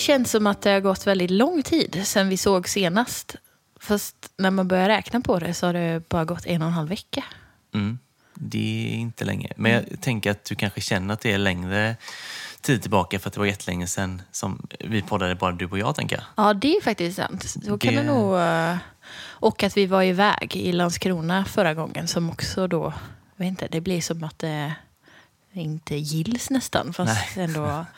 [0.00, 3.36] det känns som att det har gått väldigt lång tid sedan vi såg senast.
[3.80, 6.74] Fast när man börjar räkna på det så har det bara gått en och en
[6.74, 7.24] halv vecka.
[7.74, 7.98] Mm.
[8.34, 9.52] Det är inte länge.
[9.56, 11.96] Men jag tänker att du kanske känner att det är längre
[12.60, 15.94] tid tillbaka för att det var jättelänge sedan som vi poddade bara du och jag,
[15.94, 16.24] tänker jag.
[16.36, 17.44] Ja, det är faktiskt sant.
[17.64, 18.36] Så kan Det- nog...
[18.36, 18.76] eh,
[19.22, 22.92] Och att vi var iväg i Landskrona förra gången som också då...
[23.36, 24.72] Jag vet inte, det blir som att det
[25.52, 26.92] inte gills nästan.
[26.92, 27.84] Fast ändå...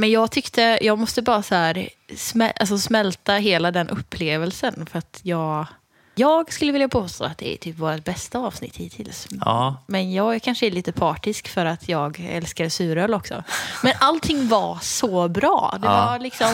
[0.00, 4.86] Men jag tyckte, jag måste bara så här, smä, alltså smälta hela den upplevelsen.
[4.86, 5.66] För att jag,
[6.14, 9.28] jag skulle vilja påstå att det är typ vårt bästa avsnitt hittills.
[9.44, 13.42] Ja, Men jag är kanske lite partisk för att jag älskar suröl också.
[13.82, 15.78] Men allting var så bra.
[15.80, 16.06] Det Ja.
[16.06, 16.48] var liksom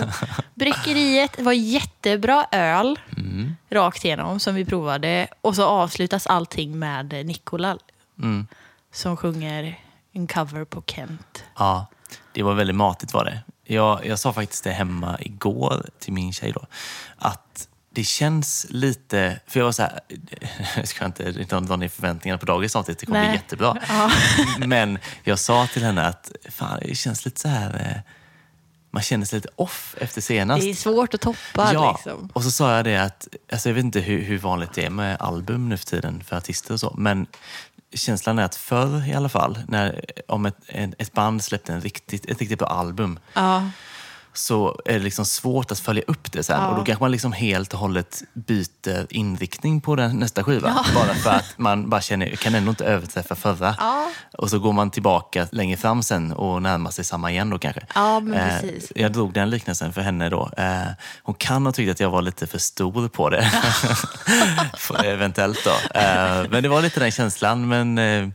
[0.55, 3.57] bryggeriet, det var jättebra öl Mm.
[3.71, 5.29] rakt igenom som vi provade.
[5.41, 7.79] Och så avslutas allting med Nikola
[8.19, 8.47] mm.
[8.93, 9.79] som sjunger
[10.13, 11.45] en cover på Kent.
[11.59, 11.87] ja.
[12.35, 13.41] Det var väldigt matigt var det.
[13.75, 16.67] Jag, jag sa faktiskt det hemma igår till min tjej då.
[17.19, 19.41] Att det känns lite...
[19.47, 20.01] För jag var så här...
[20.77, 22.99] Jag ska inte dra ner förväntningarna på dagens avsnitt.
[22.99, 23.37] Det kommer bli Nej.
[23.37, 23.77] jättebra.
[23.89, 24.11] Ja.
[24.67, 27.75] Men jag sa till henne att fan, det känns lite så här...
[27.75, 28.13] eh,
[28.91, 30.63] Man känner sig lite off efter senast.
[30.63, 32.31] Det är svårt att toppa Ja, liksom.
[32.33, 34.91] och så sa jag det att, alltså jag vet inte hur, hur vanligt det är
[34.91, 37.27] med album nu för tiden för artister och så, men
[37.95, 40.57] känslan är att förr i alla fall, när, om ett,
[40.99, 43.71] ett band släppte en riktigt, ett riktigt bra album, Ja
[44.35, 46.61] så är det liksom svårt att följa upp det sen.
[46.61, 46.69] Ja.
[46.69, 50.85] Och då kanske man liksom helt och hållet byter inriktning på den, nästa skiva.
[50.95, 53.75] Bara för att man bara känner, jag kan ändå inte överträffa förra.
[53.79, 54.11] Ja.
[54.39, 57.87] Och så går man tillbaka längre fram sen och närmar sig samma igen då kanske.
[57.95, 58.93] Ja, men Eh, precis.
[58.95, 60.51] jag drog den liknelsen för henne då.
[60.57, 60.83] Eh,
[61.23, 63.51] hon kan ha tyckt att jag var lite för stor på det.
[65.05, 65.99] Eventuellt då.
[66.01, 67.69] Eh, men det var lite den känslan.
[67.69, 68.29] Men, eh,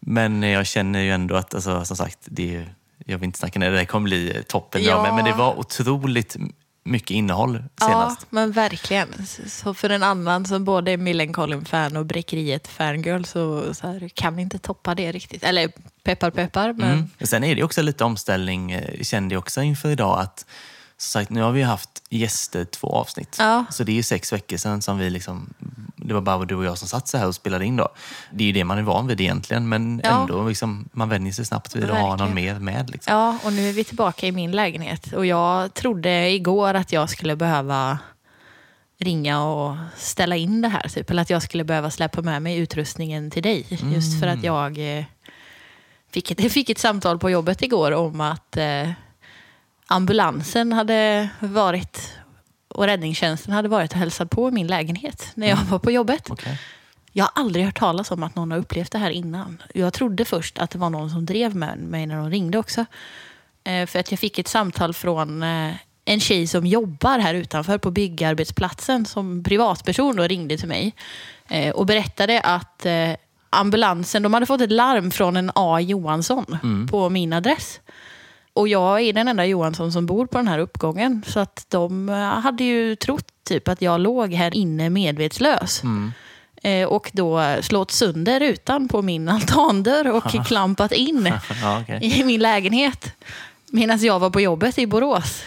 [0.00, 2.74] men jag känner ju ändå att, alltså, som sagt, det är,
[3.06, 4.82] jag vill inte snacka ner det, det kommer bli toppen.
[4.84, 5.02] Ja.
[5.02, 6.36] Men, men det var otroligt
[6.84, 8.26] mycket innehåll Ja, senast.
[8.30, 9.08] men verkligen.
[9.46, 14.36] Så för en annan som både är Millencolin-fan och Bräckeriet fangirl så, så här, kan
[14.36, 15.44] vi inte toppa det riktigt.
[15.44, 15.72] Eller
[16.04, 17.10] peppar peppar, men Mm.
[17.20, 20.20] Sen är det också lite omställning, eh, kände jag också inför idag.
[20.20, 20.46] att
[21.02, 23.36] sagt, nu har vi haft gäster två avsnitt.
[23.38, 23.64] Ja.
[23.70, 25.54] Så det är ju sex veckor sedan som vi liksom,
[25.96, 27.88] det var bara du och jag som satt så här och spelade in då.
[28.32, 30.20] Det är ju det man är van vid egentligen, men Ja.
[30.20, 32.90] ändå liksom, man vänjer sig snabbt vid att ha någon mer med.
[32.90, 33.14] Liksom.
[33.16, 35.12] Ja, och nu är vi tillbaka i min lägenhet.
[35.12, 37.98] Och jag trodde igår att jag skulle behöva
[38.98, 40.88] ringa och ställa in det här.
[40.88, 41.10] Typ.
[41.10, 43.66] Eller att jag skulle behöva släppa med mig utrustningen till dig.
[43.94, 45.04] Just för att jag eh,
[46.12, 48.90] fick ett, fick ett samtal på jobbet igår om att eh,
[49.92, 52.18] ambulansen hade varit
[52.68, 56.30] och räddningstjänsten hade varit och hälsat på i min lägenhet när jag var på jobbet.
[56.30, 56.58] Okej.
[57.12, 59.62] Jag har aldrig hört talas om att någon har upplevt det här innan.
[59.74, 62.84] Jag trodde först att det var någon som drev med mig när de ringde också.
[63.64, 67.78] Eh, för att jag fick ett samtal från eh, en tjej som jobbar här utanför
[67.78, 70.94] på byggarbetsplatsen som privatperson då ringde till mig
[71.48, 72.86] eh, och berättade att
[73.50, 75.80] ambulansen, de hade fått ett larm från en A.
[75.80, 76.58] Johansson
[76.90, 77.80] på min adress.
[78.54, 81.22] Och jag är den enda Johansson som bor på den här uppgången.
[81.26, 85.82] Så att de eh, hade ju trott typ att jag låg här inne medvetslös.
[86.62, 91.32] Eh, och då slått sönder rutan på min altandörr och klampat in
[91.62, 92.20] Ja, okej.
[92.20, 93.14] i min lägenhet.
[93.74, 95.42] Medan jag var på jobbet i Borås.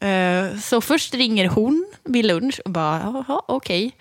[0.00, 3.92] Eh, Så först ringer hon vid lunch och bara, jaha, okej.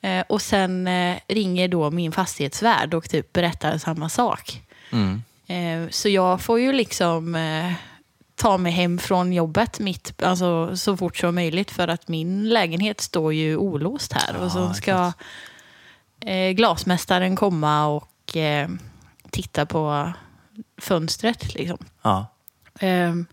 [0.00, 4.60] Eh, Och sen eh, ringer då min fastighetsvärd och typ berättar samma sak.
[4.92, 5.22] Mm.
[5.46, 7.34] Eh, Så jag får ju liksom
[8.36, 13.00] ta mig hem från jobbet mitt, alltså, så fort som möjligt för att min lägenhet
[13.00, 14.36] står ju olåst här.
[14.36, 15.12] och så ska
[16.20, 18.68] eh, glasmästaren komma och eh,
[19.30, 20.12] titta på
[20.80, 21.54] fönstret.
[21.54, 21.78] Liksom.
[22.02, 22.26] Ja.
[22.80, 23.26] Ehm,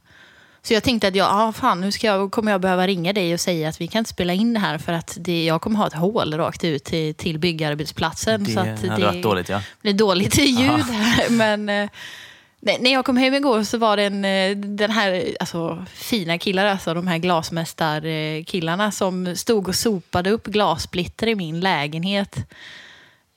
[0.62, 3.34] så jag tänkte att jag, ah, fan, nu ska jag, kommer jag behöva ringa dig
[3.34, 5.78] och säga att vi kan inte spela in det här för att det, jag kommer
[5.78, 8.44] ha ett hål rakt ut till, till byggarbetsplatsen.
[8.44, 9.62] Det så att hade varit dåligt, ja.
[9.82, 11.30] det är dåligt ljud här.
[11.38, 11.90] Men eh,
[12.66, 16.66] när jag kom hem igår så var det en, eh, den här alltså, fina killar,
[16.66, 22.38] alltså de här glasmästarkillarna som stod och sopade upp glassplitter i min lägenhet.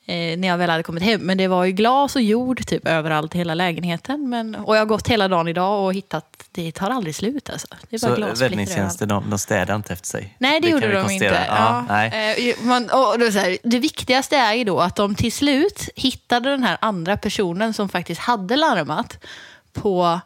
[0.08, 1.20] Eh, när jag väl hade kommit hem.
[1.20, 4.29] Men det var ju glas och jord typ överallt i hela lägenheten.
[4.29, 7.67] Men, och jag har gått hela dagen idag och hittat, det tar aldrig slut alltså.
[7.91, 10.37] Det är bara Så räddningstjänsten, de, de städar inte efter sig?
[10.38, 11.47] Nej, det, gjorde kan vi de inte.
[11.49, 12.37] Ja, nej.
[12.50, 15.88] Eh, man, och då så här, det viktigaste är ju då att de till slut
[15.97, 19.25] hittade den här andra personen som faktiskt hade larmat
[19.73, 20.20] på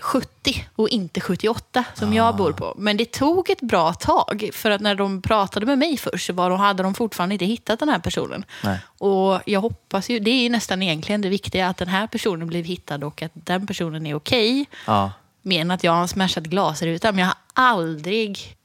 [0.00, 2.14] 70 och inte 78 som Ah.
[2.14, 2.74] jag bor på.
[2.76, 6.32] Men det tog ett bra tag för att när de pratade med mig först så
[6.32, 8.44] var de, hade de fortfarande inte hittat den här personen.
[8.64, 8.78] Nej.
[8.98, 12.48] Och jag hoppas ju, det är ju nästan egentligen det viktiga, att den här personen
[12.48, 14.66] blev hittad och att den personen är okej.
[14.86, 15.12] Ja.
[15.42, 17.14] Mer än att jag har smashat glasrutan.
[17.14, 17.36] Men jag har
[17.70, 18.56] aldrig...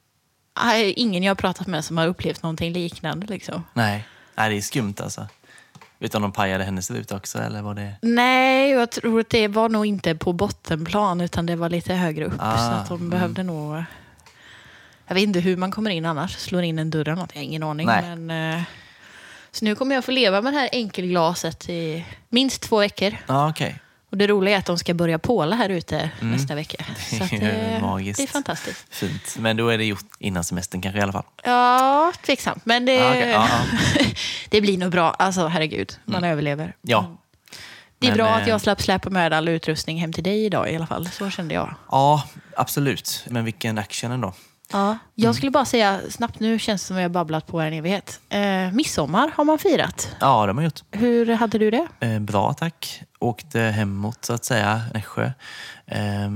[0.63, 3.27] Nej, Ingen jag har pratat med som har upplevt någonting liknande.
[3.27, 3.63] Liksom.
[3.73, 4.07] Nej.
[4.35, 5.27] Nej, det är skumt alltså.
[6.01, 7.95] Om de pajade hennes ruta också eller var det...
[8.01, 12.25] Nej, jag tror att det var nog inte på bottenplan utan det var lite högre
[12.25, 12.33] upp.
[12.39, 13.09] Ah, så att de mm.
[13.09, 13.83] behövde nog...
[15.07, 16.37] Jag vet inte hur man kommer in annars.
[16.37, 17.31] Slår in en dörr eller något.
[17.33, 17.87] Jag har ingen aning.
[17.87, 18.15] Nej.
[18.15, 18.63] Men, eh,
[19.51, 23.15] så nu kommer jag få leva med det här enkelglaset i minst två veckor.
[23.27, 23.79] Ja, okej.
[24.09, 26.31] Och det roliga är att de ska börja påla här ute Mm.
[26.31, 26.85] nästa vecka.
[27.09, 28.17] Så Det är magiskt.
[28.17, 28.85] det är fantastiskt.
[28.89, 29.35] Fint.
[29.39, 31.23] Men då är det gjort innan semestern kanske i alla fall.
[31.43, 32.65] Ja, tveksamt.
[32.65, 33.29] Men det, Ja, okej.
[33.29, 33.47] Ja,
[33.99, 34.05] ja.
[34.49, 35.11] det blir nog bra.
[35.11, 36.75] Alltså herregud, man överlever.
[36.81, 37.15] Ja.
[37.99, 40.45] Det är Men, bra eh, att jag slapp släpa med all utrustning hem till dig
[40.45, 41.07] idag i alla fall.
[41.07, 41.75] Så kände jag.
[41.91, 42.23] Ja,
[42.57, 43.25] absolut.
[43.29, 44.33] Men vilken action ändå.
[44.71, 44.97] Ja.
[45.15, 48.19] Jag skulle bara säga snabbt, nu känns det som att jag babblat på en evighet.
[48.29, 50.15] Eh, midsommar har man firat.
[50.19, 50.83] Ja, det har man gjort.
[50.91, 51.87] Hur hade du det?
[51.99, 53.03] Eh, bra, tack.
[53.19, 55.31] Åkte hemåt, så att säga, Nässjö.
[55.85, 56.29] Eh,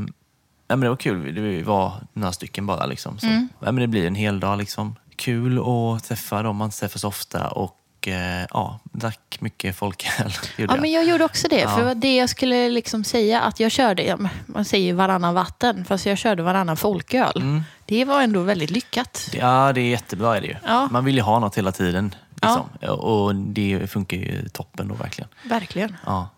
[0.67, 1.35] men det var kul.
[1.35, 2.85] Det var några stycken bara.
[2.85, 3.27] Liksom, så.
[3.27, 3.49] Mm.
[3.59, 4.57] Men det blir en hel dag.
[4.57, 4.95] Liksom.
[5.15, 7.47] Kul att träffa dem man så ofta.
[7.47, 7.77] Och
[8.07, 10.31] eh, ja, drack mycket folköl.
[10.57, 11.59] Ja, men jag gjorde också det.
[11.59, 11.69] Ja.
[11.69, 16.05] För det jag skulle liksom säga, att jag körde, ja, man säger varannan vatten, fast
[16.05, 17.33] jag körde varannan folköl.
[17.35, 17.63] Mm.
[17.85, 19.29] Det var ändå väldigt lyckat.
[19.33, 20.55] Ja, det är jättebra är det ju.
[20.65, 20.87] Ja.
[20.91, 22.15] Man vill ju ha något hela tiden.
[22.41, 22.89] Liksom.
[22.99, 25.29] Och det funkar ju toppen då verkligen.
[25.43, 25.97] Verkligen.
[26.05, 26.29] Ja.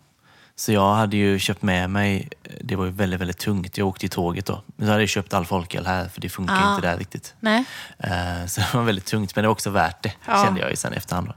[0.58, 2.28] Så jag hade ju köpt med mig,
[2.60, 3.78] det var ju väldigt, väldigt tungt.
[3.78, 4.62] Jag åkte i tåget då.
[4.76, 6.74] Men så hade jag köpt all folköl här för det funkar Ah.
[6.74, 7.34] inte där riktigt.
[7.40, 7.64] Nej.
[7.98, 10.44] Eh, Så det var väldigt tungt, men det var också värt det, Ja.
[10.44, 11.26] kände jag ju sen efterhand.
[11.28, 11.34] Då.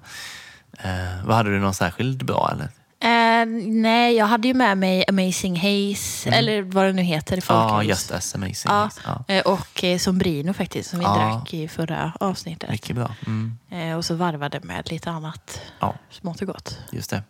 [0.89, 2.69] Eh, vad hade du någon särskild bra eller?
[3.01, 7.41] Eh, nej, jag hade ju med mig Amazing Haze, eller vad det nu heter i
[7.49, 7.61] Mm.
[7.67, 8.71] Ja, just as amazing.
[8.71, 9.23] Ja, Ja.
[9.27, 11.15] eh, och eh, Sombrino faktiskt, som vi Ja.
[11.15, 12.69] drack i förra avsnittet.
[12.69, 13.15] Mycket bra.
[13.27, 13.57] Mm.
[13.71, 16.77] Eh, och så varvade med lite annat Ja, smått och gott.
[16.91, 17.23] just det.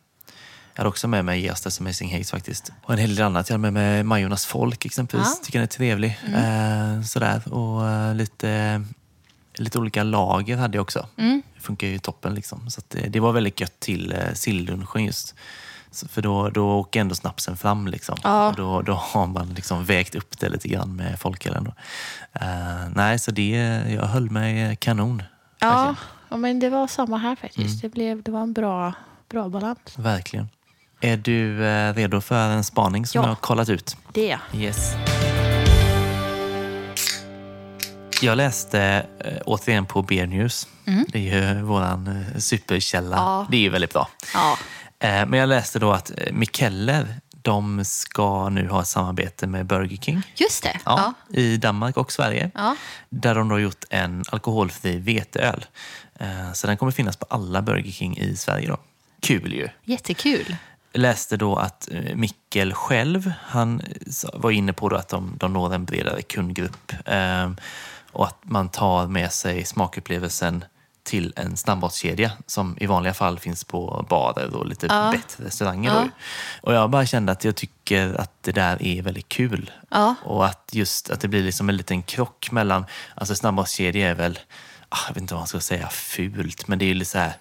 [0.79, 2.71] Jag hade också med mig Just as amazing haze faktiskt.
[2.83, 3.49] Och en hel del annat.
[3.49, 5.27] Jag hade med mig Majornas folk exempelvis.
[5.27, 5.31] Ja.
[5.31, 5.43] Mm.
[5.43, 6.19] Tycker den är trevlig.
[6.33, 7.53] Eh, sådär.
[7.53, 8.83] Och eh, lite,
[9.53, 11.07] lite olika lager hade jag också.
[11.17, 11.41] Mm.
[11.55, 12.69] Det funkar ju toppen liksom.
[12.69, 15.35] Så att det, det var väldigt gött till eh, sillunchen just.
[15.91, 18.17] Så, för då, då åker ändå snapsen fram liksom.
[18.23, 18.49] Ja.
[18.49, 21.71] Och då, då har man liksom vägt upp det lite grann med folkölen.
[22.33, 25.23] Eh, nej, så det, jag höll mig kanon.
[25.59, 25.95] Ja,
[26.29, 27.67] ja, men det var samma här faktiskt.
[27.67, 27.79] Mm.
[27.81, 28.93] Det, blev, det var en bra,
[29.29, 29.79] bra balans.
[29.97, 30.47] Verkligen.
[31.01, 33.23] Är du eh, redo för en spaning som Ja.
[33.23, 33.97] jag har kollat ut?
[34.13, 34.37] Det.
[34.53, 34.91] Yes.
[38.21, 40.67] Jag läste äh, återigen på Beer News.
[41.07, 43.15] Det är ju våran eh, superkälla.
[43.17, 43.27] Mm.
[43.27, 43.47] Ja.
[43.51, 44.09] Det är ju väldigt bra.
[44.33, 44.57] Ja.
[44.99, 49.65] Eh, men jag läste då att eh, Mikkeller, de ska nu ha ett samarbete med
[49.65, 50.21] Burger King.
[50.35, 50.79] Just det.
[50.85, 51.37] Ja, Ja.
[51.39, 52.51] I Danmark och Sverige.
[52.55, 52.75] Ja.
[53.09, 55.65] Där de har gjort en alkoholfri veteöl.
[56.19, 58.67] Eh, så den kommer finnas på alla Burger King i Sverige.
[58.67, 58.77] Då.
[59.21, 59.67] Kul ju.
[59.83, 60.55] Jättekul.
[60.93, 65.73] Läste då att eh, Mikkel själv, han sa- var inne på att de, de når
[65.73, 66.93] en bredare kundgrupp.
[67.05, 67.51] Eh,
[68.11, 70.63] och att man tar med sig smakupplevelsen
[71.03, 75.11] till en snabbmatskedja som i vanliga fall finns på barer och lite Ja.
[75.11, 75.91] bättre restauranger.
[75.93, 76.07] Ja.
[76.61, 79.71] Och jag bara kände att jag tycker att det där är väldigt kul.
[79.89, 80.15] Ja.
[80.23, 84.39] Och att just att det blir liksom en liten krock mellan, alltså snabbmatskedja är väl,
[84.89, 87.33] ah, jag vet inte vad man ska säga, fult, men det är lite så här,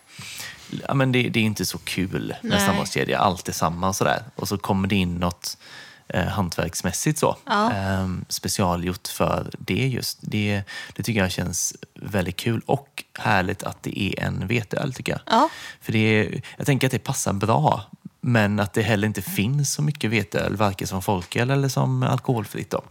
[0.88, 2.60] ja men det, det är inte så kul med Nej.
[2.60, 4.22] snabbmatskedja, allt är samma och sådär.
[4.37, 5.56] Och så kommer det in något
[6.08, 7.72] eh, hantverksmässigt så, Ja.
[7.72, 10.18] eh, specialgjort för det just.
[10.20, 10.62] Det,
[10.96, 15.20] det tycker jag känns väldigt kul och härligt att det är en veteöl tycker jag.
[15.26, 15.48] Ja.
[15.80, 17.82] För det jag tänker att det passar bra,
[18.20, 22.70] men att det heller inte finns så mycket veteöl, varken som folköl eller som alkoholfritt.
[22.70, 22.82] Då.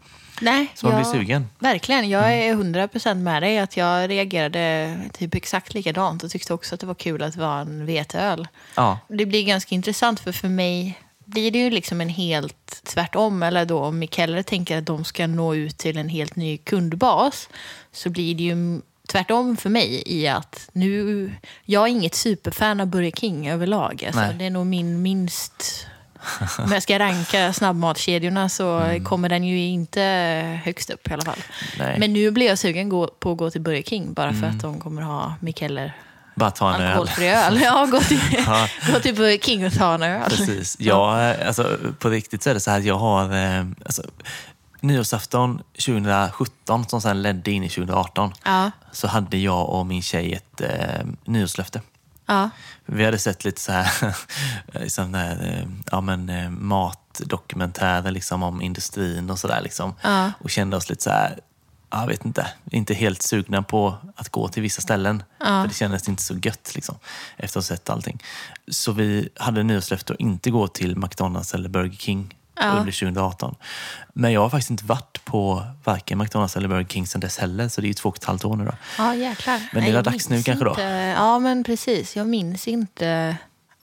[0.41, 1.35] Nej, Så man jag- blir sugen.
[1.37, 1.49] Mm.
[1.59, 2.09] Verkligen.
[2.09, 3.59] Jag är 100% med dig.
[3.59, 7.39] Att jag reagerade typ exakt likadant och tyckte också att det var kul att det
[7.39, 8.47] var en veteöl.
[8.75, 13.43] Ja, Det blir ganska intressant för för mig blir det ju liksom en helt tvärtom.
[13.43, 17.49] Eller då om Mikaela tänker att de ska nå ut till en helt ny kundbas
[17.91, 21.31] så blir det ju tvärtom för mig i att nu,
[21.65, 24.03] jag är inget superfan av Burger King överlag.
[24.05, 24.35] Alltså, Nej.
[24.39, 25.87] det är nog min minst,
[26.57, 29.03] om jag ska ranka snabbmatskedjorna så Mm.
[29.03, 30.01] kommer den ju inte
[30.63, 31.39] högst upp i alla fall.
[31.79, 31.99] nej.
[31.99, 34.79] Men nu blir jag sugen på att gå till Burger King bara för att de
[34.79, 35.93] kommer ha Mikeller
[36.35, 36.87] bara ta en öl.
[36.87, 37.59] alkoholfri öl.
[37.63, 38.67] Ja, gå till, Ja.
[38.93, 40.29] gå till Burger King och ta en öl.
[40.29, 40.75] Precis.
[40.79, 44.03] Eh, alltså, på riktigt så är det så här att jag har eh, alltså,
[44.81, 50.33] nyårsafton 2017 som sen ledde in i 2018 Ja, så hade jag och min tjej
[50.33, 51.81] ett eh, nyårslöfte.
[52.27, 52.49] Ja,
[52.85, 54.15] Vi hade sett lite så här,
[54.81, 59.61] liksom där, eh, ja, men, eh, matdokumentärer liksom, om industrin och sådär.
[59.61, 59.93] Liksom.
[60.01, 60.31] Ja.
[60.39, 61.39] Och kände oss lite så här,
[61.89, 65.23] jag vet inte, inte helt sugna på att gå till vissa ställen.
[65.39, 66.95] För det kändes inte så gött liksom,
[67.37, 68.23] efter att ha sett allting.
[68.71, 72.65] Så vi hade nyårslöfte att inte gå till McDonalds eller Burger King Ja.
[72.65, 73.55] under 2018.
[74.13, 77.67] Men jag har faktiskt inte varit på varken McDonalds eller Burger King sedan dess heller,
[77.69, 78.73] så det är ju två och ett halvt år nu då.
[78.97, 79.61] Ja, jäklar.
[79.73, 80.75] Men det är dags nu kanske då?
[81.15, 82.15] Ja, men precis.
[82.15, 83.37] Jag minns inte.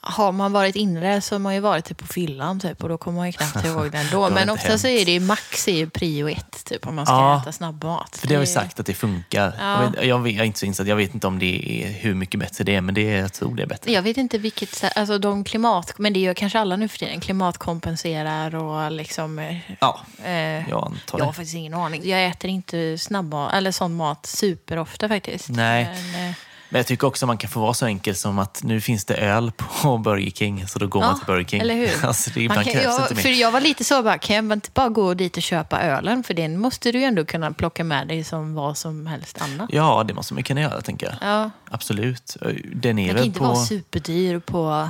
[0.07, 2.99] Har man varit inre så har man ju varit typ på fyllan typ, och då
[2.99, 4.31] kommer man ju knappt ihåg den då.
[4.31, 7.15] Men ofta så är det ju max är ju prio ett typ, om man ska
[7.15, 7.41] Ja.
[7.43, 8.17] äta snabbmat.
[8.17, 9.55] För det har är- sagt att det funkar.
[9.59, 9.83] Ja.
[9.83, 11.93] Jag, vet, jag, vet, jag är inte så insatt, jag vet inte om det är
[11.93, 13.93] hur mycket bättre det är, men det är, jag tror det är bättre.
[13.93, 17.21] Jag vet inte vilket alltså de klimat, men det gör kanske alla nu för tiden,
[17.21, 19.59] klimatkompenserar och liksom...
[19.81, 22.09] Ja, Eh, jag antar jag har faktiskt ingen aning.
[22.09, 25.49] Jag äter inte snabbmat, eller sån mat superofta faktiskt.
[25.49, 25.85] Nej.
[26.13, 26.35] Men, eh,
[26.75, 29.15] Men jag tycker också man kan få vara så enkel som att nu finns det
[29.15, 31.61] öl på Burger King, så då går man Ja, till Burger King.
[31.61, 31.91] eller hur?
[32.07, 33.23] Alltså, det, Man ibland kan, jag, inte mer.
[33.23, 36.23] för jag var lite så, bara, kan jag inte bara gå dit och köpa ölen?
[36.25, 39.71] För den måste du ju ändå kunna plocka med dig som vad som helst annat.
[39.73, 41.17] Ja, det måste man kunna göra, tänker jag.
[41.31, 42.37] Ja, Absolut.
[42.75, 43.45] Den är den kan inte på...
[43.45, 44.89] vara superdyr på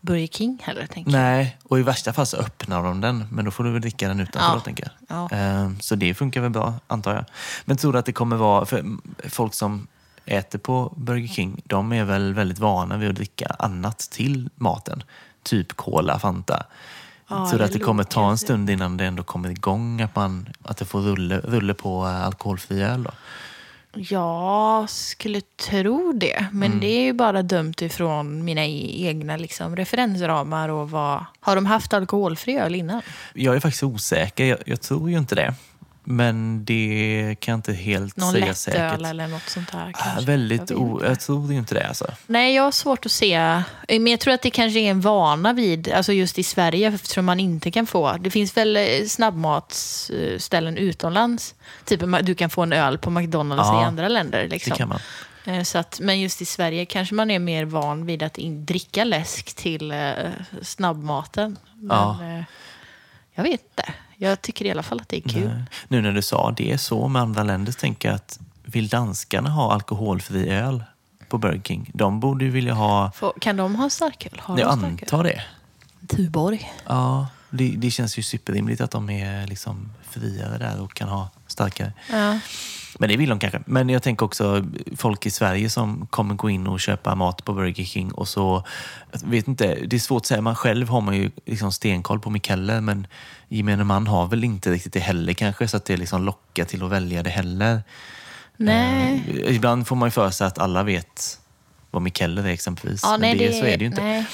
[0.00, 1.20] Burger King heller, tänker jag.
[1.20, 4.08] Nej, och i värsta fall så öppnar de den, men då får du väl dricka
[4.08, 4.54] den utanför Ja.
[4.54, 5.18] då, tänker jag.
[5.30, 5.36] Ja.
[5.36, 7.24] Ehm, Så det funkar väl bra, antar jag.
[7.64, 8.84] Men tror du att det kommer vara, för
[9.28, 9.86] folk som
[10.28, 15.02] äter på Burger King, de är väl väldigt vana vid att dricka annat till maten?
[15.42, 16.66] Typ cola, Fanta.
[17.28, 20.00] Ja, tror du att det det kommer ta en stund innan det ändå kommer igång,
[20.00, 23.10] att, man, att det får rulle, rulle på eh, alkoholfri öl då?
[23.94, 26.80] Jag skulle tro det, men Mm.
[26.80, 31.24] det är ju bara dömt ifrån mina e- egna liksom, referensramar och vad...
[31.40, 33.02] Har de haft alkoholfri öl innan?
[33.34, 35.54] Jag är faktiskt osäker, jag, jag tror ju inte det.
[36.10, 38.92] Men det kan jag inte helt Någon säga lättöl säkert.
[39.10, 40.26] eller något sånt där kanske?
[40.26, 41.00] väldigt Jag o...
[41.04, 42.06] Jag tror inte det alltså.
[42.26, 43.62] Nej, jag har svårt att se.
[43.88, 47.24] Men jag tror att det kanske är en vana vid, alltså just i Sverige, eftersom
[47.24, 48.12] man inte kan få.
[48.20, 51.54] Det finns väl eh, snabbmatsställen utomlands.
[51.84, 54.42] Typ du kan få en öl på McDonalds Ja, i andra länder.
[54.42, 54.76] Det Liksom.
[54.76, 55.00] kan man.
[55.44, 58.66] Eh, Så att, men just i Sverige kanske man är mer van vid att in,
[58.66, 60.10] dricka läsk till eh,
[60.62, 61.56] snabbmaten.
[61.74, 62.18] Men, Ja.
[62.22, 62.42] eh,
[63.34, 63.92] jag vet inte.
[64.20, 65.48] Jag tycker i alla fall att det är kul.
[65.48, 65.62] Nej.
[65.88, 69.50] Nu när du sa det så med andra länder så tänker jag att vill danskarna
[69.50, 70.84] ha alkoholfri öl
[71.28, 71.90] på Burger King?
[71.94, 73.12] De borde ju vilja ha...
[73.40, 74.40] Kan de ha starköl?
[74.42, 74.98] Har Jag de starköl?
[75.02, 75.42] antar det.
[76.06, 76.72] Tuborg.
[76.86, 81.28] Ja, det, det känns ju superrimligt att de är liksom friare där och kan ha
[81.48, 81.92] starkare.
[82.10, 82.38] Ja.
[82.98, 83.60] Men det vill de kanske.
[83.66, 84.64] Men jag tänker också
[84.96, 88.64] folk i Sverige som kommer gå in och köpa mat på Burger King och så,
[89.24, 90.40] vet inte, det är svårt att säga.
[90.40, 93.06] Man själv har man ju liksom stenkoll på Mikaelle men
[93.48, 96.82] gemene man har väl inte riktigt det heller kanske så att det liksom lockar till
[96.82, 97.82] att välja det heller.
[98.56, 99.22] Nej.
[99.44, 101.40] Eh, ibland får man ju för sig att alla vet
[101.90, 103.00] vad Mikaelle är exempelvis.
[103.02, 104.02] Ja, men nej, det, så är det ju inte.
[104.02, 104.26] Nej.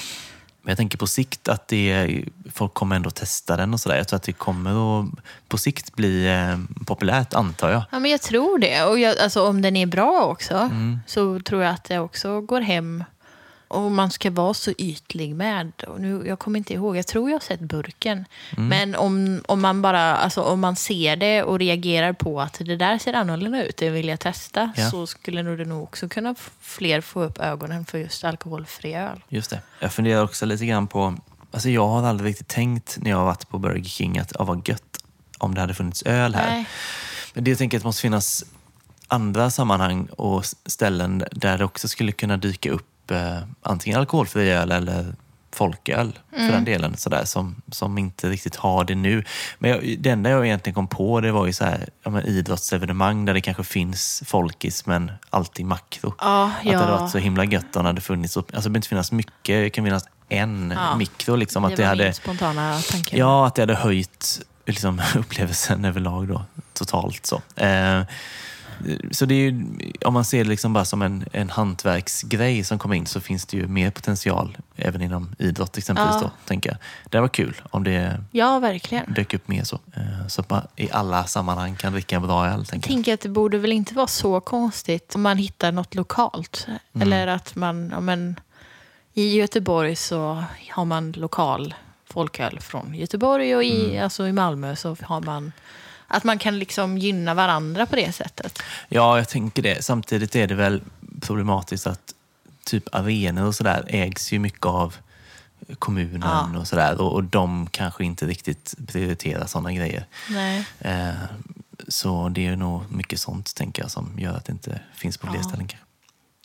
[0.65, 3.97] Men jag tänker på sikt att det, folk kommer ändå testa den och sådär.
[3.97, 5.05] Jag tror att det kommer att
[5.47, 7.83] på sikt bli eh, populärt, antar jag.
[7.91, 8.83] Ja, men jag tror det.
[8.83, 10.99] Och jag, alltså, om den är bra också Mm.
[11.07, 13.03] så tror jag att det också går hem.
[13.67, 15.71] Och man ska vara så ytlig med.
[15.87, 18.25] Och nu, jag kommer inte ihåg, jag tror jag har sett burken.
[18.57, 18.67] Mm.
[18.67, 22.75] Men om, om man bara alltså, om man ser det och reagerar på att det
[22.75, 24.89] där ser annorlunda ut, det vill jag testa, Ja.
[24.91, 29.23] så skulle nog det nog också kunna fler få upp ögonen för just alkoholfri öl.
[29.29, 29.61] Just det.
[29.79, 31.15] Jag funderar också lite grann på,
[31.51, 34.43] alltså jag har aldrig riktigt tänkt när jag har varit på Burger King att, ah,
[34.43, 34.81] vad gött
[35.37, 36.49] om det hade funnits öl här.
[36.49, 36.65] Nej.
[37.33, 38.45] Men det jag tänker att det måste finnas
[39.07, 44.71] andra sammanhang och ställen där det också skulle kunna dyka upp eh, antingen alkoholfri öl
[44.71, 45.15] eller
[45.53, 49.23] folköl för den delen sådär, som, som inte riktigt har det nu.
[49.59, 52.25] Men jag, det enda jag egentligen kom på det var ju så här, ja, men
[52.25, 56.13] idrottsevenemang där det kanske finns folkis men alltid makro.
[56.19, 56.97] Ja, Att det hade ja.
[56.97, 59.69] varit så himla gött om det hade funnits, alltså det behöver inte finnas mycket, det
[59.69, 60.95] kan finnas en Ja.
[60.97, 61.35] mikro.
[61.35, 63.17] Liksom, att det det var hade, min spontana tanke.
[63.17, 67.25] Ja, att det hade höjt liksom, upplevelsen överlag då, totalt.
[67.25, 68.01] Så, eh,
[69.11, 69.65] så det är ju,
[70.05, 73.45] om man ser det liksom bara som en, en hantverksgrej som kommer in så finns
[73.45, 76.15] det ju mer potential även inom idrott exempelvis.
[76.15, 76.21] Ja.
[76.21, 76.77] Då, tänker jag.
[77.11, 79.13] Det var kul om det ja, verkligen.
[79.13, 79.79] dök upp mer så.
[79.95, 82.65] Eh, så att man i alla sammanhang kan dricka bra öl.
[82.65, 82.95] Tänker jag.
[82.95, 86.67] tänker att det borde väl inte vara så konstigt om man hittar något lokalt.
[86.93, 87.07] Mm.
[87.07, 88.39] Eller att man, ja, men,
[89.13, 91.73] i Göteborg så har man lokal
[92.05, 94.03] folköl från Göteborg och i, Mm.
[94.03, 95.51] alltså i Malmö så har man
[96.07, 98.59] att man kan liksom gynna varandra på det sättet.
[98.89, 99.85] Ja, jag tänker det.
[99.85, 100.81] Samtidigt är det väl
[101.21, 102.13] problematiskt att
[102.65, 104.95] typ arenor och sådär ägs ju mycket av
[105.79, 106.21] kommunen
[106.53, 106.59] Ja.
[106.59, 107.01] och sådär.
[107.01, 110.05] Och, och de kanske inte riktigt prioriterar sådana grejer.
[110.29, 110.65] Nej.
[110.79, 111.09] Eh,
[111.87, 115.27] så det är nog mycket sånt, tänker jag, som gör att det inte finns på
[115.27, 115.43] fler Ja.
[115.43, 115.67] ställen.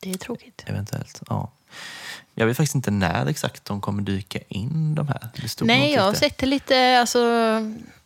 [0.03, 0.63] Det är tråkigt.
[0.67, 1.51] Eventuellt, ja.
[2.35, 5.29] Jag vet faktiskt inte när exakt de kommer dyka in de här.
[5.61, 6.21] Nej, jag har lite.
[6.21, 7.19] sett det lite, alltså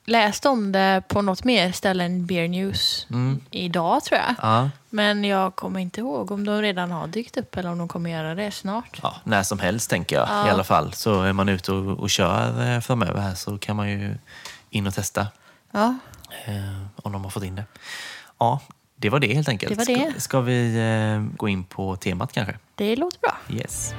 [0.07, 3.41] läst om det på något mer ställe än Beer News Mm.
[3.51, 4.35] idag tror jag.
[4.43, 7.89] Ja, Men jag kommer inte ihåg om de redan har dykt upp eller om de
[7.89, 9.01] kommer göra det snart.
[9.03, 10.47] Ja, när som helst tänker jag Ja.
[10.47, 10.93] i alla fall.
[10.93, 14.15] Så är man ute och, och kör eh, framöver här så kan man ju
[14.71, 15.27] in och testa
[15.71, 15.95] Ja,
[16.47, 16.55] eh,
[16.97, 17.65] om de har fått in det.
[18.39, 18.61] Ja,
[18.97, 19.71] det var det helt enkelt.
[19.71, 20.11] Det var det.
[20.11, 22.59] Ska, ska vi eh, gå in på temat kanske?
[22.75, 23.37] det låter bra.
[23.51, 23.95] Yes.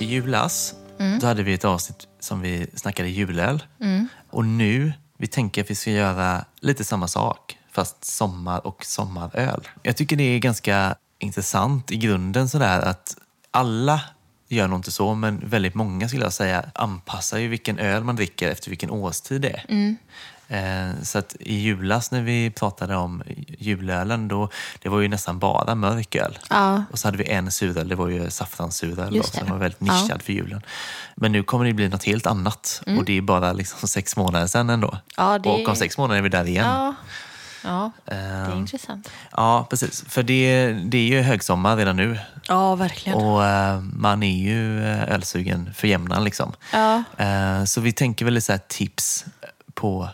[0.00, 1.18] I julas Mm.
[1.18, 3.62] då hade vi ett avsnitt som vi snackade julöl.
[4.30, 9.68] Och nu, vi tänker att vi ska göra lite samma sak, fast sommar och sommaröl.
[9.82, 13.16] Jag tycker det är ganska intressant i grunden sådär att
[13.50, 14.00] alla
[14.48, 18.16] gör nog inte så, men väldigt många skulle jag säga anpassar ju vilken öl man
[18.16, 19.64] dricker efter vilken årstid det är.
[19.68, 19.94] Eh,
[21.02, 23.22] Så att i julas när vi pratade om
[23.58, 24.48] julölen, då,
[24.82, 26.38] det var ju nästan bara mörk öl.
[26.50, 26.84] Ja.
[26.90, 29.92] Och så hade vi en suröl, det var ju saffranssuröl den var väldigt Ja.
[30.02, 30.62] nischad för julen.
[31.16, 34.46] Men nu kommer det bli något helt annat och det är bara liksom sex månader
[34.46, 34.88] sedan ändå.
[34.88, 35.00] Mm.
[35.16, 36.66] Ja, det- Och om sex månader är vi där igen.
[36.66, 36.94] Ja,
[37.64, 39.10] ja det är Ehm, intressant.
[39.32, 40.04] Ja, precis.
[40.08, 42.18] För det, det är ju högsommar redan nu
[42.48, 43.18] Ja, verkligen.
[43.18, 46.52] och eh, man är ju eh, ölsugen för jämnan liksom.
[46.72, 47.02] Ja.
[47.18, 49.24] Eh, Så vi tänker väl lite så tips
[49.74, 50.08] på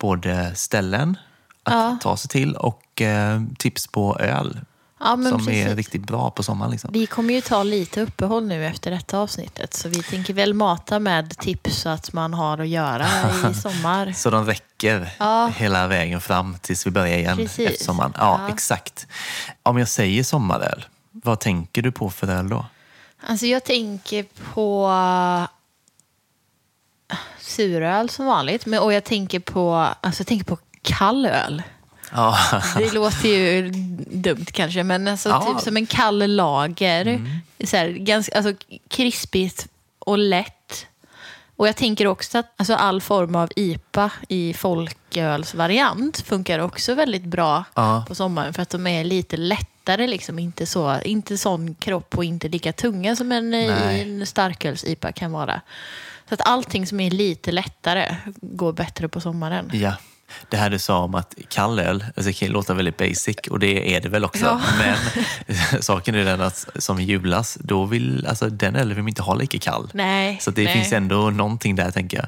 [0.00, 1.16] både ställen
[1.62, 1.98] att Ja.
[2.02, 4.60] ta sig till och eh, tips på öl
[5.02, 5.76] Ja, som är precis.
[5.76, 6.70] riktigt bra på sommaren.
[6.72, 6.90] Liksom.
[6.92, 9.74] Vi kommer ju ta lite uppehåll nu efter detta avsnittet.
[9.74, 13.06] Så vi tänker väl mata med tips så att man har att göra
[13.50, 14.12] i sommar.
[14.12, 15.46] Så de räcker Ja.
[15.56, 17.70] hela vägen fram tills vi börjar igen Precis.
[17.70, 18.12] efter sommaren.
[18.18, 18.54] Ja, Ja.
[18.54, 19.06] exakt.
[19.62, 22.66] Om jag säger sommaröl, vad tänker du på för öl då?
[23.26, 24.88] Alltså jag tänker på
[27.50, 28.66] suröl som vanligt.
[28.66, 31.62] Men, och jag tänker på, alltså jag tänker på kall öl.
[32.12, 32.38] Ja,
[32.76, 33.70] Det låter ju
[34.10, 35.52] dumt kanske, men alltså Ja.
[35.52, 37.20] typ som en kall lager.
[37.64, 38.52] Så här, ganska, alltså,
[38.88, 40.86] krispigt och lätt.
[41.56, 47.24] Och jag tänker också att alltså, all form av IPA i folkölsvariant funkar också väldigt
[47.24, 48.04] bra Ja.
[48.08, 50.38] på sommaren för att de är lite lättare, liksom.
[50.38, 55.60] inte, så, inte sån kropp och inte lika tunga som en, en starköls-IPA kan vara.
[56.30, 59.70] Så att allting som är lite lättare går bättre på sommaren.
[59.72, 59.92] ja.
[60.48, 63.58] Det här du sa om att kall öl, alltså det kan låta väldigt basic och
[63.58, 64.44] det är det väl också.
[64.44, 64.60] Ja.
[64.78, 69.22] Men saken är den att som julas, då vill, alltså den ölen vill man inte
[69.22, 69.90] ha lika kall.
[69.94, 70.72] Nej, Så det nej.
[70.74, 72.26] finns ändå någonting där tänker jag.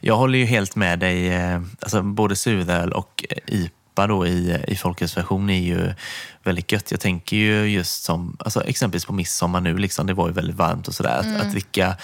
[0.00, 1.28] Jag håller ju helt med dig.
[1.28, 3.60] eh, Alltså både suröl och eh,
[3.94, 5.94] IPA då i, i folkets version är ju
[6.42, 6.90] väldigt gött.
[6.90, 10.56] Jag tänker ju just som, alltså exempelvis på midsommar nu, liksom, det var ju väldigt
[10.56, 11.20] varmt och sådär.
[11.20, 11.36] Mm.
[11.36, 11.96] Att, att dricka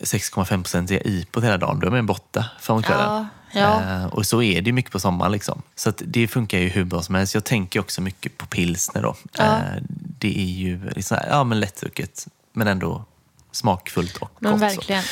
[0.00, 3.26] 6,5-procentiga IPA hela dagen, då är man borta framåt kvällen.
[3.52, 3.82] Ja, ja.
[3.82, 5.32] Eh, och så är det mycket på sommaren.
[5.32, 5.62] Liksom.
[5.76, 7.34] Så det funkar ju hur bra som helst.
[7.34, 9.16] Jag tänker också mycket på pilsner då.
[9.32, 9.44] Ja.
[9.44, 9.82] Eh,
[10.18, 13.04] det är ju liksom, ja, men lättdrucket, men ändå
[13.52, 14.60] smakfullt och Men gott.
[14.60, 14.66] så.
[14.66, 15.02] verkligen.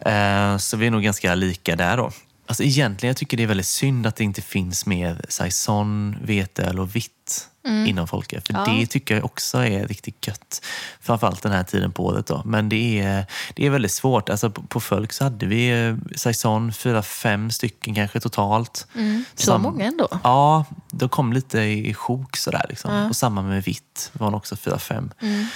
[0.00, 2.10] Eh, Så vi är nog ganska lika där då.
[2.50, 6.78] Alltså egentligen jag tycker det är väldigt synd att det inte finns mer saison, veteöl
[6.80, 7.46] och vitt
[7.86, 8.40] inom folköl.
[8.40, 8.64] För Mm.
[8.74, 8.80] Ja.
[8.80, 10.62] det tycker jag också är riktigt gött.
[11.00, 12.26] Framförallt den här tiden på året.
[12.26, 12.42] Då.
[12.44, 14.28] Men det är, det är väldigt svårt.
[14.28, 18.86] Alltså på, på folk så hade vi eh, saison, fyra, fem stycken kanske totalt.
[18.94, 19.24] Mm.
[19.34, 20.08] Så Sam- många ändå.
[20.24, 22.66] Ja, de kom lite i sjok sådär.
[22.68, 22.94] Liksom.
[22.94, 23.08] Ja.
[23.08, 25.10] Och samma med vitt var det också fyra, fem.
[25.22, 25.46] Mm.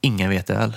[0.00, 0.76] Inga veteöl.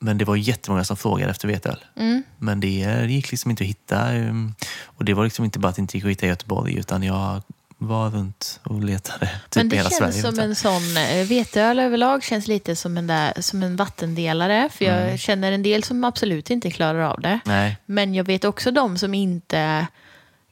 [0.00, 1.84] Men det var jättemånga som frågade efter veteöl.
[1.96, 2.22] Mm.
[2.38, 4.12] Men det, det gick liksom inte att hitta.
[4.14, 6.74] um, Och det var liksom inte bara att det inte gick att hitta i Göteborg,
[6.78, 7.42] utan jag
[7.80, 10.34] var runt och letade typ Men det hela känns Sverige.
[10.34, 14.68] som en sån, eh, veteöl överlag känns lite som en, där, som en vattendelare.
[14.72, 15.18] För jag Mm.
[15.18, 17.40] känner en del som absolut inte klarar av det.
[17.44, 19.86] Nej, Men jag vet också de som inte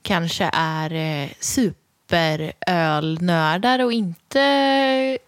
[0.03, 5.19] kanske är eh, superölnördar och inte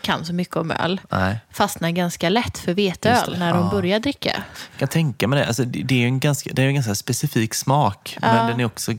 [0.00, 1.00] kan så mycket om öl.
[1.10, 1.38] nej.
[1.50, 3.70] Fastnar ganska lätt för veteöl när de ja.
[3.70, 4.42] börjar dricka.
[4.70, 5.46] Jag kan tänka mig det.
[5.46, 8.32] Alltså, det, är ju en ganska, det är en ganska specifik smak, Ja.
[8.32, 8.92] men den är också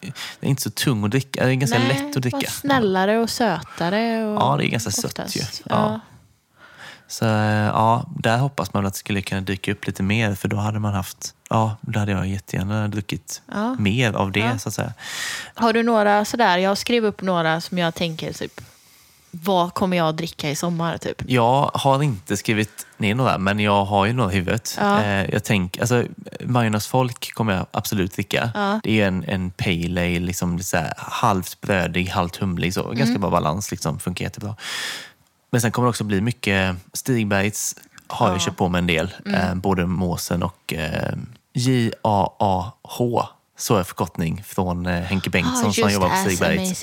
[0.00, 1.40] den är inte så tung att dricka.
[1.40, 2.50] Den är ganska Nej, lätt att dricka.
[2.50, 4.24] Snällare och sötare.
[4.26, 5.36] Och Ja, det är ganska sött oftast.
[5.36, 5.42] ju.
[5.64, 6.00] Ja.
[7.06, 10.56] Så ja, där hoppas man att det skulle kunna dyka upp lite mer, för då
[10.56, 13.74] hade man haft, ja, då hade jag jättegärna druckit Ja.
[13.78, 14.58] mer av det, Ja.
[14.58, 14.92] så att säga.
[15.54, 18.60] Har du några sådär, jag skrev upp några som jag tänker typ,
[19.34, 21.22] vad kommer jag att dricka i sommar typ?
[21.26, 24.76] Jag har inte skrivit ner några, men jag har ju några i huvudet.
[24.80, 25.02] Ja.
[25.02, 26.04] Eh, jag tänker, alltså,
[26.44, 28.50] Majornas folk kommer jag absolut dricka.
[28.54, 28.80] Ja.
[28.82, 32.74] Det är en, en pale ale, liksom, så här, halvt brödig, halvt humlig.
[32.74, 32.82] Så.
[32.82, 33.20] Ganska Mm.
[33.20, 34.56] bra balans, liksom, funkar jättebra.
[35.50, 37.74] Men sen kommer det också bli mycket Stigbergs
[38.06, 38.40] har jag Ja.
[38.40, 39.10] köpt på mig en del.
[39.26, 39.40] Mm.
[39.40, 41.14] Eh, både Måsen och eh,
[41.54, 43.22] J-A-A-H.
[43.62, 46.74] Så är förkortning från eh, Henke Bengtsson Ah, som jobbar på Haze.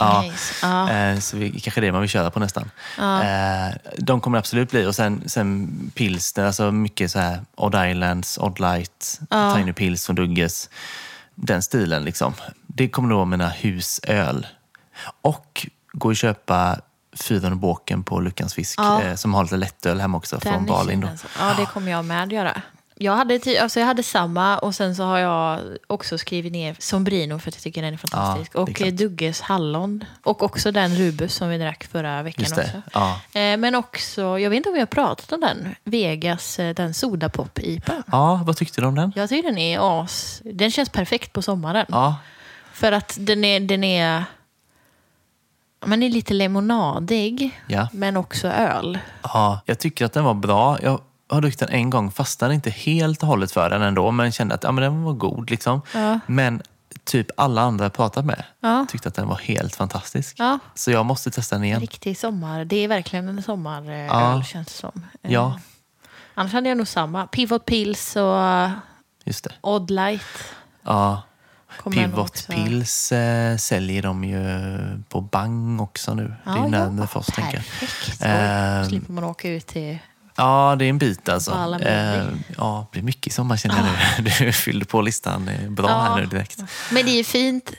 [0.62, 0.90] Ja.
[0.92, 2.72] Eh, Så vi, kanske det man vill köra på nästan.
[2.98, 3.24] Ja.
[3.24, 4.86] Eh, de kommer absolut bli.
[4.86, 9.56] Och sen, sen pilsner, alltså mycket så här Odd Islands, Odd Light, Ja.
[9.56, 10.70] Tiny Pils från Dugges.
[11.36, 12.34] Den stilen liksom.
[12.68, 14.48] Det kommer nog vara mina husöl.
[15.22, 16.80] Och gå och köpa
[17.16, 19.02] Fyren och båken på Luckans fisk Ja.
[19.04, 21.02] eh, som har lite lättöl hemma också från Den är Balin.
[21.02, 21.08] Då.
[21.08, 21.28] alltså.
[21.40, 22.62] Ja, det kommer jag med göra.
[23.02, 27.40] Jag hade, alltså jag hade samma och sen så har jag också skrivit ner Sombrino
[27.40, 28.52] för att jag tycker den är fantastisk.
[28.56, 30.06] Ja, är och Dugges Hallon.
[30.24, 32.82] Och också den Rubus som vi drack förra veckan också.
[32.94, 33.22] Ja.
[33.40, 36.94] Eh, Men också, jag vet inte om vi har pratat om den, Vegas, eh, den
[36.94, 38.04] Sodapop-IPA.
[38.12, 39.14] ja, vad tyckte du om den?
[39.16, 40.42] Jag tycker den är as...
[40.46, 41.86] Den känns perfekt på sommaren.
[41.90, 42.16] Ja,
[42.74, 43.60] För att den är...
[43.60, 44.24] Den är
[45.86, 47.88] man är lite lemonadig, Ja.
[47.94, 49.00] men också öl.
[49.24, 50.78] ja, jag tycker att den var bra.
[50.82, 54.32] Jag har druckit den en gång, fastnade inte helt och hållet för den ändå, men
[54.32, 55.50] kände att ja, men den var god.
[55.50, 55.82] Liksom.
[55.94, 56.20] Ja.
[56.28, 56.62] Men
[57.04, 58.86] typ alla andra jag pratat med Ja.
[58.90, 60.36] tyckte att den var helt fantastisk.
[60.40, 60.60] Ja.
[60.76, 61.82] Så jag måste testa den igen.
[61.82, 62.66] Riktig sommar.
[62.66, 64.44] Det är verkligen en sommaröl Ja.
[64.44, 65.06] känns det som.
[65.24, 65.60] Eh, Ja,
[66.34, 67.28] Annars hade jag nog samma.
[67.28, 68.70] Pivot Pills och
[69.24, 69.54] just det.
[69.62, 70.22] Odd Light.
[70.84, 71.22] Ja.
[71.92, 74.40] Pivot Pills eh, säljer de ju
[75.10, 76.34] på Bang också nu.
[76.44, 77.58] det är ju närmare för oss, tänker.
[77.80, 78.22] Perfekt.
[78.24, 78.82] Ehm.
[78.82, 79.98] Oj, slipper man åka ut till...
[80.40, 81.52] Ja, det är en bit alltså.
[81.82, 82.24] Eh,
[82.58, 83.86] ja, det blir mycket i sommar känner jag
[84.24, 84.30] nu.
[84.46, 86.60] Du fyllde på listan Det bra här nu direkt.
[86.92, 87.72] Men det är fint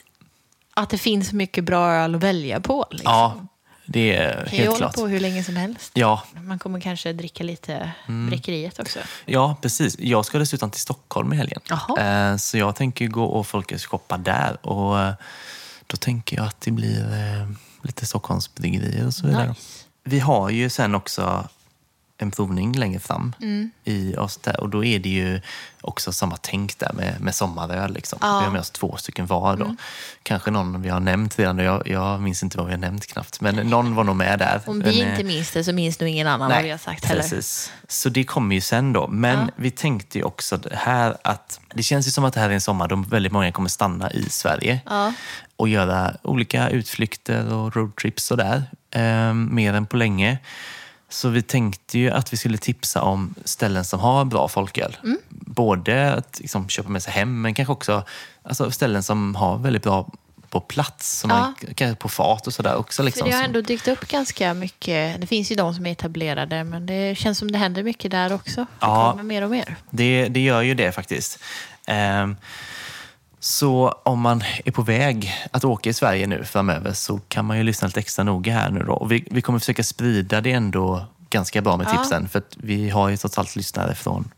[0.74, 2.86] att det finns mycket bra öl att välja på.
[2.90, 3.12] Liksom.
[3.12, 3.46] Ja,
[3.86, 4.94] det är kan ju helt hålla klart.
[4.94, 5.90] på hur länge som helst.
[5.94, 8.30] Ja, Man kommer kanske dricka lite Mm.
[8.30, 8.98] bräckeriet också.
[9.24, 9.98] ja, precis.
[9.98, 11.60] Jag ska dessutom till Stockholm i helgen.
[11.68, 12.30] Jaha.
[12.30, 14.66] Eh, Så jag tänker gå och folköl-shoppa där.
[14.66, 15.12] Och eh,
[15.86, 17.48] då tänker jag att det blir eh,
[17.82, 19.48] lite Stockholmsbryggerier och så vidare.
[19.48, 19.60] Nice.
[20.04, 21.48] Vi har ju sen också
[22.22, 23.70] en provning längre fram Mm.
[23.84, 24.40] i oss.
[24.58, 25.40] Och då är det ju
[25.80, 27.92] också samma tänk där med, med sommaröl.
[27.92, 28.18] Liksom.
[28.22, 28.28] Ja.
[28.28, 28.38] Mm.
[28.40, 29.76] Vi har med oss två stycken var då.
[30.22, 31.58] Kanske någon vi har nämnt redan.
[31.58, 33.40] Jag, jag minns inte vad vi har nämnt knappt.
[33.40, 34.60] Men någon var nog med där.
[34.66, 36.78] Om Men, vi eh, inte minns det så minns nog ingen annan vad vi har
[36.78, 37.22] sagt heller.
[37.22, 37.72] Precis.
[37.88, 39.08] Så det kommer ju sen då.
[39.08, 39.48] Men Ja.
[39.56, 42.54] vi tänkte ju också det här att det känns ju som att det här är
[42.54, 45.12] en sommar då väldigt många kommer stanna i Sverige Ja.
[45.56, 48.62] och göra olika utflykter och roadtrips och där.
[48.90, 50.38] Eh, mer än på länge.
[51.10, 54.96] Så vi tänkte ju att vi skulle tipsa om ställen som har bra folköl.
[55.02, 55.18] Mm.
[55.30, 58.02] Både att liksom, köpa med sig hem, men kanske också
[58.42, 60.10] alltså, ställen som har väldigt bra
[60.50, 61.36] på plats, som Ja.
[61.38, 63.02] man, kanske på fat och sådär också.
[63.02, 65.20] Liksom, För det har ändå dykt upp ganska mycket.
[65.20, 68.32] Det finns ju de som är etablerade, men det känns som det händer mycket där
[68.32, 68.60] också.
[68.60, 69.10] Det Ja.
[69.10, 69.76] kommer mer och mer.
[69.90, 71.38] Det, det gör ju det faktiskt.
[71.86, 72.36] Ehm,
[73.40, 77.56] så om man är på väg att åka i Sverige nu framöver så kan man
[77.58, 78.92] ju lyssna lite extra noga här nu då.
[78.92, 81.96] Och vi, vi kommer försöka sprida det ändå ganska bra med Ja.
[81.98, 82.28] tipsen.
[82.28, 84.30] För att vi har ju trots allt lyssnare från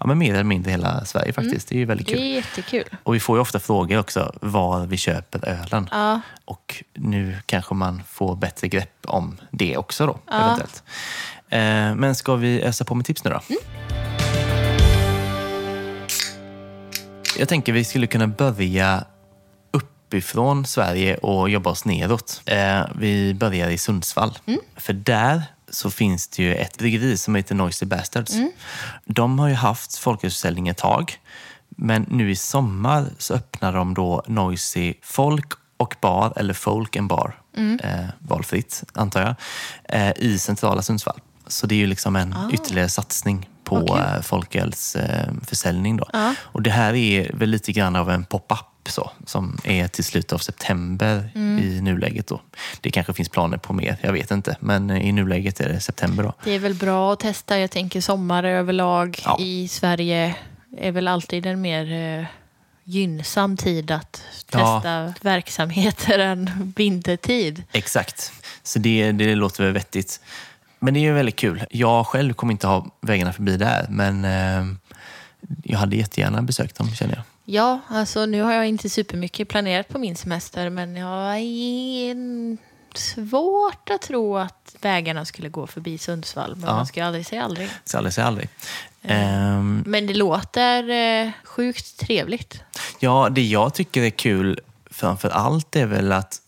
[0.00, 1.68] ja, men mer eller mindre hela Sverige faktiskt.
[1.68, 2.24] Det är ju väldigt Det är kul.
[2.34, 2.84] jättekul.
[3.02, 5.88] Och vi får ju ofta frågor också var vi köper ölen.
[5.92, 6.20] Ja.
[6.44, 10.32] Och nu kanske man får bättre grepp om det också då, Ja.
[10.44, 10.82] eventuellt.
[11.48, 13.40] Eh, men ska vi ösa på med tips nu då?
[13.48, 14.27] Mm.
[17.38, 19.04] Jag tänker vi skulle kunna börja
[19.70, 22.42] uppifrån Sverige och jobba oss neråt.
[22.46, 24.38] Eh, vi börjar i Sundsvall.
[24.46, 24.60] Mm.
[24.76, 28.34] För där så finns det ju ett bryggeri som heter Noisy Bastards.
[28.34, 28.52] Mm.
[29.04, 31.18] De har ju haft folkölsförsäljning ett tag.
[31.68, 37.08] Men nu i sommar så öppnar de då Noisy Folk och Bar, eller Folk and
[37.08, 37.80] Bar, Mm.
[37.84, 39.34] eh, valfritt antar jag,
[40.00, 41.20] eh, i centrala Sundsvall.
[41.46, 43.98] Så det är ju liksom en ytterligare satsning på kul.
[43.98, 45.94] eh, folkölsförsäljning.
[45.94, 46.06] Eh, då.
[46.12, 46.34] Ja.
[46.40, 50.32] Och det här är väl lite grann av en pop-up så, som är till slutet
[50.32, 51.58] av september Mm.
[51.64, 52.26] i nuläget.
[52.26, 52.40] Då.
[52.80, 54.56] Det kanske finns planer på mer, jag vet inte.
[54.60, 56.22] Men eh, i nuläget är det september.
[56.22, 56.32] Då.
[56.44, 57.58] Det är väl bra att testa.
[57.58, 59.36] Jag tänker sommar överlag Ja.
[59.40, 60.34] i Sverige
[60.78, 62.26] är väl alltid en mer
[62.84, 64.58] gynnsam tid att Ja.
[64.82, 67.62] testa verksamheter än vintertid.
[67.72, 70.20] Exakt, så det, det låter väl vettigt.
[70.78, 71.64] Men det är ju väldigt kul.
[71.70, 74.66] Jag själv kommer inte ha vägarna förbi där, men eh,
[75.64, 77.22] jag hade jättegärna besökt dem känner jag.
[77.44, 82.16] Ja, alltså nu har jag inte supermycket planerat på min semester men jag är
[82.94, 86.56] svårt att tro att vägarna skulle gå förbi Sundsvall.
[86.56, 86.74] Men Ja.
[86.76, 87.68] man ska aldrig säga aldrig.
[87.84, 88.48] Så aldrig säga aldrig.
[89.02, 92.60] Ehm, Men det låter eh, sjukt trevligt.
[93.00, 94.60] Ja, det jag tycker är kul
[94.90, 96.40] framför allt är väl att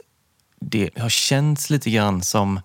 [0.60, 2.60] det har känts lite grann som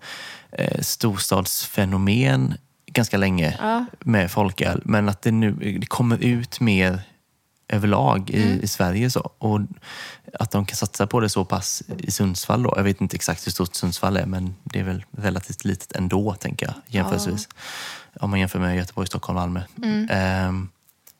[0.52, 2.54] eh, storstadsfenomen
[2.86, 3.84] ganska länge Ja.
[4.00, 4.80] med folköl.
[4.84, 7.00] Men att det nu det kommer ut mer
[7.68, 8.60] överlag i, Mm.
[8.62, 9.10] i Sverige.
[9.10, 9.20] Så.
[9.38, 9.60] Och
[10.38, 12.62] att de kan satsa på det så pass i Sundsvall.
[12.62, 12.72] Då.
[12.76, 16.34] Jag vet inte exakt hur stort Sundsvall är, men det är väl relativt litet ändå,
[16.34, 17.48] tänker jag, jämförelsevis.
[18.20, 19.60] Om man jämför med Göteborg, Stockholm Malmö.
[19.82, 20.08] Mm.
[20.10, 20.68] Ehm,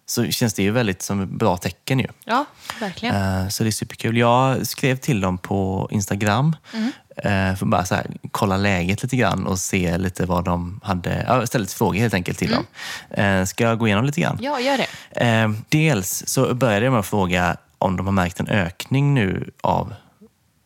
[0.07, 2.07] så känns det ju väldigt som ett bra tecken ju.
[2.25, 2.45] Ja,
[2.81, 3.15] verkligen.
[3.43, 4.17] Eh, Så det är superkul.
[4.17, 6.93] Jag skrev till dem på Instagram Mm.
[7.17, 10.81] Eh, för att bara så här, kolla läget lite grann och se lite vad de
[10.83, 11.25] hade...
[11.29, 12.67] Ja, ställa lite frågor helt enkelt till dem.
[13.11, 14.33] Eh, Ska jag gå igenom lite grann?
[14.39, 14.45] Mm.
[14.45, 15.25] Ja, gör det.
[15.27, 19.51] Eh, Dels så började jag med att fråga om de har märkt en ökning nu
[19.61, 19.95] av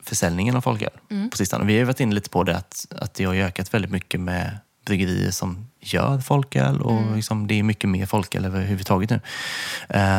[0.03, 0.91] försäljningen av folköl
[1.31, 1.65] på sistone.
[1.65, 4.59] Vi har varit inne lite på det att, att det har ökat väldigt mycket med
[4.87, 9.21] bryggerier som gör folköl och liksom, det är mycket mer folköl överhuvudtaget nu.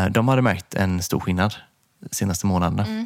[0.10, 1.54] De hade märkt en stor skillnad
[2.10, 3.06] de senaste månaderna.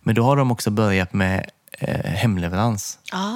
[0.00, 2.98] Men då har de också börjat med eh, hemleverans.
[3.12, 3.32] Ah.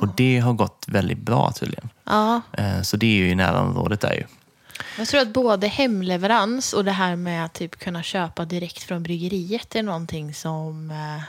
[0.00, 1.88] Och det har gått väldigt bra tydligen.
[2.04, 4.24] Ja, Eh, så det är ju i närområdet där ju.
[4.98, 9.02] jag tror att både hemleverans och det här med att typ kunna köpa direkt från
[9.02, 11.22] bryggeriet är någonting som eh,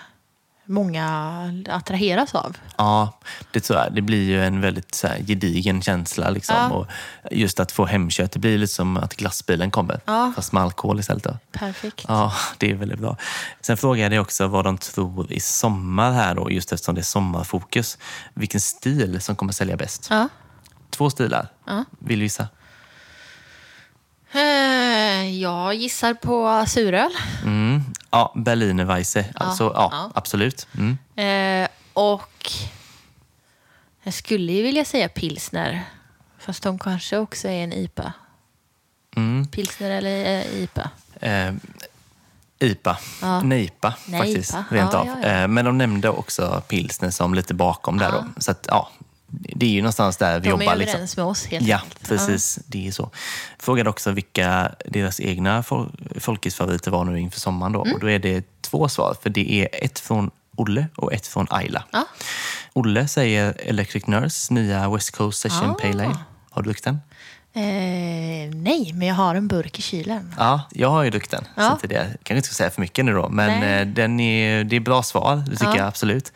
[0.65, 2.57] många attraheras av.
[2.77, 3.19] Ja,
[3.51, 3.93] det tror jag.
[3.93, 6.29] Det blir ju en väldigt så här, gedigen känsla.
[6.29, 6.55] Liksom.
[6.55, 6.69] Ja.
[6.69, 6.87] Och
[7.31, 10.01] just att få hemkört, det blir lite som att glassbilen kommer.
[10.05, 10.33] Ja.
[10.35, 11.23] Fast med alkohol istället.
[11.23, 11.37] Då.
[11.51, 12.05] Perfekt.
[12.07, 13.17] Ja, det är väldigt bra.
[13.61, 17.03] Sen frågade jag också vad de tror i sommar här då, just eftersom det är
[17.03, 17.97] sommarfokus.
[18.33, 20.07] Vilken stil som kommer sälja bäst.
[20.09, 20.29] Ja.
[20.89, 21.47] Två stilar.
[21.99, 22.47] Vill du gissa?
[24.35, 27.11] Eh, Jag gissar på suröl.
[27.43, 27.81] Mm.
[28.11, 29.25] Ja, Berliner Weisse.
[29.35, 30.11] Alltså, ja, ja.
[30.15, 30.67] absolut.
[30.77, 30.97] Mm.
[31.63, 32.51] Eh, och
[34.03, 35.83] jag skulle ju vilja säga pilsner.
[36.39, 38.13] Fast de kanske också är en IPA.
[39.15, 39.47] Mm.
[39.47, 40.89] Pilsner eller eh, IPA.
[41.19, 41.53] Eh,
[42.59, 42.97] IPA.
[43.21, 43.41] Ja.
[43.41, 43.91] Nejpa.
[44.11, 45.07] faktiskt, rent Ja, av.
[45.07, 45.27] ja, ja.
[45.27, 48.25] Eh, men de nämnde också pilsner som lite bakom där då.
[48.37, 48.89] Så att, ja,
[49.39, 50.73] det är ju någonstans där vi De jobbar.
[50.73, 50.93] är liksom.
[50.95, 52.07] överens med oss helt Ja, enkelt.
[52.09, 52.59] precis.
[52.67, 53.09] Det är så.
[53.59, 57.71] Frågade också vilka deras egna fol- folkisfavoriter var nu inför sommaren.
[57.71, 57.81] Då.
[57.83, 57.93] Mm.
[57.93, 61.47] Och då är det två svar, för det är ett från Olle och ett från
[61.49, 61.83] Ayla.
[61.91, 62.05] Ja.
[62.73, 65.73] Olle säger Electric Nurse, nya West Coast Session Ah.
[65.73, 66.17] Pale Ale.
[66.51, 66.99] Har du druckit den?
[67.53, 67.61] Eh,
[68.55, 70.35] nej, men jag har en burk i kylen.
[70.37, 71.43] Ja, jag har ju druckit den.
[71.55, 71.67] Ja.
[71.67, 73.81] Så inte det, jag kanske inte ska säga för mycket nu då, men Nej.
[73.81, 75.77] eh, den är, det är bra svar, det tycker Ja.
[75.77, 76.33] jag absolut.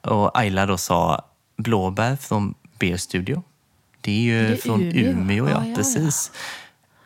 [0.00, 1.22] Och Ayla då sa
[1.62, 3.42] blåbär från Beer Studio.
[4.00, 5.10] Det är ju Det är från Umeå.
[5.10, 6.10] Umeå, ja, Ja, ja, ja.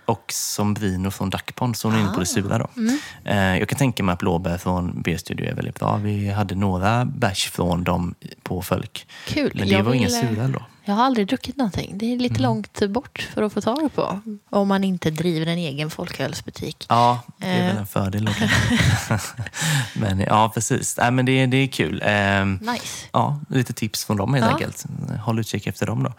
[0.07, 2.67] Och Sombrino från Duckpond, så hon är inne på det sura då.
[2.77, 2.99] Mm.
[3.25, 5.97] Eh, jag kan tänka mig att blåbär från Beer Studio är väldigt bra.
[5.97, 9.07] Vi hade några bärs från dem på Fölk.
[9.27, 9.53] Kul.
[9.55, 10.63] Men det Jag var vill, eh, sura då.
[10.85, 11.99] Jag har aldrig druckit någonting.
[11.99, 12.19] Det är Mm.
[12.23, 14.21] lite långt bort för att få tag på.
[14.51, 16.87] Om man inte driver en egen folkölsbutik.
[16.89, 17.67] Ja, det är Eh.
[17.67, 18.31] väl en fördel.
[19.95, 20.97] men ja, precis.
[20.99, 22.03] Nej, men det, det är kul.
[22.05, 23.07] Ehm, Nice.
[23.13, 24.53] ja, lite tips från dem helt Ja.
[24.53, 24.85] enkelt.
[25.25, 26.13] Håll utkik efter dem då.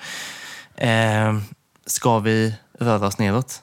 [0.77, 1.43] Ehm,
[1.85, 3.61] ska vi röra oss neråt?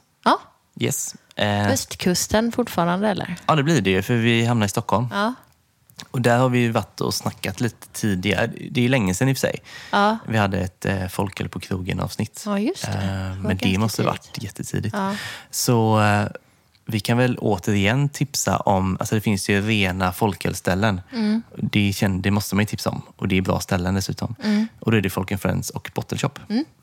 [0.81, 1.15] Yes.
[1.37, 3.37] Ehm, östkusten fortfarande eller?
[3.47, 5.09] ja, det blir det för vi hamnar i Stockholm.
[5.13, 5.35] Ja.
[6.11, 8.47] Och där har vi varit och snackat lite tidigare.
[8.71, 9.63] Det är ju länge sedan i och för sig.
[9.93, 12.43] Ja, Vi hade ett eh, folköl på krogen-avsnitt.
[12.47, 13.37] ja just det.
[13.43, 14.95] Var men det måste ha varit jättetidigt.
[14.99, 15.15] Ja.
[15.51, 16.27] Så eh,
[16.87, 21.01] vi kan väl återigen tipsa om, alltså det finns ju rena folkölställen.
[21.13, 21.43] Mm.
[21.57, 23.03] Det, känner, det måste man ju tipsa om.
[23.17, 24.35] Och det är bra ställen dessutom.
[24.81, 26.31] Och då är det Folk Friends och Bottle Shop.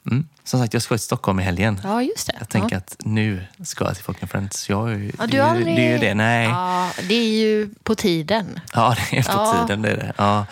[0.06, 0.28] Mm.
[0.44, 1.82] Som sagt, jag ska till Stockholm i helgen.
[1.84, 2.34] ja, just det.
[2.40, 2.78] Jag tänker ja.
[2.78, 4.70] att nu ska jag till Folk Friends.
[4.70, 5.76] Jag, Ja, det, du ju- aldrig...
[5.76, 6.14] det är ju det.
[6.14, 6.46] Nej.
[6.48, 8.60] Ja, det är ju på tiden.
[8.74, 9.66] Ja, det är på Ja.
[9.68, 9.82] tiden.
[9.82, 10.14] Det är det.
[10.18, 10.46] Ja,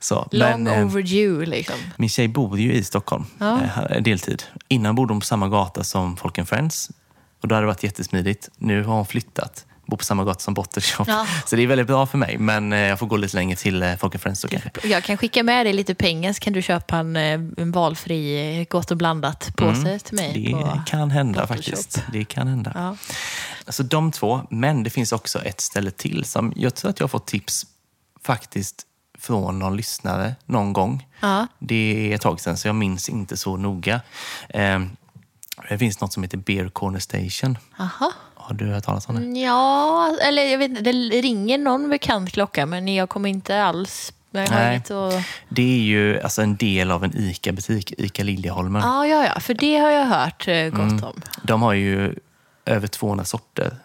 [0.00, 0.28] så.
[0.32, 1.76] Long Men, eh, overdue liksom.
[1.96, 3.60] Min tjej bor ju i Stockholm, Ja.
[3.90, 4.42] eh, deltid.
[4.68, 6.90] Innan bodde hon på samma gata som Folk Friends.
[7.40, 8.48] Och då hade det varit jättesmidigt.
[8.56, 9.66] Nu har hon flyttat.
[9.86, 11.04] Bor på samma gata som Bottle Shop.
[11.06, 11.26] Ja.
[11.46, 12.38] Så det är väldigt bra för mig.
[12.38, 14.70] Men eh, jag får gå lite längre till eh, Folk Friends då kanske.
[14.84, 18.66] Jag kan skicka med dig lite pengar så kan du köpa en, eh, en valfri
[18.70, 20.52] gott och blandat påse till mig.
[20.52, 20.60] Mm.
[20.60, 22.02] Det kan hända Bottle faktiskt.
[22.12, 22.72] Det kan hända.
[22.74, 22.96] Ja.
[23.66, 27.04] Alltså de två, men det finns också ett ställe till som jag tror att jag
[27.04, 27.66] har fått tips
[28.24, 28.82] faktiskt
[29.18, 31.06] från någon lyssnare någon gång.
[31.20, 31.46] Ja.
[31.58, 34.00] Det är ett tag sedan så jag minns inte så noga.
[35.68, 37.58] Det finns något som heter Beer Corner Station.
[37.78, 38.12] Aha.
[38.34, 39.40] Har du hört talas om det?
[39.40, 44.12] Ja, eller jag vet inte, det ringer någon bekant klocka men jag kommer inte alls...
[44.30, 44.76] Nej.
[44.76, 44.90] att...
[45.48, 48.82] Det är ju alltså en del av en ICA-butik, ICA Liljeholmen.
[48.82, 51.04] Ja, ja, ja, för det har jag hört eh, gott Mm.
[51.04, 51.22] om.
[51.42, 52.14] De har ju
[52.66, 53.76] över 200 sorter.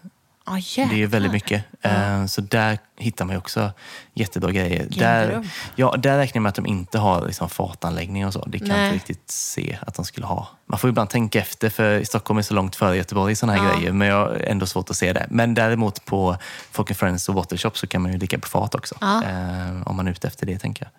[0.59, 0.85] Jäklar.
[0.95, 1.63] Det är väldigt mycket.
[1.81, 3.71] Eh, Så där hittar man ju också
[4.13, 4.87] jättebra grejer.
[4.89, 8.45] Där, ja, där räknar jag med att de inte har liksom fatanläggning och så.
[8.45, 8.83] Det kan Nej.
[8.85, 10.47] inte riktigt se att de skulle ha.
[10.65, 13.69] Man får ibland tänka efter, för Stockholm är så långt före Göteborg i sådana här
[13.69, 13.75] Ja.
[13.75, 13.91] grejer.
[13.91, 15.27] Men jag har ändå svårt att se det.
[15.29, 16.37] Men däremot på
[16.71, 18.95] Folk and Friends och Bottle Shop så kan man ju ligga på fat också.
[19.01, 19.23] Ja.
[19.23, 20.91] Eh, om man är ute efter det, tänker jag.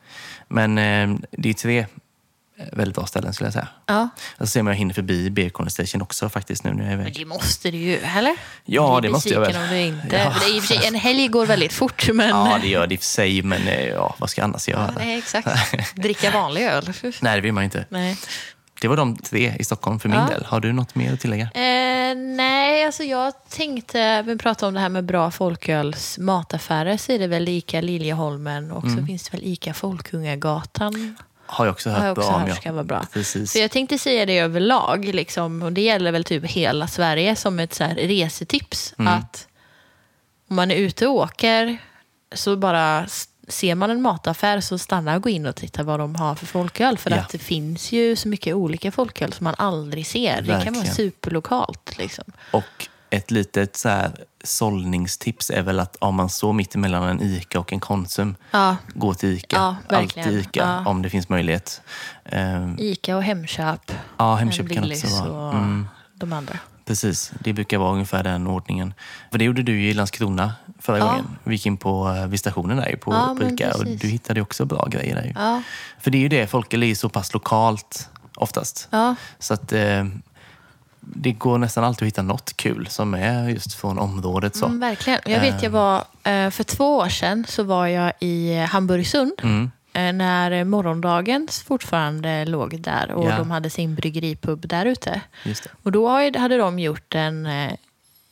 [0.48, 1.86] Men eh, det är tre
[2.72, 3.68] väldigt bra ställen skulle jag säga.
[3.86, 6.92] Ja, så ser man jag hinner förbi Beer Corner Station också faktiskt nu när jag
[6.92, 7.16] är men iväg.
[7.18, 8.36] det måste du ju, eller?
[8.64, 9.56] Ja, det måste jag väl.
[9.56, 10.16] om du inte...
[10.16, 10.34] Ja.
[10.40, 12.28] Det är i och för sig, en helg går väldigt fort, men...
[12.28, 14.68] Ja, det gör det i och för sig, men eh, ja, vad ska jag annars
[14.68, 14.92] göra?
[14.96, 15.48] Ja, nej, exakt.
[15.94, 16.92] Dricka vanlig öl.
[17.20, 17.84] Nej, det vill man inte.
[17.88, 18.16] Nej.
[18.80, 20.26] Det var de tre i Stockholm för min Ja.
[20.26, 20.44] del.
[20.44, 21.44] Har du något mer att tillägga?
[21.44, 27.12] Eh, nej, alltså jag tänkte, vi pratade om det här med bra folköls mataffärer, så
[27.12, 28.96] är det väl Ica Liljeholmen och Mm.
[29.00, 31.16] så finns det väl Ica Folkungagatan.
[31.52, 32.48] Har jag också hört Har jag också bra om.
[32.48, 32.54] ja.
[32.54, 33.06] ska vara bra.
[33.12, 33.52] Precis.
[33.52, 37.58] Så jag tänkte säga det överlag, liksom, och det gäller väl typ hela Sverige som
[37.58, 38.94] ett så här resetips.
[38.98, 39.12] Mm.
[39.14, 39.48] Att
[40.50, 41.78] om man är ute och åker
[42.34, 43.06] så bara
[43.48, 46.46] ser man en mataffär så stanna och gå in och titta vad de har för
[46.46, 46.98] folköl.
[46.98, 47.16] För Ja.
[47.16, 50.36] att det finns ju så mycket olika folköl som man aldrig ser.
[50.42, 50.94] Det kan vara Verkligen.
[50.94, 51.98] superlokalt.
[51.98, 52.24] Liksom.
[52.50, 54.10] Och ett litet så här,
[54.44, 58.76] sållningstips är väl att om man står mitt emellan en ICA och en Konsum, Ja,
[58.94, 59.56] gå till ICA.
[59.56, 60.28] Ja, verkligen.
[60.28, 60.90] Alltid ICA Ja.
[60.90, 61.82] om det finns möjlighet.
[62.24, 63.92] Ehm, Ica och Hemköp.
[64.18, 65.52] ja, Hemköp kan också vara.
[65.52, 66.58] Mm, de andra.
[66.84, 68.94] precis, det brukar vara ungefär den ordningen.
[69.30, 71.06] För det gjorde du ju i Landskrona förra Ja.
[71.08, 71.24] gången.
[71.44, 74.40] Vi gick in på eh, vid stationen där på, Ja, på ICA och du hittade
[74.40, 75.32] också bra grejer där ju.
[75.34, 75.62] Ja,
[76.00, 78.88] För det är ju det, folköl är så pass lokalt oftast.
[78.90, 79.14] ja.
[79.38, 80.04] Så att eh,
[81.04, 84.56] det går nästan alltid att hitta något kul som är just från området.
[84.56, 84.66] Så.
[84.66, 85.20] Mm, verkligen.
[85.26, 85.72] Jag vet, jag Ehm.
[85.72, 89.32] var, eh, för två år sedan så var jag i Hamburgsund.
[89.42, 89.70] Mm.
[89.92, 93.36] eh, När morgondagens fortfarande låg där och Ja.
[93.38, 95.20] de hade sin bryggeripub där ute.
[95.82, 97.72] Och då hade de gjort en eh,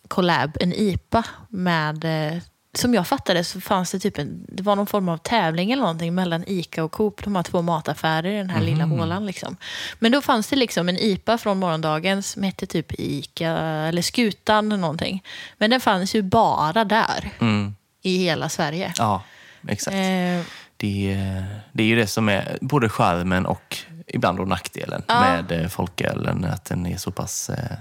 [0.08, 2.38] collab, en IPA med eh,
[2.74, 5.82] som jag fattade så fanns det typ en, det var någon form av tävling eller
[5.82, 9.26] någonting mellan ICA och Coop, de har två mataffärer i den här lilla hålan.
[9.26, 9.56] Liksom.
[9.98, 14.66] Men då fanns det liksom en IPA från morgondagens som hette typ ICA eller Skutan
[14.72, 15.22] eller någonting.
[15.58, 17.74] Men den fanns ju bara där Mm.
[18.02, 18.92] i hela Sverige.
[18.98, 19.22] Ja,
[19.68, 19.94] exakt.
[19.94, 20.00] Eh,
[20.76, 25.20] Det, är- det är ju det som är både charmen och ibland då nackdelen Ja.
[25.20, 26.44] med eh, folkölen.
[26.44, 27.76] Att den är så pass eh,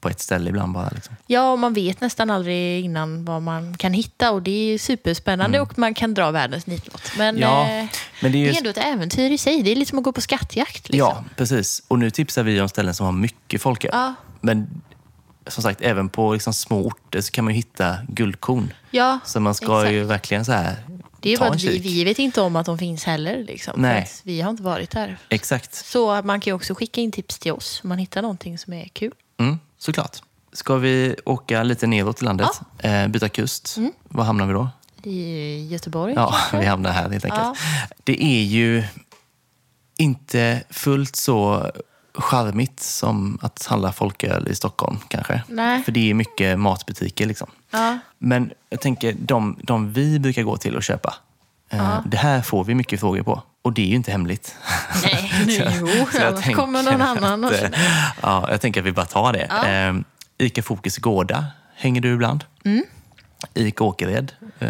[0.00, 0.88] på ett ställe ibland bara.
[0.94, 1.16] Liksom.
[1.26, 5.60] Ja, och man vet nästan aldrig innan vad man kan hitta och det är superspännande
[5.60, 7.10] och man kan dra världens nitlott.
[7.18, 7.40] Men, Mm.
[7.42, 7.86] Ja, eh,
[8.22, 9.62] Men det är det ju, är ändå ett äventyr i sig.
[9.62, 10.88] Det är lite som att gå på skattjakt.
[10.88, 10.98] Liksom.
[10.98, 11.82] Ja, precis.
[11.88, 13.90] Och nu tipsar vi om ställen som har mycket folköl.
[13.94, 14.14] Ja.
[14.40, 14.80] Men
[15.46, 18.72] som sagt, även på liksom små orter så kan man ju hitta guldkorn.
[18.90, 19.92] Ja, Så man ska exakt.
[19.92, 20.76] ju verkligen så här
[21.20, 23.44] Det är bara att vi, vi vet inte om att de finns heller.
[23.44, 24.08] Liksom, Nej.
[24.22, 25.18] vi har inte varit där.
[25.28, 25.74] Exakt.
[25.74, 28.72] Så man kan ju också skicka in tips till oss om man hittar någonting som
[28.72, 29.12] är kul.
[29.40, 30.16] Mm, såklart.
[30.52, 32.48] Ska vi åka lite neråt i landet?
[32.78, 33.76] Eh, byta kust.
[33.76, 33.92] Mm.
[34.08, 34.68] Var hamnar vi då?
[35.02, 36.58] I Göteborg Ja, kanske?
[36.58, 37.42] vi hamnar här helt enkelt.
[37.42, 37.54] Ja.
[38.04, 38.84] Det är ju
[39.98, 41.70] inte fullt så
[42.14, 45.42] charmigt som att handla folköl i Stockholm kanske.
[45.48, 45.82] Nej.
[45.82, 47.48] För det är mycket matbutiker liksom.
[47.70, 47.98] Ja.
[48.18, 51.14] Men jag tänker, de, de vi brukar gå till och köpa,
[51.70, 52.02] eh, Ja.
[52.06, 53.42] det här får vi mycket frågor på.
[53.68, 54.56] Och det är ju inte hemligt.
[55.02, 57.44] Nej, nu, jo, Så jag kommer någon annan.
[57.44, 57.70] Att, eh,
[58.22, 59.46] ja, jag tänker att vi bara tar det.
[59.50, 59.68] Ja.
[59.68, 59.94] Eh,
[60.38, 62.44] Ica Fokus Gårda hänger du ibland.
[62.64, 62.84] Mm.
[63.54, 64.68] Ica Åkered eh,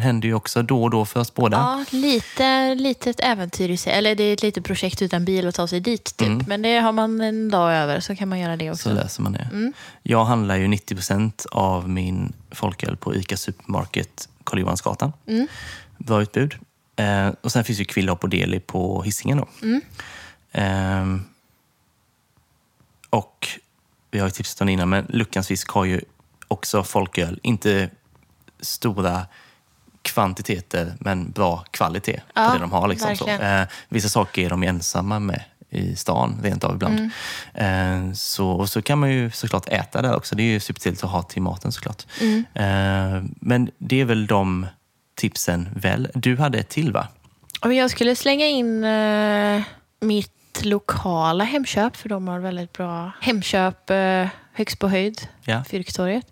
[0.00, 1.56] händer ju också då och då för oss båda.
[1.56, 3.92] Ja, lite litet äventyr i sig.
[3.92, 6.16] Eller det är ett litet projekt utan bil att ta sig dit.
[6.16, 6.28] Typ.
[6.28, 6.44] Mm.
[6.46, 8.88] Men det har man en dag över så kan man göra det också.
[8.88, 9.48] Så löser man det.
[9.52, 9.72] Mm.
[10.02, 15.12] Jag handlar ju 90 procent av min folköl på Ica Supermarket Karl Johansgatan.
[15.26, 15.46] Mm.
[15.98, 16.54] Bra utbud.
[16.96, 19.48] Eh, och sen finns ju Kvillhopp och Deli på Hisingen då.
[19.62, 19.80] Mm.
[20.52, 21.24] Ehm,
[23.10, 23.48] och
[24.10, 26.00] vi har ju tipsat om det innan, men Luckans fisk har ju
[26.48, 27.40] också folköl.
[27.42, 27.90] Inte
[28.60, 29.26] stora
[30.02, 32.88] kvantiteter, men bra kvalitet Ja, på det de har.
[32.88, 33.28] Liksom så.
[33.28, 37.10] Eh, vissa saker är de ensamma med i stan, rent av ibland.
[37.54, 38.08] Mm.
[38.08, 40.34] Eh, så, och så kan man ju såklart äta där också.
[40.34, 42.06] Det är ju supertrevligt att ha till maten såklart.
[42.20, 42.44] Mm.
[42.54, 44.66] Eh, men det är väl de
[45.14, 46.08] tipsen väl.
[46.14, 47.08] Du hade ett till va?
[47.62, 49.62] Jag skulle slänga in eh,
[50.00, 50.30] mitt
[50.62, 55.64] lokala Hemköp, för de har väldigt bra Hemköp eh, högst på höjd, Ja.
[55.70, 56.26] Fyrktorget.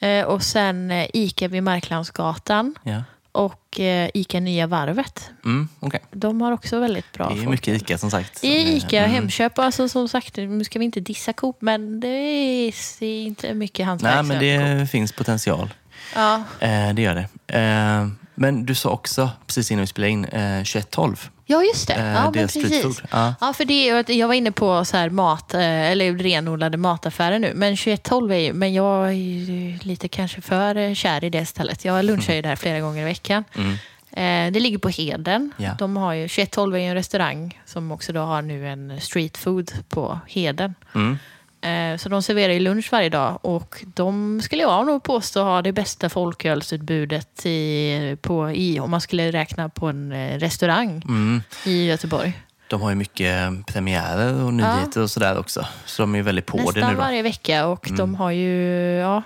[0.00, 3.04] Eh, och sen Ica vid Marklandsgatan ja.
[3.32, 3.80] och
[4.14, 5.30] Ica Nya Varvet.
[5.44, 6.00] Mm, okej.
[6.10, 8.40] De har också väldigt bra Det är mycket Ica som sagt.
[8.40, 9.10] Det är Ica mm.
[9.10, 9.58] Hemköp.
[9.58, 13.86] Alltså, som sagt, nu ska vi inte dissa Coop, men det är, inte mycket Nej,
[13.86, 14.80] hantverksöl men Coop.
[14.80, 15.68] det finns potential.
[16.14, 17.58] Ja, Eh, det gör det.
[17.58, 21.30] Eh, men du sa också, precis innan vi spelade in, eh, 2112.
[21.46, 21.94] ja just det.
[21.94, 23.02] Eh, Ja, men precis.
[23.10, 23.34] Ja.
[23.40, 27.52] Ja, för det jag var inne på så här mat, eh, eller renodlade mataffärer nu.
[27.54, 31.84] Men 2112 är ju, men jag är ju lite kanske för kär i det stället.
[31.84, 33.44] Jag lunchar ju där flera gånger i veckan.
[33.54, 33.72] Mm.
[34.12, 35.52] Eh, Det ligger på Heden.
[35.56, 35.74] Ja.
[35.78, 39.36] De har ju, 2112 är ju en restaurang som också då har nu en street
[39.36, 40.74] food på Heden.
[40.94, 41.18] Mm.
[41.60, 45.62] Eh, Så de serverar ju lunch varje dag och de skulle jag nog påstå har
[45.62, 51.42] det bästa folkölsutbudet i, på, i, om man skulle räkna på en eh, restaurang Mm.
[51.66, 52.32] i Göteborg.
[52.68, 55.66] De har ju mycket premiärer och nyheter och sådär också.
[55.86, 56.86] Så de är väldigt på det nästan nu då.
[56.88, 56.96] Mm.
[57.00, 59.22] varje vecka och de har ju, ja,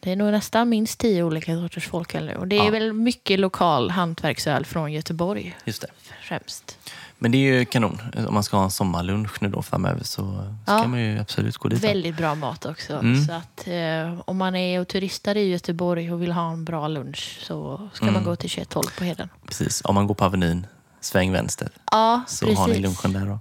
[0.00, 2.34] det är nog nästan minst tio olika sorters folköl nu.
[2.34, 2.70] Och det är Ja.
[2.70, 5.88] väl mycket lokal hantverksöl från Göteborg Just det.
[6.22, 6.78] främst.
[7.24, 8.00] Men det är ju kanon.
[8.28, 10.78] Om man ska ha en sommarlunch nu då framöver så, så Ja.
[10.78, 11.84] kan man ju absolut gå dit.
[11.84, 12.92] Väldigt bra mat också.
[12.92, 13.24] Mm.
[13.24, 16.88] Så att eh, om man är och turistar i Göteborg och vill ha en bra
[16.88, 18.14] lunch så ska Mm.
[18.14, 19.28] man gå till 2112 på Heden.
[19.46, 19.82] Precis.
[19.84, 20.66] Om man går på Avenyn,
[21.00, 21.68] sväng vänster.
[21.90, 22.58] Ja, Så precis.
[22.58, 23.40] har ni lunchen där då.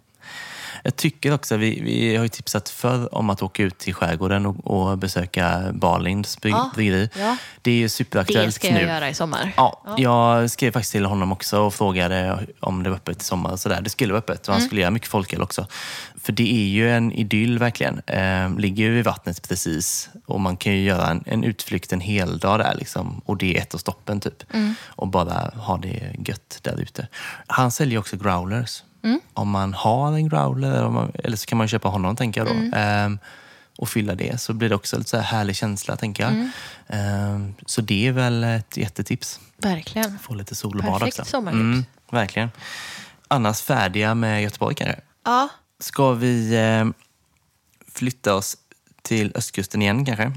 [0.86, 4.45] Jag tycker också, vi, vi har ju tipsat förr om att åka ut till skärgården
[4.45, 6.71] och, och besöka Barlinds bry- Ja.
[6.75, 7.09] bryggeri.
[7.19, 7.38] Ja.
[7.61, 8.81] Det är ju Det superaktuellt ska jag nu.
[8.81, 9.53] göra i sommar.
[9.57, 13.51] Ja, jag skrev faktiskt till honom också och frågade om det var öppet i sommar.
[13.51, 13.81] Och sådär.
[13.81, 15.67] Det skulle vara öppet och han skulle göra mycket folköl också.
[16.21, 18.01] För det är ju en idyll verkligen.
[18.07, 22.01] Eh, ligger ju vid vattnet precis och man kan ju göra en, en utflykt en
[22.01, 23.21] hel dag där liksom.
[23.25, 24.43] Och det är ett av stoppen typ.
[24.86, 27.07] Och bara ha det gött där ute.
[27.47, 28.84] Han säljer också growlers.
[29.34, 32.47] Om man har en growler eller, man, eller så kan man köpa honom tänker jag
[32.72, 32.78] då.
[32.78, 33.20] Ehm,
[33.78, 36.49] och fylla det så blir det också lite så här härlig känsla tänker jag.
[36.88, 39.39] Ehm, så det är väl ett jättetips.
[39.58, 40.20] Verkligen.
[40.20, 41.32] Få lite sol och bad Perfekt också.
[41.32, 41.60] sommartips.
[41.62, 42.51] Mm, verkligen.
[43.28, 44.99] Annars färdiga med Göteborg kanske?
[45.26, 45.49] Ja.
[45.80, 46.86] Ska vi eh,
[47.93, 48.58] flytta oss
[49.01, 50.32] till östkusten igen kanske?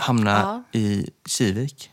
[0.00, 0.30] Hamna
[0.72, 0.78] Ja.
[0.80, 1.90] i Kivik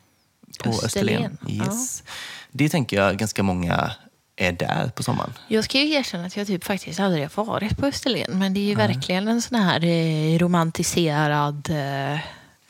[0.63, 1.23] på Österlen.
[1.23, 1.37] Österlen,
[1.71, 2.03] Yes.
[2.51, 3.91] Det tänker jag ganska många
[4.35, 5.33] är där på sommaren.
[5.47, 8.39] Jag ska ju erkänna att jag typ faktiskt aldrig har varit på Österlen.
[8.39, 12.19] Men det är ju verkligen en sån här eh, romantiserad eh,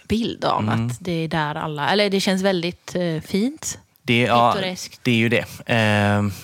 [0.08, 0.88] bild av Mm.
[0.88, 1.90] att det är där alla...
[1.90, 3.80] Eller det känns väldigt eh, fint.
[4.02, 4.56] Det, ja,
[5.02, 5.46] det är ju det.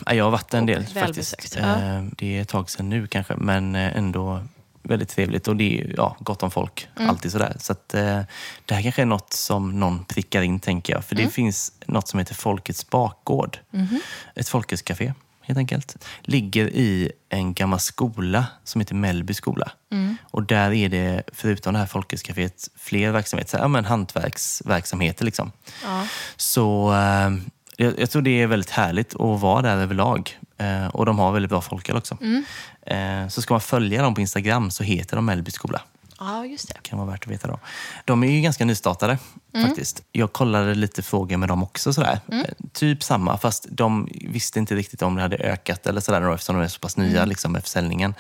[0.06, 1.58] Ja, jag har varit en del faktiskt.
[1.62, 1.76] ja.
[2.18, 4.44] Det är ett tag sedan nu kanske, men ändå
[4.84, 5.48] väldigt trevligt.
[5.48, 7.10] Och det är ja, gott om folk, Mm.
[7.10, 7.56] alltid sådär.
[7.60, 8.20] Så att, eh,
[8.66, 11.06] det här kanske är något som någon prickar in, tänker jag.
[11.06, 11.26] För Mm.
[11.28, 13.58] det finns något som heter Folkets bakgård.
[13.72, 14.00] Mhm.
[14.36, 16.06] Ett folketscafé, helt enkelt.
[16.22, 19.72] Ligger i en gammal skola som heter Mellby skola.
[19.92, 20.18] Mm.
[20.24, 23.58] Och där är det, förutom det här folketscaféet, fler verksamheter.
[23.58, 25.52] Så Ja, men hantverksverksamheter liksom.
[25.84, 26.08] Ja.
[26.38, 27.32] Så eh,
[27.78, 30.38] jag, jag tror det är väldigt härligt att vara där överlag.
[30.62, 32.18] Eh, och de har väldigt bra folköl också.
[32.22, 32.44] Mm.
[32.82, 35.82] Eh, så ska man följa dem på Instagram så heter de Mellby skola.
[36.20, 36.74] ja, just det.
[36.82, 37.60] Kan vara värt att veta då.
[38.06, 39.18] De är ju ganska nystartade
[39.54, 40.04] faktiskt.
[40.12, 41.94] Jag kollade lite frågor med dem också.
[41.94, 42.20] Sådär.
[42.32, 42.44] Eh,
[42.74, 46.56] typ samma, fast de visste inte riktigt om det hade ökat eller sådär då, eftersom
[46.56, 48.16] de är så pass nya liksom, med försäljningen.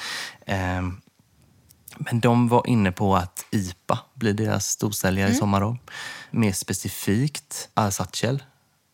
[0.45, 0.81] Eh,
[1.97, 5.61] men de var inne på att IPA blir deras storsäljare i sommar.
[5.61, 5.77] Då.
[6.31, 8.43] Mer specifikt Arsatchel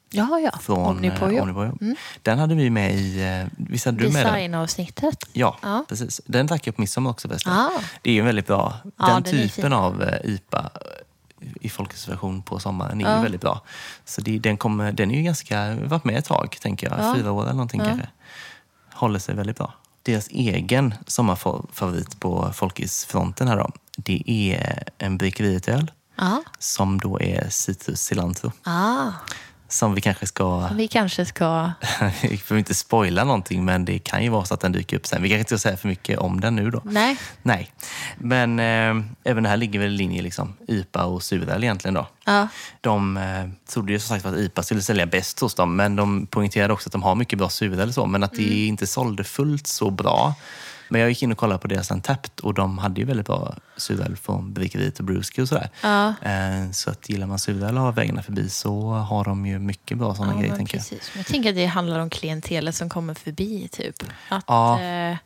[0.10, 0.60] Ja, ja.
[0.62, 1.38] från Omnipojo.
[1.38, 1.78] eh, Omnipojo.
[2.22, 3.46] Den hade vi med i...
[3.58, 4.34] Visst hade du med den?
[4.34, 5.24] Designavsnittet.
[5.34, 5.86] Ja, Ja.
[5.90, 6.22] precis.
[6.26, 7.54] Den drack jag på midsommar också förresten.
[7.54, 7.70] Ah.
[8.02, 8.74] Det är ju väldigt bra.
[8.98, 13.22] Ja, den typen av eh, IPA eh, i folkets version på sommaren är ju Ja.
[13.22, 13.62] väldigt bra.
[14.06, 17.00] Så det, den, kommer, den är ju ganska, varit med ett tag, tänker jag.
[17.00, 17.16] Ja.
[17.16, 18.08] Fyra år eller någonting kanske.
[18.94, 19.74] Håller sig väldigt bra.
[20.04, 26.44] Deras egen sommarfavorit på folkisfronten här då, det är en brickeriet-öl Ja.
[26.60, 28.52] som då är citrus cilantro.
[29.70, 31.72] Som vi kanske ska Vi kanske ska...
[32.22, 35.08] vi får inte spoila någonting, men det kan ju vara så att den dyker upp
[35.08, 35.22] sen.
[35.22, 36.82] Vi kanske inte ska säga för mycket om den nu då.
[36.86, 37.18] Nej.
[37.44, 37.72] Nej.
[38.18, 42.08] Men eh, även det här ligger väl i linje, liksom, IPA och suröl egentligen då.
[42.26, 42.48] Ja.
[42.82, 46.28] De eh, trodde ju som sagt att IPA skulle sälja bäst hos dem, men de
[46.28, 49.24] poängterade också att de har mycket bra suröl och så, men att det inte sålde
[49.24, 50.36] fullt så bra.
[50.90, 53.56] Men jag gick in och kollade på deras Untapped och de hade ju väldigt bra
[53.78, 55.70] suröl från Bryggeriet och Brewski och sådär.
[55.84, 56.08] Ja.
[56.22, 59.98] Eh, så att gillar man suröl och har vägarna förbi så har de ju mycket
[59.98, 61.00] bra sådana Ja, grejer, tänker jag.
[61.18, 63.68] jag tänker att det handlar om klientelet som kommer förbi.
[63.72, 64.04] Typ.
[64.30, 64.82] Att, Ja.
[64.82, 65.18] eh,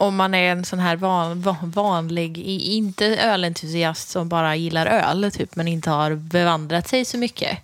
[0.00, 5.30] om man är en sån här van, van, vanlig, inte ölentusiast som bara gillar öl,
[5.32, 7.58] typ, men inte har bevandrat sig så mycket.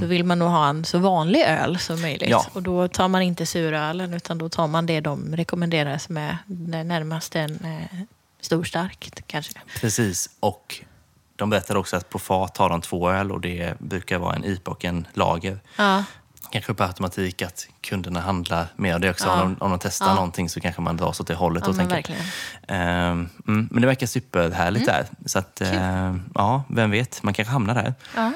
[0.00, 2.22] Då vill man nog ha en så vanlig öl som möjligt.
[2.22, 2.30] Mm.
[2.30, 2.46] Ja.
[2.52, 6.38] Och då tar man inte surölen, utan då tar man det de rekommenderar som är
[6.84, 7.98] närmast en eh,
[8.40, 9.52] stor stark, kanske.
[9.80, 10.80] Precis, och
[11.36, 14.44] de berättade också att på fat har de två öl och det brukar vara en
[14.44, 15.60] IPA och en lager.
[15.76, 16.04] Ja.
[16.50, 19.26] Kanske på automatik att kunderna handlar mer av det också.
[19.26, 19.42] Ja.
[19.42, 20.14] Om, de, om de testar Ja.
[20.14, 21.62] någonting så kanske man dras åt det hållet.
[21.64, 22.16] Ja, och men tänker.
[22.68, 25.06] Ehm, mm, men det verkar superhärligt där.
[25.26, 27.94] Så att, ehm, ja, vem vet, man kanske hamnar där.
[28.16, 28.32] Ja.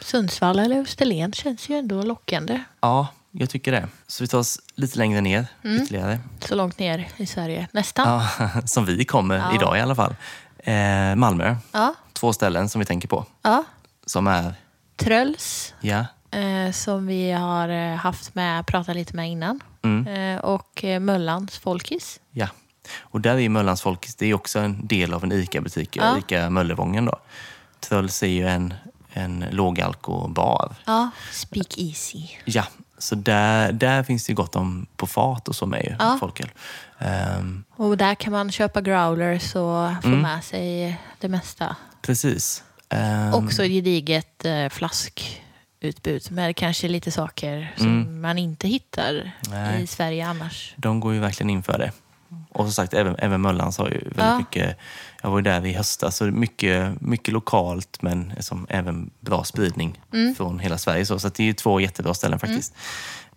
[0.00, 2.60] Sundsvall eller Österlen känns ju ändå lockande.
[2.80, 3.88] Ja, jag tycker det.
[4.06, 6.18] Så vi tar oss lite längre ner ytterligare.
[6.40, 7.68] Så långt ner i Sverige.
[7.72, 8.08] Nästan.
[8.38, 9.54] Ja, som vi kommer Ja.
[9.54, 10.16] idag i alla fall.
[10.58, 11.94] Eh, Malmö, Ja.
[12.12, 13.26] två ställen som vi tänker på.
[13.42, 13.64] ja.
[14.06, 14.54] Som är,
[14.96, 16.04] Tröls, ja,
[16.34, 19.60] eh, som vi har eh, haft med, pratat lite med innan.
[19.82, 20.06] Mm.
[20.36, 22.20] Eh, och eh, Möllans Folkis.
[22.30, 22.48] Ja,
[23.00, 26.18] och där är Möllans Folkis, det är också en del av en ICA-butik, Ja.
[26.18, 27.18] ICA Möllevången då.
[27.90, 28.74] Är ju en,
[29.12, 30.74] en lågalkobar.
[30.84, 32.26] Ja, Speak Easy.
[32.44, 32.64] Ja,
[32.98, 36.16] så där, där finns det gott om på fat och så med ju, Ja.
[36.20, 36.50] folköl.
[36.98, 40.20] Ehm, Och där kan man köpa growlers och få Mm.
[40.20, 41.76] med sig det mesta.
[42.02, 42.64] precis.
[42.88, 44.68] Ehm, Också ett gediget eh,
[45.92, 49.30] flaskutbud med kanske lite saker som man inte hittar Mm.
[49.50, 49.82] Nej.
[49.82, 50.74] i Sverige annars.
[50.76, 51.92] De går ju verkligen in för det.
[52.52, 54.38] Och som sagt, även, även Möllans har ju väldigt Ja.
[54.38, 54.76] mycket...
[55.22, 60.00] Jag var ju där i höstas, så mycket, mycket lokalt men som även bra spridning
[60.12, 60.34] Mm.
[60.34, 61.06] från hela Sverige.
[61.06, 62.74] Så, så det är ju två jättebra ställen faktiskt.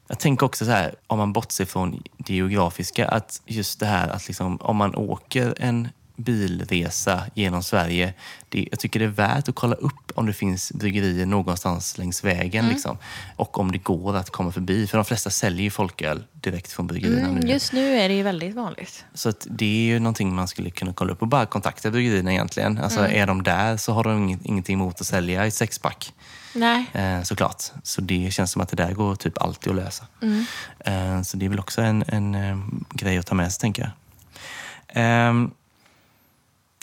[0.08, 4.10] Jag tänker också så här, om man bortser från det geografiska, att just det här
[4.10, 8.14] att liksom, om man åker en bilresa genom Sverige.
[8.50, 12.24] Det, jag tycker det är värt att kolla upp om det finns bryggerier någonstans längs
[12.24, 12.60] vägen.
[12.66, 12.74] Mm.
[12.74, 12.98] Liksom.
[13.36, 14.88] Och om det går att komma förbi.
[14.88, 17.52] För de flesta säljer ju folköl direkt från bryggerierna Mm, nu.
[17.52, 19.06] just nu är det ju väldigt vanligt.
[19.14, 22.78] Så det är ju någonting man skulle kunna kolla upp och bara kontakta bryggerierna egentligen.
[22.78, 23.22] Alltså Mm.
[23.22, 26.14] är de där så har de ingenting emot att sälja i sexpack.
[26.56, 26.86] Nej.
[26.94, 27.64] Eh, såklart.
[27.84, 30.06] Så det känns som att det där går typ alltid att lösa.
[30.22, 30.46] Mm.
[30.80, 32.58] Eh, så det är väl också en, en eh,
[32.94, 33.92] grej att ta med sig, tänker jag.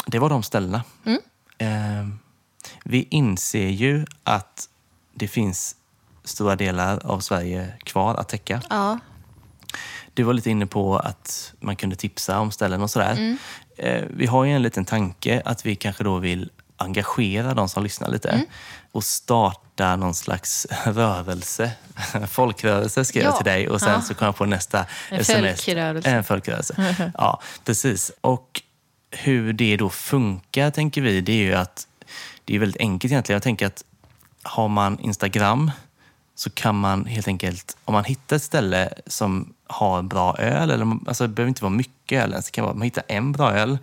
[0.06, 0.82] Det var de ställena.
[1.06, 1.20] Mm.
[1.58, 2.18] Ehm,
[2.84, 4.68] vi inser ju att
[5.14, 5.76] det finns
[6.24, 8.62] stora delar av Sverige kvar att täcka.
[8.70, 8.98] Ja.
[10.14, 13.12] Du var lite inne på att man kunde tipsa om ställen och sådär.
[13.12, 13.38] Mm.
[13.78, 17.82] Eh, vi har ju en liten tanke att vi kanske då vill engagera de som
[17.82, 18.46] lyssnar lite Mm.
[18.92, 21.70] och starta någon slags rörelse.
[22.28, 23.36] Folkrörelse skrev jag Ja.
[23.36, 24.00] till dig och sen Ja.
[24.00, 25.56] så kom jag på nästa En sms.
[25.64, 26.10] folkrörelse.
[26.10, 26.94] En folkrörelse.
[27.18, 28.12] ja, precis.
[28.20, 28.62] Och
[29.18, 31.86] hur det då funkar, tänker vi, det är ju att
[32.44, 33.36] det är väldigt enkelt egentligen.
[33.36, 33.84] Jag tänker att
[34.42, 35.70] har man Instagram
[36.34, 40.98] så kan man helt enkelt, om man hittar ett ställe som har bra öl, eller,
[41.06, 43.52] alltså det behöver inte vara mycket öl ens, det kan vara man hittar en bra
[43.52, 43.78] öl,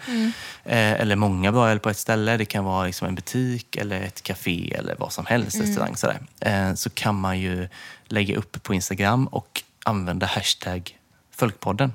[0.66, 4.02] eh, eller många bra öl på ett ställe, det kan vara liksom en butik eller
[4.02, 6.20] ett café eller vad som helst, restaurang sådär.
[6.40, 7.68] Eh, så kan man ju
[8.06, 10.98] lägga upp på Instagram och använda hashtag
[11.46, 11.94] Folkpodden.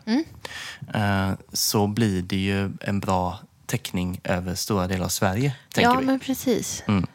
[0.95, 6.07] Eh, så blir det ju en bra täckning över stora delar av Sverige, Ja, vi.
[6.07, 6.83] men precis.
[6.87, 7.07] Mm.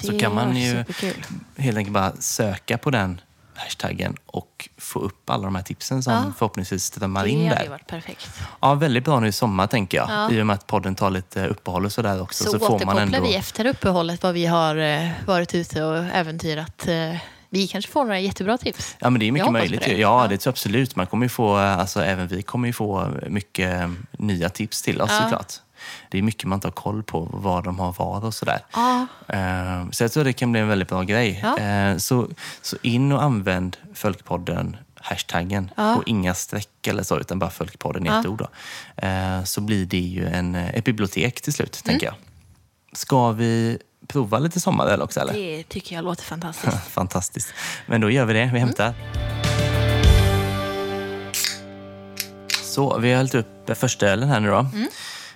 [0.00, 1.24] Det Så kan man ju superkul.
[1.56, 3.20] helt enkelt bara söka på den
[3.54, 6.32] hashtaggen och få upp alla de här tipsen som Ja.
[6.38, 7.70] förhoppningsvis strömmar Det in hade ju där.
[7.70, 8.30] varit perfekt.
[8.60, 10.10] Ja, väldigt bra nu i sommar tänker jag.
[10.10, 10.30] Ja.
[10.30, 12.44] I och med att podden tar lite uppehåll och sådär också.
[12.44, 13.22] Så, Så, får man ändå...
[13.22, 16.88] vi efter uppehållet vad vi har eh, varit ute och äventyrat.
[17.54, 18.96] Vi kanske får några jättebra tips.
[18.98, 19.84] Ja, men det är mycket möjligt.
[19.84, 19.96] det.
[19.98, 20.96] Ja, det tror absolut.
[20.96, 25.00] Man kommer ju få, alltså, även vi kommer ju få mycket eh, nya tips till
[25.00, 25.20] oss Ja.
[25.22, 25.52] såklart.
[26.10, 28.58] Det är mycket man inte har koll på, vad de har var och sådär.
[28.72, 31.40] Ja, Eh, Så jag tror det kan bli en väldigt bra grej.
[31.42, 31.58] Ja.
[31.58, 32.28] Eh, Så,
[32.62, 35.96] så in och använd Folkpodden, hashtaggen, Ja.
[35.96, 38.38] och inga streck eller så, utan bara Folkpodden i ett ord.
[38.38, 38.48] Då.
[39.44, 41.92] Så blir det ju en, ett bibliotek till slut, Mm.
[41.92, 42.14] tänker jag.
[42.92, 45.32] Ska vi prova lite sommaröl också eller?
[45.32, 46.86] det tycker jag låter fantastiskt.
[46.90, 47.54] Fantastiskt.
[47.86, 48.50] Men då gör vi det.
[48.52, 48.94] Vi hämtar.
[52.62, 54.66] Så, vi har hällt upp första ölen här nu då.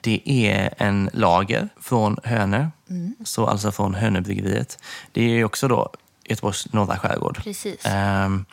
[0.01, 2.69] Det är en lager från Hönö,
[3.25, 4.79] så alltså från Hönöbryggeriet.
[5.13, 5.93] Det är också då
[6.25, 7.43] Göteborgs norra skärgård.
[7.45, 7.81] Precis.
[7.85, 8.45] Ehm,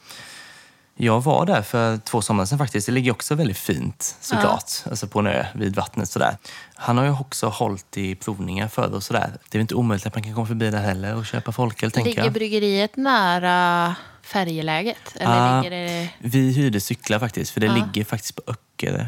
[0.97, 2.85] jag var där för två somrar sedan faktiskt.
[2.85, 4.71] Det ligger också väldigt fint såklart.
[4.89, 6.37] Alltså på en ö vid vattnet sådär.
[6.75, 9.31] Han har ju också hållit i provningar förr och sådär.
[9.49, 12.23] Det är inte omöjligt att man kan komma förbi där heller och köpa folköl Ligger
[12.23, 12.33] jag.
[12.33, 15.15] bryggeriet nära färjeläget?
[15.15, 16.09] Eller Ah, ligger det...
[16.19, 17.73] Vi hyrde cyklar faktiskt, för det Ja.
[17.73, 19.05] ligger faktiskt på Öckerö.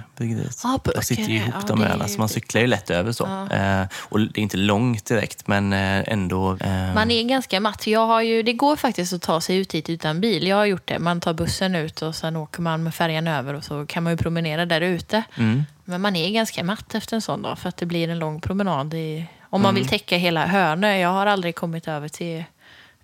[0.63, 2.33] Ja, på De sitter ju ihop Ja, de öarna, så man dit.
[2.33, 3.25] cyklar ju lätt över så.
[3.25, 6.57] Eh, och det är inte långt direkt, men eh, ändå.
[6.61, 7.87] Eh, Man är ganska matt.
[7.87, 10.47] Jag har ju, det går faktiskt att ta sig ut hit utan bil.
[10.47, 10.99] Jag har gjort det.
[10.99, 14.13] Man tar bussen ut och sen åker man med färjan över och så kan man
[14.13, 15.23] ju promenera där ute.
[15.37, 18.19] mm, Men man är ganska matt efter en sån dag för att det blir en
[18.19, 18.93] lång promenad.
[18.93, 19.63] I, om Mm.
[19.63, 20.97] man vill täcka hela Hönö.
[20.97, 22.43] Jag har aldrig kommit över till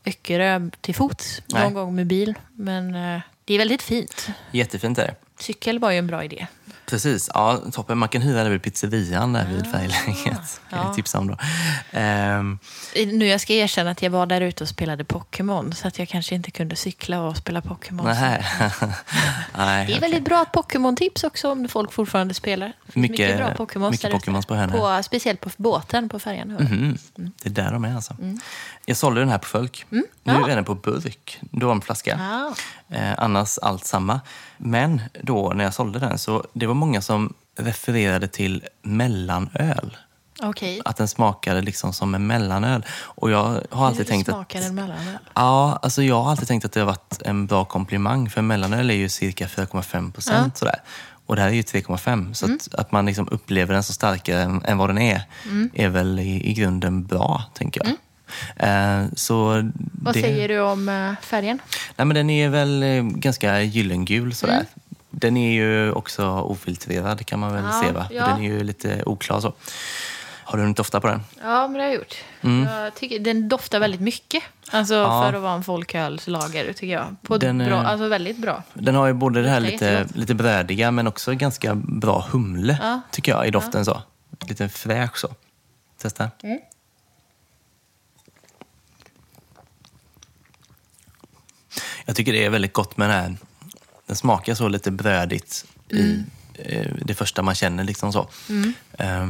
[0.06, 1.72] Öckerö till fots någon Nej.
[1.72, 2.34] gång med bil.
[2.54, 4.28] Men eh, det är väldigt fint.
[4.52, 5.16] jättefint är det.
[5.40, 6.48] Cykel var ju en bra idé.
[6.94, 7.98] Precis, ja, toppen.
[7.98, 10.62] Man kan hyra det vid pizzerian där vid färjeläget.
[10.70, 10.94] Kan ja.
[10.94, 11.38] tipsa om då.
[11.92, 12.60] Ehm,
[12.96, 16.08] Nu jag ska erkänna att jag var där ute och spelade Pokémon så att jag
[16.10, 18.06] kanske inte kunde cykla och spela Pokémon.
[18.06, 18.46] nej.
[19.58, 22.74] nej, Det är väldigt bra Pokémon-tips också om folk fortfarande spelar.
[22.94, 23.54] Mycket- mycket bra.
[23.56, 24.74] Pokémons på Hönö.
[24.78, 26.48] På, speciellt på båten på färjan.
[26.54, 26.98] Mhm.
[27.16, 28.16] Det är där de är alltså.
[28.86, 29.86] Jag sålde den här på Fölk.
[29.90, 30.42] Nu Mm.
[30.42, 30.50] Ja.
[30.50, 31.40] är den på burk.
[31.42, 32.20] Då var en flaska.
[32.22, 32.54] Ah.
[32.90, 34.22] Eh, annars allt samma.
[34.58, 39.98] Men då när jag sålde den så det var många som refererade till mellanöl.
[40.44, 40.82] Okej.
[40.86, 42.86] Att den smakade liksom som en mellanöl.
[42.92, 44.56] Och jag har alltid tänkt att...
[44.56, 45.18] en mellanöl?
[45.34, 48.30] Ja, alltså jag har alltid tänkt att det har varit en bra komplimang.
[48.30, 50.80] För mellanöl är ju cirka 4,5 procent sådär.
[51.26, 52.34] Och det här är ju 3,5.
[52.34, 52.58] Så Mm.
[52.58, 55.22] att, att man liksom upplever den så starkare än, än vad den är,
[55.74, 57.90] är väl i, i grunden bra, tänker jag.
[57.90, 57.96] Eh,
[59.16, 59.74] så Mm.
[60.02, 61.60] Vad det, säger du om uh, färgen?
[61.96, 64.66] Nej, men den är väl eh, ganska gyllengul sådär.
[65.10, 68.08] Den är ju också ofiltrerad kan man väl Ja, se va?
[68.12, 68.28] ja.
[68.28, 69.54] Den är ju lite oklar så.
[70.46, 71.22] Har du hunnit dofta på den?
[71.44, 72.16] Ja, men det har jag gjort.
[72.42, 74.44] Jag tycker, den doftar väldigt mycket.
[74.72, 75.06] Alltså Mm.
[75.12, 75.24] Ja.
[75.24, 77.16] för att vara en folkölslager, tycker jag.
[77.22, 78.64] På Den, bra, eh, alltså väldigt bra.
[78.74, 80.16] Den har ju både det här Luktar lite, jättegott.
[80.16, 83.02] lite brödiga men också ganska bra humle Ja.
[83.12, 84.02] tycker jag i doften så.
[84.48, 85.28] Lite fräsch så.
[86.02, 86.30] Testa.
[86.44, 86.60] Mm.
[92.06, 93.38] Jag tycker det är väldigt gott med den här
[94.06, 96.24] den smakar så lite brödigt i
[96.54, 97.84] eh, det första man känner.
[97.84, 98.30] liksom så.
[98.98, 99.30] Eh,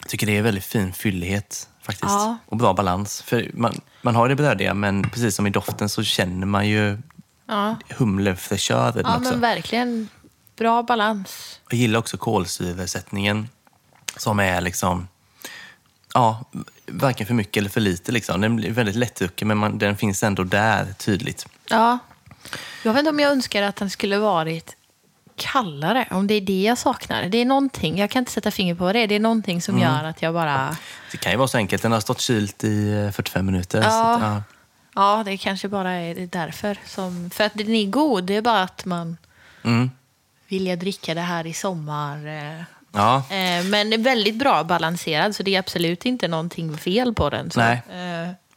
[0.00, 2.10] jag tycker det är väldigt fin fyllighet faktiskt.
[2.10, 2.38] Ja.
[2.46, 3.22] Och bra balans.
[3.22, 6.98] För man, man har det brödiga, men precis som i doften så känner man ju
[7.46, 9.30] Ja, humlefräschören ja också.
[9.30, 10.08] men verkligen
[10.56, 11.60] bra balans.
[11.70, 13.48] Jag gillar också kolsyresättningen
[14.16, 15.08] som är liksom,
[16.14, 16.44] ja,
[16.86, 18.12] varken för mycket eller för lite.
[18.12, 18.40] Liksom.
[18.40, 21.46] Den blir väldigt lättdrucken, men man, den finns ändå där tydligt.
[21.70, 21.98] Ja.
[22.82, 24.76] Jag vet inte om jag önskar att den skulle varit
[25.36, 27.22] kallare, om det är det jag saknar.
[27.28, 30.04] Det är någonting, jag kan inte sätta finger på det, det är någonting som gör
[30.04, 30.76] att jag bara...
[31.12, 33.82] Det kan ju vara så enkelt, den har stått kylt i eh, 45 minuter.
[33.82, 33.90] Ja.
[33.90, 34.42] Så ja.
[34.94, 36.78] Ja, det kanske bara är därför.
[36.86, 39.16] Som, för att den är god, det är bara att man
[39.64, 39.90] Mm.
[40.48, 42.26] vill jag dricka det här i sommar.
[42.26, 42.62] eh,
[42.92, 47.14] ja, Eh, men det är väldigt bra balanserad, så det är absolut inte någonting fel
[47.14, 47.50] på den.
[47.50, 47.82] Så, Nej.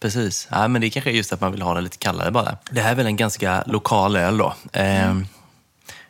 [0.01, 0.47] Eh, precis.
[0.51, 2.57] Ja, men det kanske är just att man vill ha den lite kallare bara.
[2.71, 4.53] Det här är väl en ganska lokal öl då.
[4.73, 5.15] Eh,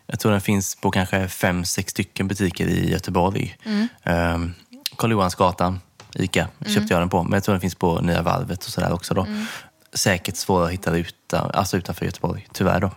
[0.05, 3.57] Jag tror den finns på kanske fem, sex stycken butiker i Göteborg.
[4.03, 4.37] Eh,
[4.97, 5.81] Karl Johansgatan,
[6.13, 7.23] Ica, köpte jag den på.
[7.23, 9.27] Men jag tror den finns på Nya Varvet och sådär också då.
[9.93, 12.91] Säkert svår att hitta utan, alltså utanför Göteborg, tyvärr då.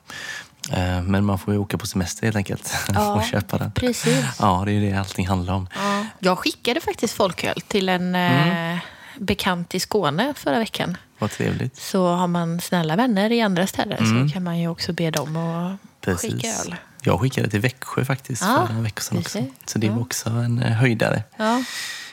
[0.72, 3.72] Eh, Men man får ju åka på semester helt enkelt Ja, och köpa den.
[3.72, 4.24] precis.
[4.40, 5.68] Ja, det är ju det allting handlar om.
[5.74, 6.06] ja.
[6.18, 8.74] Jag skickade faktiskt folköl till en Mm.
[8.76, 8.80] eh,
[9.18, 10.96] bekant i Skåne förra veckan.
[11.18, 11.76] Vad trevligt.
[11.76, 13.98] Så har man snälla vänner i andra ställen
[14.28, 16.32] så kan man ju också be dem att Precis.
[16.34, 16.76] skicka öl.
[17.02, 19.44] Jag skickade till Växjö faktiskt Ja, för några veckor sedan också.
[19.66, 20.02] Så det var Ja.
[20.02, 21.22] också en eh, höjdare.
[21.36, 21.64] Ja.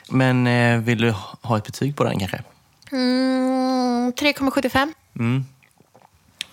[0.09, 2.43] Men eh, vill du ha ett betyg på den kanske?
[2.91, 4.93] Mm, 3,75.
[5.19, 5.45] Mm.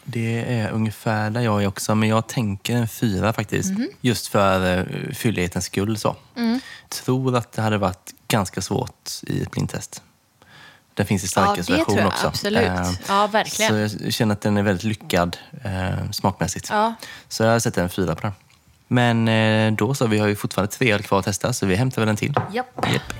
[0.04, 3.70] Det är ungefär där jag är också, men jag tänker en fyra faktiskt.
[3.70, 3.88] Mhm.
[4.00, 5.98] Just för uh, fyllighetens skull.
[5.98, 6.16] Så.
[6.36, 6.60] Mm.
[6.88, 10.02] Tror att det hade varit ganska svårt i ett blindtest.
[10.98, 12.26] Den finns i Ja, starkare det version tror jag också.
[12.26, 12.62] absolut.
[12.68, 13.90] Eh, Ja, verkligen.
[13.90, 16.68] Så jag känner att den är väldigt lyckad eh, smakmässigt.
[16.70, 16.94] Ja.
[17.28, 18.32] Så jag sätter en fyra på den.
[18.88, 21.74] Men eh, då så, vi har ju fortfarande tre öl kvar att testa, så vi
[21.74, 22.34] hämtar väl en till.
[22.52, 22.86] Japp.
[22.92, 23.12] Japp.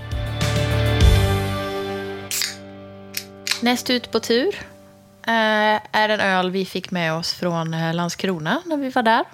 [3.62, 4.48] Näst ut på tur
[5.26, 5.32] eh,
[5.92, 9.24] är en öl vi fick med oss från eh, Landskrona när vi var där.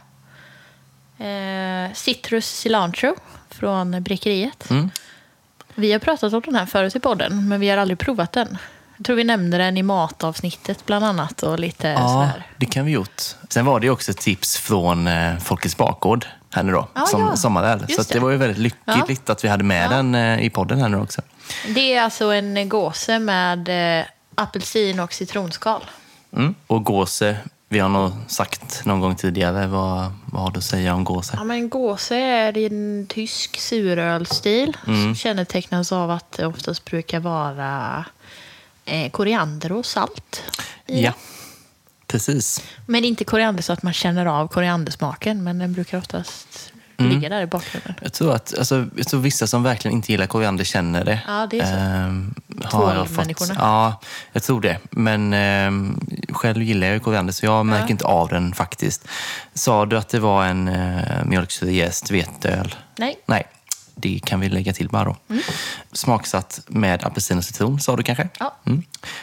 [1.18, 3.14] Eh, Citrus Cilantro
[3.50, 4.70] från Bräckeriet.
[4.70, 4.90] Mm.
[5.74, 8.58] Vi har pratat om den här förut i podden, men vi har aldrig provat den.
[8.96, 12.46] Jag tror vi nämnde den i matavsnittet bland annat och lite Ja, sådär.
[12.56, 13.22] det kan vi gjort.
[13.48, 17.20] Sen var det också ett tips från eh, Folkets bakgård här nu då, Ja, som
[17.20, 17.36] ja.
[17.36, 17.86] sommaröl.
[17.88, 20.88] Så det var ju väldigt lyckligt att vi hade med den eh, i podden här
[20.88, 21.22] nu också.
[21.74, 24.04] Det är alltså en gåse med eh,
[24.34, 25.84] apelsin och citronskal.
[26.36, 26.54] Mm.
[26.66, 27.36] Och gåse,
[27.74, 31.34] vi har nog sagt någon gång tidigare, vad, vad har du att säga om gåse?
[31.36, 38.04] Ja, men gåse är en tysk surölstil som kännetecknas av att det oftast brukar vara
[38.84, 40.42] eh, koriander och salt.
[40.86, 41.02] i.
[41.02, 41.12] Ja,
[42.06, 42.62] precis.
[42.86, 47.42] Men inte koriander så att man känner av koriandersmaken, men den brukar oftast ligga där
[47.42, 47.94] i bakgrunden.
[48.02, 51.20] Jag tror att alltså, jag tror vissa som verkligen inte gillar koriander känner det.
[51.26, 51.76] Ja, det är så.
[51.76, 52.34] Ehm.
[52.70, 53.54] Tvålmänniskorna.
[53.58, 54.00] Ja,
[54.32, 54.78] jag tror det.
[54.90, 57.90] Men ehm, själv gillar jag ju koriander så jag märker Ja.
[57.90, 59.08] inte av den faktiskt.
[59.54, 62.74] Sa du att det var en uh, mjölksyrejäst veteöl?
[62.98, 63.44] Nej, Nej,
[63.94, 65.16] det kan vi lägga till bara då.
[65.92, 68.28] Smaksatt med apelsin och citron sa du kanske?
[68.38, 68.56] Ja.
[68.66, 68.82] Mm.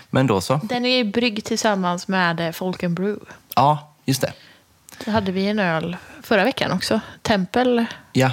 [0.10, 0.60] Men då så.
[0.64, 3.26] den är bryggd tillsammans med eh, Folken Brew.
[3.56, 4.34] Ja, just det.
[5.08, 7.00] Hade vi en öl förra veckan också.
[7.22, 7.86] Tempel.
[8.14, 8.32] Ja,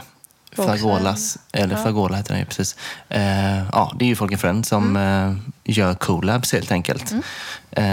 [0.53, 2.77] Fragolas, eller Fragola heter den ju precis.
[3.09, 5.31] Eh, ja, det är ju Folk and Friends som Mm.
[5.31, 7.13] eh, gör collabs helt enkelt.
[7.71, 7.85] Eh,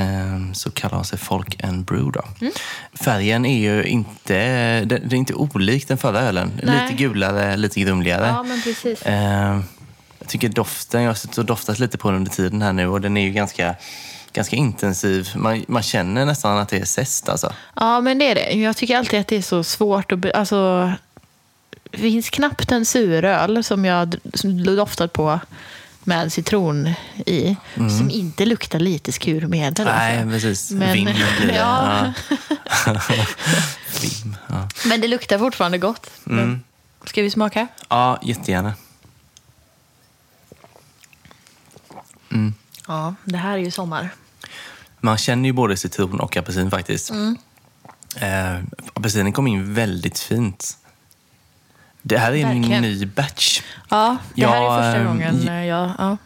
[0.53, 2.23] så kallar de sig Folk and Brew då.
[2.41, 2.53] Mm.
[2.93, 4.35] Färgen är ju inte,
[4.79, 6.51] den, den är inte olik den förra ölen.
[6.63, 6.81] Nej.
[6.83, 8.27] Lite gulare, lite grumligare.
[8.27, 9.01] Ja, men precis.
[9.01, 9.59] Eh,
[10.19, 12.87] jag tycker doften, jag har suttit och doftat lite på den under tiden här nu
[12.87, 13.75] och den är ju ganska,
[14.35, 15.29] ganska intensiv.
[15.35, 17.53] Man, man känner nästan att det är zest alltså.
[17.75, 18.51] Ja, men det är det.
[18.51, 20.31] Jag tycker alltid att det är så svårt att...
[20.33, 20.91] Alltså,
[21.91, 24.15] det finns knappt en suröl som jag
[24.77, 25.39] doftat på
[26.03, 26.93] med citron
[27.25, 29.87] i som inte luktar lite skurmedel.
[29.87, 29.97] Mm.
[29.99, 30.29] Nej, alltså.
[30.31, 30.71] precis.
[30.71, 31.55] Men- Vim blir det.
[31.55, 32.13] Ja.
[34.01, 34.67] Vim, ja.
[34.85, 36.11] Men det luktar fortfarande gott.
[36.27, 36.63] Mm.
[37.05, 37.67] Ska vi smaka?
[37.89, 38.73] ja, jättegärna.
[42.87, 44.09] Ja, det här är ju sommar.
[45.05, 47.09] Man känner ju både citron och apelsin faktiskt.
[47.09, 47.37] Mm.
[48.15, 50.77] Eh, apelsinen kom in väldigt fint.
[52.01, 52.81] Det här är en Verkligen.
[52.81, 53.61] ny batch.
[53.89, 55.91] Ja, det här Ja, är första ehm, gången eh, jag...
[55.97, 56.17] Ja.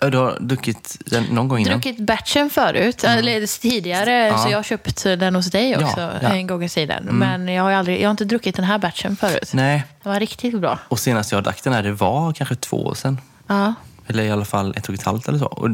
[0.00, 1.72] Ja, Du har druckit den någon gång innan?
[1.80, 4.26] druckit batchen förut, eller tidigare, Mm.
[4.32, 4.38] Ja.
[4.38, 6.10] så jag har köpt den hos dig Ja, också ja.
[6.10, 6.32] Mm.
[6.32, 7.04] en gång i tiden.
[7.04, 9.50] Men jag har, aldrig, jag har inte druckit den här batchen förut.
[9.54, 10.78] Nej, Den var riktigt bra.
[10.88, 13.20] och senast jag drack den här, det var kanske två år sedan.
[13.46, 13.74] Ja.
[14.08, 15.46] Eller i alla fall ett och ett halvt eller så.
[15.46, 15.68] Och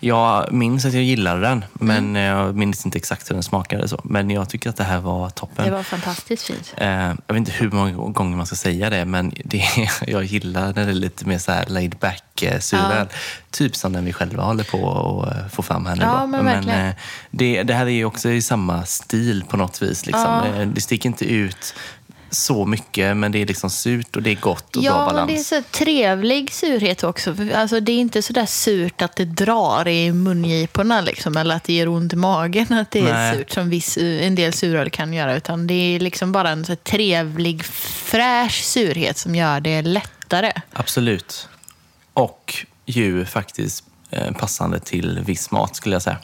[0.00, 2.22] jag minns att jag gillade den, men Mm.
[2.22, 3.88] jag minns inte exakt hur den smakade.
[3.88, 4.00] Så.
[4.04, 5.64] Men jag tycker att det här var toppen.
[5.64, 6.74] Det var fantastiskt fint.
[6.76, 9.64] Eh, jag vet inte hur många gånger man ska säga det, men det,
[10.06, 13.06] jag gillar när det är lite mer så här laid back eh, suröl.
[13.50, 14.90] Typ som den vi själva håller på
[15.22, 16.02] att eh, få fram här nu.
[16.02, 16.94] Ja, men eh,
[17.30, 20.06] det, det här är ju också i samma stil på något vis.
[20.06, 20.22] Liksom.
[20.56, 20.64] Ja.
[20.64, 21.74] Det sticker inte ut
[22.30, 25.14] så mycket, men det är liksom surt och det är gott och bra Ja, men
[25.14, 25.48] balans.
[25.50, 27.36] det är så trevlig surhet också.
[27.54, 31.64] Alltså, det är inte så där surt att det drar i mungiporna liksom, eller att
[31.64, 33.36] det gör ont i magen att det är Nej.
[33.36, 35.36] surt som viss, en del suröl kan göra.
[35.36, 40.52] Utan det är liksom bara en så trevlig, fräsch surhet som gör det lättare.
[40.72, 41.48] Absolut.
[42.12, 42.54] Och
[42.86, 46.18] ju faktiskt eh, passande till viss mat skulle jag säga.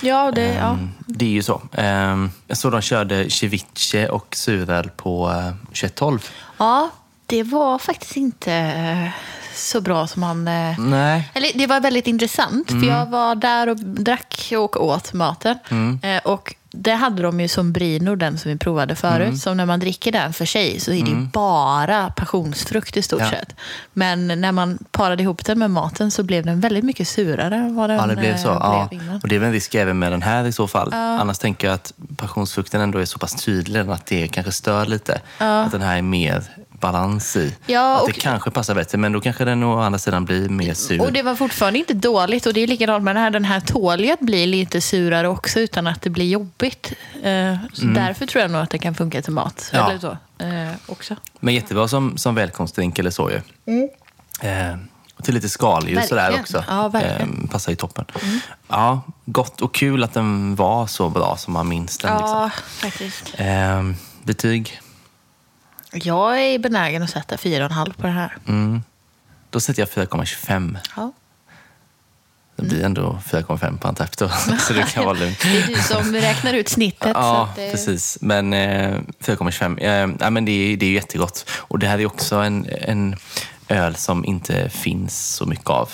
[0.00, 0.68] Ja, det, ja.
[0.70, 1.62] Mm, Det är ju så.
[1.72, 6.18] Ehm, Jag såg de körde ceviche och suröl på eh, 2112.
[6.58, 6.90] ja,
[7.26, 9.08] det var faktiskt inte eh,
[9.58, 10.48] så bra som man...
[10.48, 11.30] eh, Nej.
[11.34, 15.58] Eller det var väldigt intressant, för jag var där och drack och åt maten.
[16.02, 19.38] Eh, och det hade de ju som Brino, den som vi provade förut.
[19.38, 23.20] Som när man dricker den för sig så är det ju bara passionsfrukt i stort
[23.20, 23.30] Ja.
[23.30, 23.54] sett.
[23.92, 27.74] Men när man parade ihop den med maten så blev den väldigt mycket surare än
[27.76, 28.48] vad den Ja, det blev eh, så.
[28.48, 28.86] Ja.
[28.90, 29.20] blev innan.
[29.22, 30.92] Och det är väl en risk även med den här i så fall.
[30.94, 35.20] Annars tänker jag att passionsfrukten ändå är så pass tydlig att det kanske stör lite.
[35.38, 36.42] Att den här är mer
[36.80, 37.54] balans i.
[37.66, 40.48] Ja, att och- det kanske passar bättre, men då kanske den å andra sidan blir
[40.48, 41.00] mer sur.
[41.00, 42.46] Och det var fortfarande inte dåligt.
[42.46, 43.30] Och det är likadant med den här.
[43.30, 46.92] Den här tål att bli lite surare också utan att det blir jobbigt.
[47.22, 49.70] Eh, så Därför tror jag nog att det kan funka till mat.
[49.72, 49.84] Mm.
[49.84, 49.90] Ja.
[49.90, 51.16] Eller så, eh, också.
[51.40, 53.40] Men jättebra som, som välkomstdrink eller så ju.
[54.48, 54.76] Eh,
[55.18, 56.64] och till lite skaldjur sådär också.
[56.68, 57.22] Ja, verkligen.
[57.22, 57.44] Mm.
[57.44, 58.04] Eh, passar ju toppen.
[58.68, 62.10] Ja, gott och kul att den var så bra som man minns den.
[62.16, 62.28] Liksom.
[62.28, 63.34] Ja, faktiskt.
[63.36, 63.82] Eh,
[64.22, 64.80] betyg?
[65.92, 68.36] Jag är benägen att sätta 4,5 på det här.
[68.48, 68.82] Mm.
[69.50, 70.76] Då sätter jag 4,25.
[70.96, 71.12] Ja.
[72.56, 74.28] Det blir ändå 4,5 på Antapp då,
[74.60, 75.38] så det kan vara lugnt.
[75.42, 77.02] Det är du som räknar ut snittet.
[77.02, 77.70] så Ja, att det...
[77.70, 78.18] precis.
[78.20, 78.58] Men eh,
[79.20, 79.80] 4,25.
[79.80, 81.50] Eh, ja, men det, är, det är jättegott.
[81.50, 83.16] Och det här är också en, en
[83.68, 85.90] öl som inte finns så mycket av.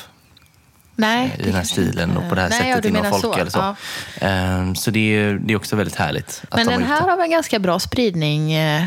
[0.97, 3.19] Nej, i det den här stilen inte- och på det här Nej, sättet inom menar
[3.19, 3.39] folk.
[3.39, 3.59] Eller så.
[3.59, 3.77] Ja.
[4.27, 6.43] Ehm, så det är, det är också väldigt härligt.
[6.51, 8.85] Men de den här har en ganska bra spridning eh,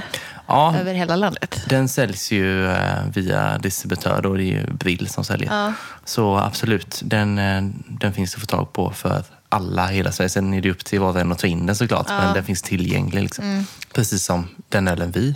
[0.48, 1.62] Ja, över hela landet?
[1.70, 5.54] den säljs ju eh, via distributör och det är ju Brill som säljer.
[5.54, 5.74] Ja.
[6.06, 10.30] Så absolut, den, eh, den finns att få tag på för alla i hela Sverige.
[10.30, 12.44] Sen är det upp till var och en att ta in den såklart, men den
[12.44, 13.22] finns tillgänglig.
[13.24, 13.66] Liksom.
[13.94, 15.36] Precis som den ölen vi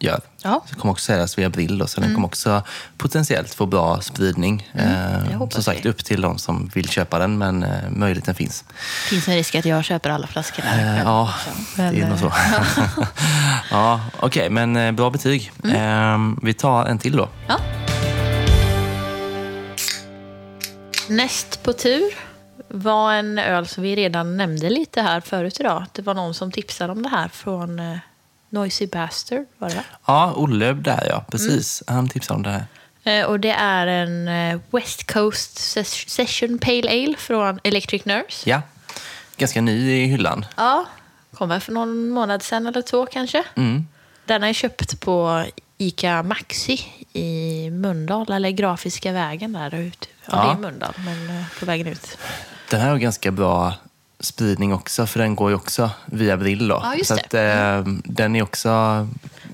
[0.00, 0.20] gör.
[0.42, 0.64] Ja.
[0.66, 2.62] Så kommer också säljas via Brill och så den kommer också
[2.96, 4.70] potentiellt få bra spridning.
[4.74, 5.90] Eh, hoppas som sagt, vi.
[5.90, 8.64] upp till de som vill köpa den, men eh, möjligheten finns.
[9.10, 10.80] finns en risk att jag köper alla flaskorna.
[10.80, 11.34] Eh, ja.
[11.76, 12.32] Men, det är nog eh, så.
[13.70, 15.52] ja, Okej, men eh, bra betyg.
[15.64, 17.28] Eh, vi tar en till då.
[17.48, 17.58] Ja.
[21.08, 22.28] Näst på tur
[22.68, 25.84] var en öl som vi redan nämnde lite här förut idag.
[25.92, 27.98] Det var någon som tipsade om det här från eh,
[28.50, 29.44] Noisy Bastard.
[29.58, 29.84] Var det?
[30.06, 31.82] Ja, Olle där ja, precis.
[31.86, 32.64] Han tipsade om det här.
[33.20, 38.50] Eh, och det är en eh, West Coast Ses- Session Pale Ale från Electric Nurse.
[38.50, 38.62] Ja,
[39.36, 40.46] ganska ny i hyllan.
[40.56, 40.86] Ja,
[41.34, 43.44] kom väl för någon månad sedan eller två kanske.
[43.56, 43.86] Mm.
[44.24, 45.44] Den har jag köpt på
[45.78, 46.80] Ica Maxi
[47.12, 50.06] i Mölndal, eller Grafiska vägen där ute.
[50.26, 50.44] Ja, Ja.
[50.44, 52.18] det är Mölndal, men eh, på vägen ut.
[52.70, 53.74] Den här har ganska bra
[54.20, 56.68] spridning också, för den går ju också via Brill.
[56.68, 56.80] Då.
[56.98, 59.08] Ja, så att, eh, den är också,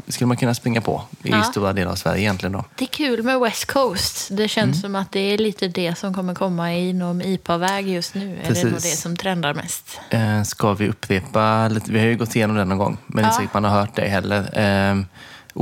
[0.08, 1.42] skulle man kunna springa på i Ja.
[1.42, 2.52] stora delar av Sverige egentligen.
[2.52, 2.64] Då.
[2.76, 4.28] Det är kul med West Coast.
[4.36, 4.82] Det känns Mm.
[4.82, 8.32] som att det är lite det som kommer komma inom IPA-väg just nu.
[8.32, 8.64] Är det Precis.
[8.64, 10.00] nog det som trendar mest?
[10.10, 11.92] Eh, ska vi upprepa lite?
[11.92, 13.28] Vi har ju gått igenom den någon gång, men Ja.
[13.28, 14.58] inte säkert man har hört det heller.
[14.90, 14.96] Eh,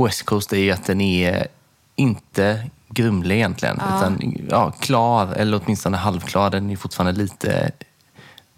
[0.05, 1.47] West Coast är ju att den är
[1.95, 6.49] inte grumlig egentligen, utan ja, klar, eller åtminstone halvklar.
[6.49, 7.71] Den är fortfarande lite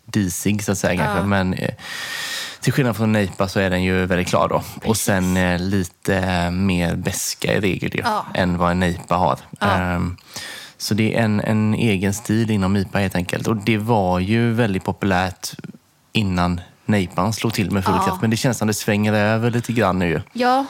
[0.06, 1.74] disig så att säga kanske, men eh,
[2.62, 4.64] till skillnad från Neipa så är den ju väldigt klar då.
[4.90, 8.26] Och sen eh, lite mer beska i regel ju, Ja.
[8.34, 9.40] än vad en Neipa har.
[9.60, 9.68] Ja.
[9.72, 10.18] Ehm,
[10.78, 13.48] så det är en, en egen stil inom IPA helt enkelt.
[13.48, 15.52] Och det var ju väldigt populärt
[16.12, 18.06] innan Neipan slog till med full Ja.
[18.06, 18.22] kraft.
[18.22, 20.22] Men det känns som det svänger över lite grann nu.
[20.34, 20.66] Ja,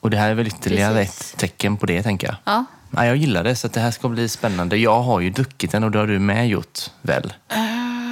[0.00, 1.32] Och det här är väl ytterligare Precis.
[1.34, 2.36] ett tecken på det, tänker jag.
[2.44, 2.64] ja.
[2.90, 4.76] Ja, jag gillar det, så att det här ska bli spännande.
[4.76, 7.32] Jag har ju druckit den och det har du med gjort, väl?
[7.48, 7.56] Eh,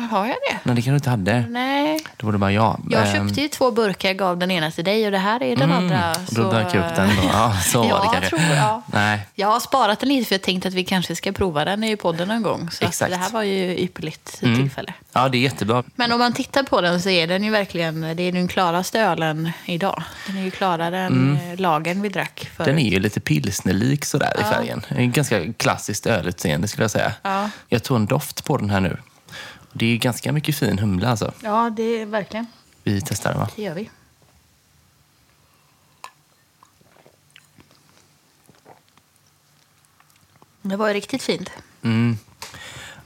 [0.05, 0.59] har jag det?
[0.63, 1.45] Nej, det kanske du inte hade.
[1.51, 2.01] Nej.
[2.17, 2.81] Då var det bara jag.
[2.91, 5.57] Jag Ehm, köpte ju två burkar, gav den ena till dig och det här är
[5.57, 5.99] den andra.
[6.05, 7.23] Mm, Då dök jag upp den då.
[7.33, 8.29] Ja, så var det Ja, kanske.
[8.31, 8.83] tror jag.
[8.87, 11.85] Nej, Jag har sparat den lite för jag tänkte att vi kanske ska prova den
[11.85, 12.71] i podden någon gång.
[12.71, 13.11] Så Exakt.
[13.11, 14.57] det här var ju ypperligt Mm.
[14.57, 14.93] tillfälle.
[15.13, 15.83] ja det är jättebra.
[15.97, 19.01] Men om man tittar på den så är den ju verkligen det är den klaraste
[19.01, 20.03] ölen idag.
[20.27, 21.57] Den är ju klarare än mm.
[21.57, 22.67] lagen vi drack förut.
[22.67, 24.83] Den är ju lite pilsnerlik sådär i färgen.
[24.89, 27.13] En ganska klassiskt ölutseende skulle jag säga.
[27.23, 27.51] Ja.
[27.69, 28.97] Jag tog en doft på den här nu.
[29.77, 31.33] Det är ganska mycket fin humla alltså.
[31.41, 32.47] Ja, det är verkligen.
[32.83, 33.49] Vi testar den va?
[33.57, 33.91] Det gör vi.
[40.63, 41.51] Det var ju riktigt fint.
[41.83, 42.19] Mm.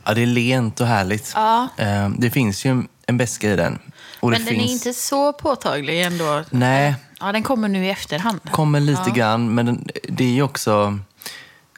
[0.04, 1.32] Ja, det är lent och härligt.
[1.34, 1.68] Ja.
[1.76, 3.78] Eh, Det finns ju en- beska i den.
[4.20, 4.70] Men den finns...
[4.70, 6.44] är inte så påtaglig ändå.
[6.50, 8.40] Nej, Ja, den kommer nu i efterhand.
[8.52, 9.54] kommer lite grann.
[9.54, 10.98] Men den, det är ju också...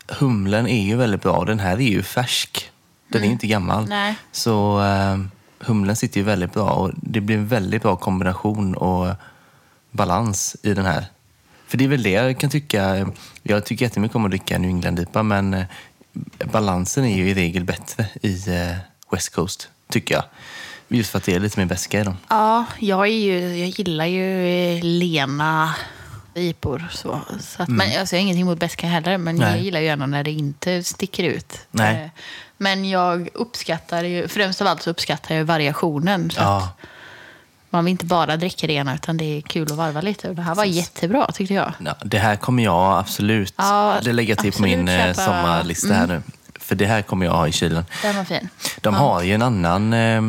[0.08, 1.44] Humlen är ju väldigt bra.
[1.44, 2.69] Den här är ju färsk.
[3.10, 3.78] Den är ju inte gammal.
[3.78, 3.88] Mm.
[3.88, 4.16] Nej.
[4.32, 5.18] Så eh,
[5.58, 6.70] humlen sitter ju väldigt bra.
[6.70, 9.14] Och det blir en väldigt bra kombination och
[9.90, 11.04] balans i den här.
[11.66, 13.10] För det är väl det jag kan tycka.
[13.42, 15.64] Jag tycker jättemycket om att dricka New England-IPA, men eh,
[16.52, 18.76] balansen är ju i regel bättre i eh,
[19.12, 20.24] West Coast, tycker jag.
[20.88, 22.16] Just för att det är lite mer beska i dem.
[22.28, 25.74] Ja, jag, är ju, jag gillar ju lena
[26.34, 26.88] IPor.
[26.92, 29.54] Så, så att, men, alltså, jag har ingenting emot beska heller, men jag Mm.
[29.56, 29.64] Nej.
[29.64, 31.58] gillar ju gärna när det inte sticker ut.
[31.70, 32.02] Nej.
[32.04, 32.10] Eh,
[32.58, 36.30] Men jag uppskattar ju, främst av allt så uppskattar jag variationen.
[36.30, 36.68] Så att Ja,
[37.70, 40.28] man vill inte bara dricka det ena, utan det är kul att varva lite.
[40.28, 41.72] Och det här var jättebra, tyckte jag.
[41.84, 45.14] ja, det här kommer jag absolut Ja, det lägger jag till på min eh, köpa.
[45.14, 46.22] sommarlista här nu.
[46.60, 47.84] För det här kommer jag ha i kylen.
[48.02, 48.48] Den var fin.
[48.80, 49.00] De Ja.
[49.00, 50.22] har ju en annan eh,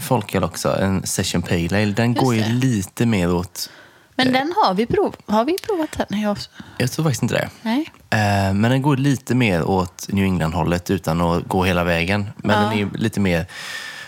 [0.00, 1.84] folköl också, en Session Pale Ale.
[1.92, 2.48] Den Just går ju det.
[2.48, 3.70] lite mer åt...
[4.16, 6.20] Men den har vi, prov, har vi provat den?
[6.20, 6.38] Jag,
[6.78, 7.50] Jag tror faktiskt inte det.
[7.62, 7.90] nej?
[8.10, 12.30] Eh, men den går lite mer åt New England-hållet utan att gå hela vägen.
[12.36, 12.68] Men Ja.
[12.70, 13.46] den är lite mer,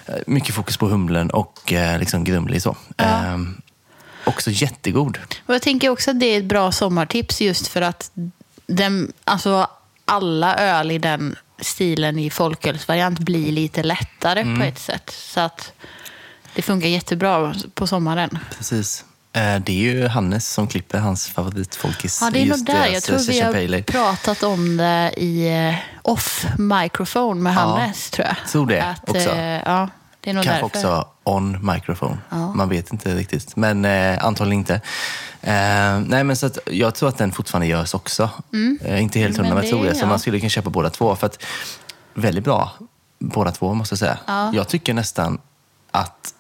[0.06, 2.76] eh, mycket fokus på humlen och eh, liksom grumlig så.
[2.96, 3.38] Eh,
[4.24, 5.18] också jättegod.
[5.46, 8.10] Och jag tänker också att det är ett bra sommartips just för att
[8.66, 9.66] den, alltså
[10.04, 14.58] alla öl i den stilen i folkölsvariant blir lite lättare Mm.
[14.58, 15.10] på ett sätt.
[15.10, 15.72] Så att
[16.54, 18.38] det funkar jättebra på sommaren.
[18.56, 19.04] Precis.
[19.38, 22.18] Eh, det är ju Hannes som klipper hans favoritfolkis.
[22.22, 22.74] Ja, det är nog där.
[22.74, 23.40] deras, Jag tror eh, vi
[23.74, 28.36] har pratat om det i eh, off-microphone med Ja, Hannes, tror jag.
[28.48, 29.30] tror det att, också.
[29.30, 29.88] eh, Ja,
[30.20, 30.88] det är nog Kanske därför.
[30.98, 32.18] också on microphone.
[32.28, 32.36] Ja.
[32.54, 34.74] Man vet inte riktigt, men eh, antagligen inte.
[35.42, 38.30] Eh, nej, men så att jag tror att den fortfarande görs också.
[38.84, 39.54] Eh, inte helt hundra, Mm.
[39.54, 39.94] Men jag tror det-.
[39.94, 40.08] Så ja.
[40.08, 41.16] man skulle kunna köpa båda två.
[41.16, 41.42] För att,
[42.14, 42.70] väldigt bra,
[43.18, 44.18] båda två måste jag säga.
[44.26, 44.50] Ja.
[44.54, 45.40] Jag tycker nästan
[45.90, 46.34] att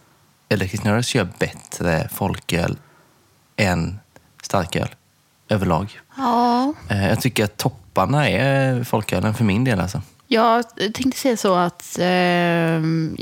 [0.48, 2.76] Electric Nerds gör bättre folköl
[3.58, 3.98] än
[4.42, 4.88] starköl
[5.48, 6.00] överlag.
[6.16, 9.80] Ja, Eh, jag tycker att topparna är folkölen för min del.
[9.80, 10.02] Alltså.
[10.30, 12.06] Jag tänkte säga så att eh,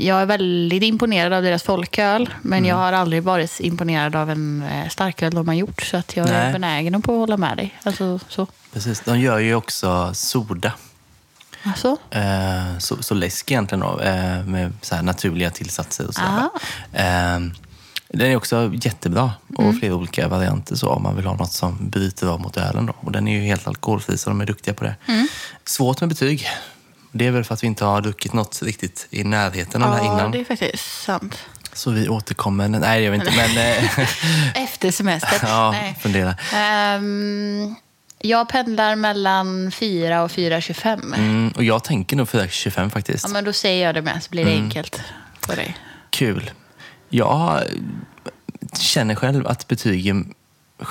[0.05, 2.29] jag är väldigt imponerad av deras folköl.
[2.41, 2.69] Men Mm.
[2.69, 5.81] jag har aldrig varit imponerad av en eh, starköl de har gjort.
[5.81, 6.53] Så att jag är Nej.
[6.53, 7.79] benägen att hålla med dig.
[7.83, 8.47] Alltså, så.
[8.73, 8.99] Precis.
[8.99, 10.73] De gör ju också soda.
[11.63, 16.21] Alltså, Eh, så, så läsk egentligen då, eh, med så naturliga tillsatser och så.
[18.17, 19.79] Den är också jättebra och Mm.
[19.79, 22.85] flera olika varianter så om man vill ha något som bryter av mot ölen.
[22.85, 22.93] Då.
[22.99, 24.95] Och den är ju helt alkoholfri så de är duktiga på det.
[25.07, 25.27] Mm.
[25.65, 26.47] Svårt med betyg.
[27.11, 29.97] Det är väl för att vi inte har druckit något riktigt i närheten av det
[29.97, 30.31] här ja, innan.
[30.31, 31.37] det är faktiskt sant.
[31.73, 32.67] Så vi återkommer.
[32.67, 33.31] Nej, det gör vi inte.
[33.37, 33.99] Men eh,
[34.63, 35.39] Efter semestern.
[35.49, 35.95] ja, Nej.
[36.01, 36.35] fundera.
[36.53, 37.75] Ehm,
[38.19, 41.15] jag pendlar mellan 4 och 4,25.
[41.15, 43.23] Mm, och jag tänker nog 4,25 faktiskt.
[43.27, 44.63] Ja, men då säger jag det med så blir det Mm.
[44.63, 45.01] enkelt
[45.47, 45.77] för dig.
[46.09, 46.51] Kul.
[47.09, 47.61] Jag
[48.79, 50.33] känner själv att betygen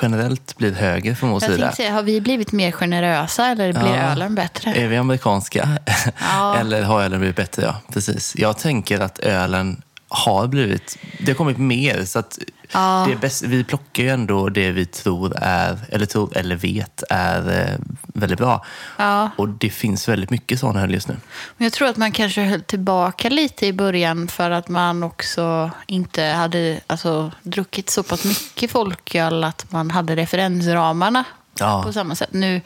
[0.02, 1.72] generellt blir högre från vår Jag sida.
[1.72, 4.12] säga, har vi blivit mer generösa eller blir Ja.
[4.12, 4.74] ölen bättre?
[4.74, 5.78] Är vi amerikanska?
[6.18, 6.56] Ja.
[6.60, 7.62] Eller har ölen blivit bättre?
[7.62, 8.36] Ja, precis.
[8.36, 10.98] Jag tänker att ölen har blivit...
[11.20, 12.04] Det har kommit mer.
[12.04, 12.38] Så att
[12.72, 13.06] Ja.
[13.08, 17.60] det bäst, vi plockar ju ändå det vi tror är, eller tror, eller vet är
[17.60, 18.64] eh, väldigt bra.
[18.96, 19.30] Ja.
[19.36, 21.16] Och det finns väldigt mycket sådana öl just nu.
[21.56, 25.70] Men jag tror att man kanske höll tillbaka lite i början för att man också
[25.86, 31.24] inte hade alltså, druckit så pass mycket folköl att man hade referensramarna
[31.58, 31.82] Ja.
[31.82, 32.32] på samma sätt.
[32.32, 32.60] Nu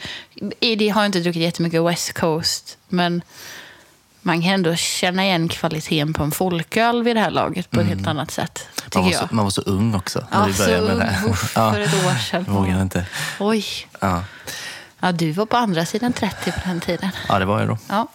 [0.60, 3.22] det, har jag inte druckit jättemycket West Coast, men
[4.22, 7.86] man kan ändå känna igen kvaliteten på en folköl vid det här laget på ett
[7.86, 9.32] helt annat sätt, Man var, så, jag.
[9.32, 11.30] man var så ung också när Ja, vi började så med det.
[11.30, 12.44] Uff, för ett år sedan.
[12.48, 13.06] Vågar inte.
[13.38, 13.64] Oj,
[14.00, 14.24] Ja.
[15.00, 17.10] ja, du var på andra sidan 30 på den tiden.
[17.28, 17.78] ja, det var jag då.
[17.88, 18.06] Ja.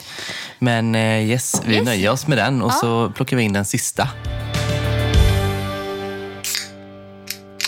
[0.60, 1.86] Men eh, yes, vi Yes.
[1.86, 2.76] nöjer oss med den och Ja.
[2.82, 4.08] så plockar vi in den sista.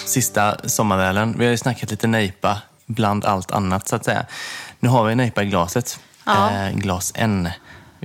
[0.06, 1.36] Sista sommarölen.
[1.38, 4.26] Vi har ju snackat lite nejpa bland allt annat så att säga.
[4.80, 6.00] Nu har vi nejpa i glaset.
[6.26, 6.52] Ja.
[6.52, 7.50] Eh, glas N.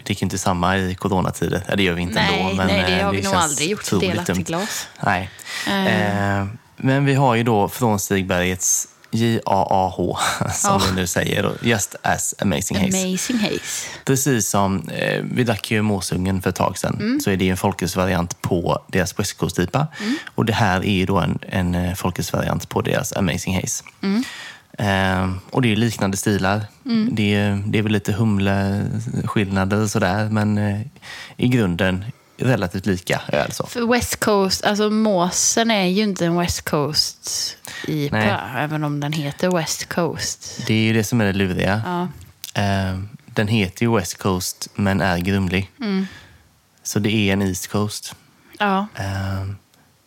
[0.03, 1.63] vi dricker inte samma i coronatider.
[1.69, 2.55] Ja, det gör vi inte Nej, ändå.
[2.57, 3.91] Men nej, det eh, har vi nog aldrig gjort.
[4.01, 4.39] Delat dumt.
[4.39, 4.89] i glas.
[5.01, 5.31] Nej.
[5.67, 6.47] Eh,
[6.77, 10.19] men vi har ju då från Stigbergets J-A-A-H,
[10.55, 10.81] som Ja.
[10.91, 13.07] vi nu säger, Just As Amazing Haze.
[13.07, 13.89] Amazing Haze.
[14.05, 17.21] Precis som, eh, vi drack ju Måsungen för ett tag sedan, Mm.
[17.21, 19.37] så är det en folkölsvariant på deras West.
[20.01, 20.17] Mm.
[20.35, 23.85] Och det här är ju då en, en folkölsvariant på deras Amazing Haze.
[24.03, 24.25] Mm.
[24.79, 26.61] Eh, och det är liknande stilar.
[27.11, 30.81] Det, är, det är väl lite humleskillnader och sådär, men eh,
[31.37, 32.05] i grunden
[32.37, 33.53] relativt lika öl.
[33.53, 33.67] Så.
[33.67, 37.57] För West Coast, alltså måsen är ju inte en West Coast
[37.89, 38.39] IPA, Nej.
[38.57, 40.61] även om den heter West Coast.
[40.67, 41.83] Det är ju det som är det luriga.
[41.85, 42.09] Ja.
[42.63, 45.71] Eh, den heter ju West Coast, men är grumlig.
[45.81, 46.07] Mm.
[46.83, 48.15] Så det är en East Coast.
[48.59, 48.87] Ja.
[48.95, 49.57] Ehm,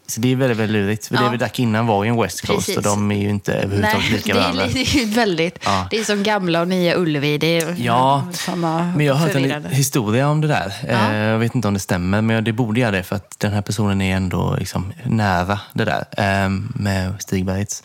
[0.08, 1.08] Så det är väldigt, väldigt lurigt.
[1.08, 1.22] För Ja.
[1.22, 2.78] det vi drack innan var ju en West Coast Precis.
[2.78, 4.68] och de är ju inte överhuvudtaget Nej, lika det är, varandra.
[4.68, 5.60] det är ju väldigt...
[5.66, 5.88] Ja.
[5.92, 7.38] Det är som gamla och nya Ullevi.
[7.38, 10.74] Det är Ja, samma Men jag har hört en historia om det där.
[10.88, 11.12] Ja.
[11.12, 13.54] Eh, Jag vet inte om det stämmer, men det borde göra det för att den
[13.54, 17.84] här personen är ändå liksom nära det där eh, med Stigbergets.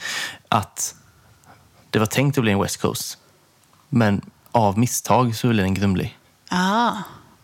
[0.48, 0.94] Att
[1.90, 3.18] det var tänkt att bli en West Coast,
[3.88, 4.20] men
[4.52, 6.18] av misstag så blev den grumlig.
[6.50, 6.92] Ah.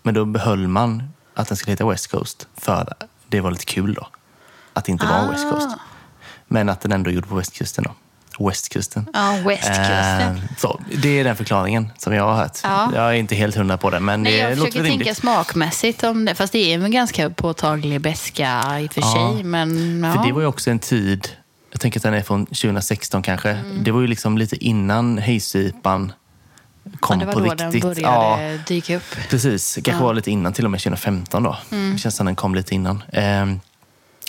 [0.03, 1.03] Men då behöll man
[1.35, 2.95] att den skulle heta West Coast för
[3.29, 4.07] det var lite kul då.
[4.77, 5.67] Att det inte var en West Coast.
[5.69, 5.79] Ah.
[6.49, 7.95] Men att den ändå gjorde på västkusten då.
[8.49, 9.07] Westkusten.
[9.13, 10.37] Ja, Westkusten.
[10.37, 12.59] Eh, så, det är den förklaringen som jag har hört.
[12.63, 12.91] Ja.
[12.95, 15.05] Jag är inte helt hundra på det, men Nej, det jag låter försöker väl tänka
[15.05, 15.17] rimligt.
[15.19, 16.35] smakmässigt om det.
[16.35, 19.33] Fast det är en ganska påtaglig beska i och för Ja.
[19.35, 19.45] sig.
[19.45, 20.13] Men, ja.
[20.13, 21.29] För det var ju också en tid,
[21.71, 23.51] jag tänker att den är från 2016 kanske.
[23.51, 23.85] Mm.
[23.85, 26.13] Det var ju liksom lite innan Hayes-IPan
[27.01, 27.83] kom ja, det var på då riktigt.
[27.83, 29.17] den Ja, började dyka upp.
[29.31, 30.07] Precis, kanske Ja.
[30.07, 31.57] var lite innan, till och med 2015 då.
[31.71, 31.93] Mm.
[31.93, 33.03] Det känns som den kom lite innan.
[33.13, 33.61] Ehm,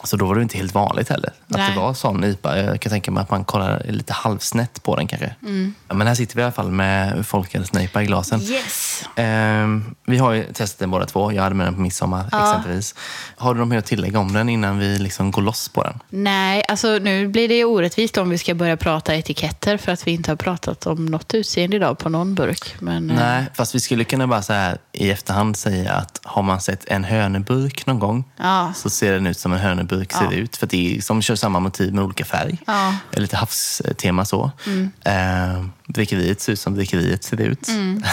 [0.03, 1.29] så då var det inte helt vanligt heller.
[1.29, 1.71] Att Nej.
[1.71, 2.57] det var sån IPA.
[2.57, 5.35] Jag kan tänka mig att man kollar lite halvsnett på den kanske.
[5.41, 5.73] Mm.
[5.87, 8.41] Men här sitter vi i alla fall med folkölsnejpa i glasen.
[8.41, 9.03] Yes.
[9.15, 11.31] Ehm, vi har ju testat den båda två.
[11.33, 12.49] Jag hade med den på midsommar Ja.
[12.49, 12.95] exempelvis.
[13.37, 15.99] Har du något mer att tillägga om den innan vi liksom går loss på den?
[16.09, 20.11] Nej, alltså nu blir det orättvist om vi ska börja prata etiketter för att vi
[20.11, 22.75] inte har pratat om något utseende idag på någon burk.
[22.79, 26.41] Men, eh, Nej, fast vi skulle kunna bara så här i efterhand säga att har
[26.43, 28.73] man sett en hörneburk någon gång Ja.
[28.75, 29.59] så ser den ut som en
[29.91, 30.31] hörneburk ser Ja.
[30.31, 30.57] ut.
[30.57, 32.57] För det är som kör samma motiv med olika färg.
[32.67, 32.95] Ja.
[33.11, 34.51] Lite havstema så.
[34.65, 34.91] Mm.
[35.05, 37.67] Eh, drickeriet ser ut som drickeriet ser ut.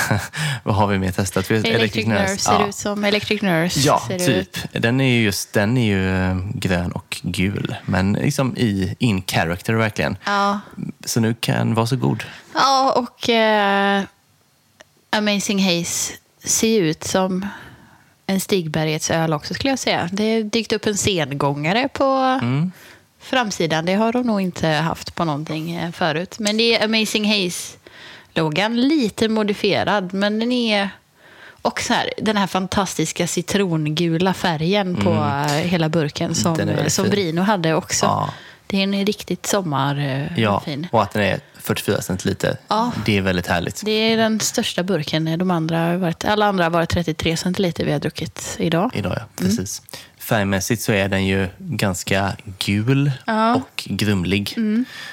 [0.63, 1.51] Vad har vi mer testat?
[1.51, 1.65] Mm.
[1.65, 2.67] Electric, Nurse ser Ja.
[2.67, 3.81] ut som Electric Nurse.
[3.81, 4.29] Ja, typ.
[4.29, 4.65] Ut.
[4.73, 7.75] Den är ju just den är ju eh, grön och gul.
[7.87, 10.17] Men liksom i in character verkligen.
[10.25, 10.61] Ja.
[11.05, 12.25] Så nu kan, varsågod.
[12.55, 14.03] ja, och eh,
[15.11, 16.13] Amazing Haze
[16.45, 17.47] ser ut som
[18.27, 20.09] en Stigbergets öl också skulle jag säga.
[20.13, 22.05] Det har dykt upp en sengångare på
[22.43, 22.73] Mm.
[23.21, 23.87] framsidan.
[23.87, 26.37] Det har de nog inte haft på någonting eh, förut.
[26.39, 28.77] Men det är Amazing Haze-loggan.
[28.89, 30.89] Lite modifierad, men den är...
[31.65, 36.91] Och så här, den här fantastiska citrongula färgen på eh, hela burken som, Mm.
[36.91, 37.11] Som.
[37.11, 38.07] Brino hade också.
[38.07, 38.31] Ja.
[38.67, 40.43] Det är en riktigt sommarfin.
[40.45, 40.87] Ja, fin.
[40.93, 42.57] och att den är 44 centiliter.
[42.69, 42.93] Ja.
[43.07, 43.83] Det är väldigt härligt.
[43.85, 45.39] Det är den största burken.
[45.39, 48.91] De andra varit, alla andra har varit 33 centiliter vi har druckit idag.
[48.95, 49.17] Idag, ja.
[49.17, 49.29] Mm.
[49.57, 49.83] Precis.
[50.19, 53.33] Färgmässigt så är den ju ganska gul Ja.
[53.33, 53.57] Mm.
[53.57, 54.57] och grumlig.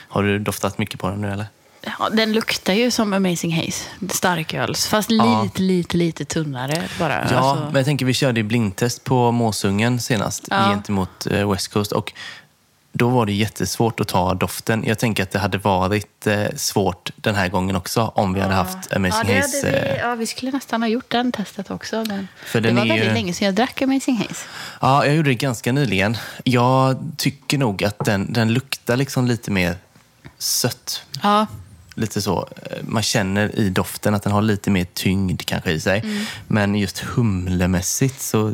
[0.07, 1.45] Har du doftat mycket på den nu eller?
[1.99, 3.83] Ja, den luktar ju som Amazing Haze.
[4.09, 4.87] Starköls.
[4.87, 5.43] Fast Ja.
[5.43, 7.13] lite, lite, lite tunnare bara.
[7.31, 10.69] Ja, Alltså, men jag tänker vi körde ju blindtest på Måsungen senast Ja.
[10.69, 11.91] gentemot eh, West Coast.
[11.91, 12.13] Och
[12.93, 14.83] då var det jättesvårt att ta doften.
[14.87, 18.53] Jag tänker att det hade varit eh, svårt den här gången också om vi hade
[18.53, 19.69] haft Amazing ja, Haze.
[19.71, 22.03] vi, eh, ja, vi skulle nästan ha gjort den testet också.
[22.07, 24.45] Men För det den var väldigt ju- länge sedan jag drack Amazing Haze.
[24.81, 26.17] Ja, jag gjorde det ganska nyligen.
[26.43, 29.75] Jag tycker nog att den, den luktar liksom lite mer
[30.37, 31.03] sött.
[31.23, 31.47] Ja,
[32.01, 32.49] Lite så.
[32.71, 35.99] eh, Man känner i doften att den har lite mer tyngd kanske i sig.
[35.99, 36.23] Mm.
[36.47, 38.53] Men just humlemässigt så...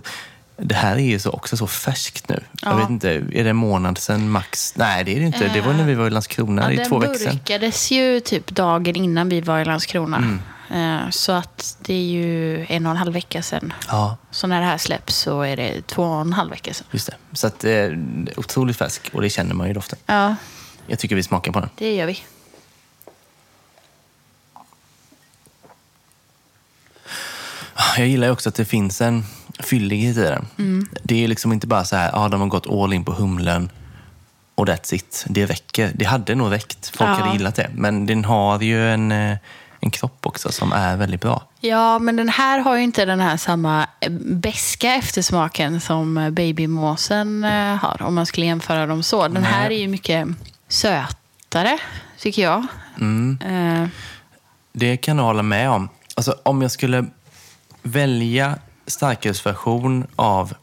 [0.60, 2.44] Det här är ju så, också så färskt nu.
[2.62, 2.78] Jag Ja.
[2.78, 4.74] vet inte, är det en månad sedan max?
[4.76, 5.48] Nej, det är det inte.
[5.54, 6.62] Det var när vi var i Landskrona.
[6.62, 7.36] ja det är den två veckor sedan.
[7.36, 10.18] burkades ju typ dagen innan vi var i Landskrona.
[10.18, 10.40] Mm.
[11.06, 13.74] Eh, Så att det är ju en och en halv vecka sedan.
[13.88, 16.88] Ja, Så när det här släpps så är det två och en halv vecka sedan.
[16.92, 17.16] just det.
[17.34, 17.90] Så att, eh,
[18.38, 20.00] otroligt färsk och det känner man ju i doften.
[20.06, 20.36] Ja,
[20.88, 21.70] Jag tycker vi smakar på den.
[21.78, 22.20] det gör vi.
[27.98, 29.24] Jag gillar också att det finns en
[29.60, 30.46] fyllighet i den.
[30.58, 30.88] Mm.
[31.04, 33.70] Det är liksom inte bara så här, ah, de har gått all in på humlen
[34.56, 35.26] och that's it.
[35.28, 35.92] Det räcker.
[35.96, 36.92] Det hade nog räckt.
[36.98, 37.14] Folk Ja.
[37.14, 37.70] hade gillat det.
[37.74, 39.38] Men den har ju en, eh,
[39.80, 41.44] en kropp också som är väldigt bra.
[41.60, 46.30] Ja, men den här har ju inte den här samma eh, beska eftersmaken som eh,
[46.30, 47.44] babymåsen
[47.82, 49.28] har, om man skulle jämföra dem så.
[49.28, 50.28] Den här är ju mycket
[50.68, 51.78] sötare,
[52.20, 52.66] tycker jag.
[53.00, 53.40] Mm.
[53.46, 53.90] Eh,
[54.74, 55.90] Det kan jag hålla med om.
[56.16, 57.06] Alltså, om jag skulle
[57.92, 60.54] välja starkölsversion av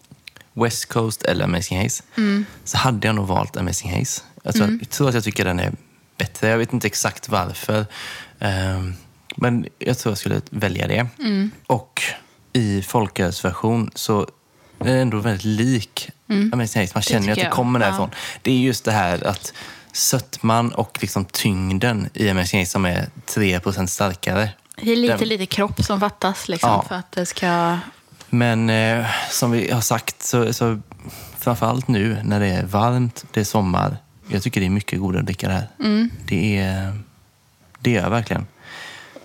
[0.52, 2.02] West Coast eller Amazing Haze
[2.64, 4.22] så hade jag nog valt Amazing Haze.
[4.42, 5.72] Jag tror, jag tror att jag tycker den är
[6.18, 6.48] bättre.
[6.48, 7.86] Jag vet inte exakt varför.
[8.38, 8.94] Ehm,
[9.36, 11.06] men jag tror jag skulle välja det.
[11.66, 12.02] Och
[12.52, 14.20] i folkölsversion så
[14.78, 16.10] är den ändå väldigt lik
[16.52, 16.92] Amazing Haze.
[16.94, 17.52] Man känner att det jag.
[17.52, 17.86] kommer Ja.
[17.86, 18.10] därifrån.
[18.42, 19.52] Det är just det här att
[19.92, 24.48] sötman och liksom tyngden i Amazing Haze som är 3% starkare.
[24.76, 26.84] Det är lite, Den- lite kropp som fattas liksom, Ja.
[26.88, 27.78] för att det ska...
[28.30, 30.80] Men eh, som vi har sagt, så, så
[31.38, 33.96] framförallt nu när det är varmt, det är sommar.
[34.28, 35.68] Jag tycker det är mycket dricka det här.
[35.80, 36.10] Mm.
[36.26, 36.98] Det är
[37.80, 38.46] det är jag verkligen.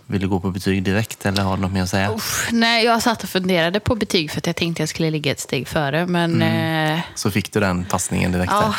[0.06, 2.12] Vill du gå på betyg direkt eller har du något mer att säga?
[2.12, 5.32] Uff, nej, jag satt och funderade på betyg för att jag tänkte jag skulle ligga
[5.32, 6.06] ett steg före.
[6.06, 8.74] Men eh, Så fick du den passningen direkt Ja.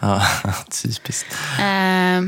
[0.00, 0.22] där.
[0.44, 0.52] Ja,
[0.82, 1.36] typiskt.
[1.60, 2.20] eh,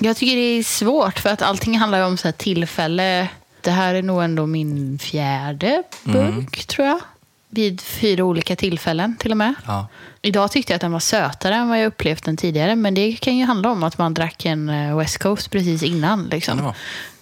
[0.00, 3.28] jag tycker det är svårt för att allting handlar om så här tillfälle.
[3.60, 7.00] Det här är nog ändå min fjärde burk, tror jag.
[7.48, 9.54] Vid fyra olika tillfällen till och med.
[9.66, 9.88] Ja.
[10.22, 12.76] Idag tyckte jag att den var sötare än vad jag upplevt den tidigare.
[12.76, 16.24] Men det kan ju handla om att man drack en eh, West Coast precis innan.
[16.24, 16.72] Liksom.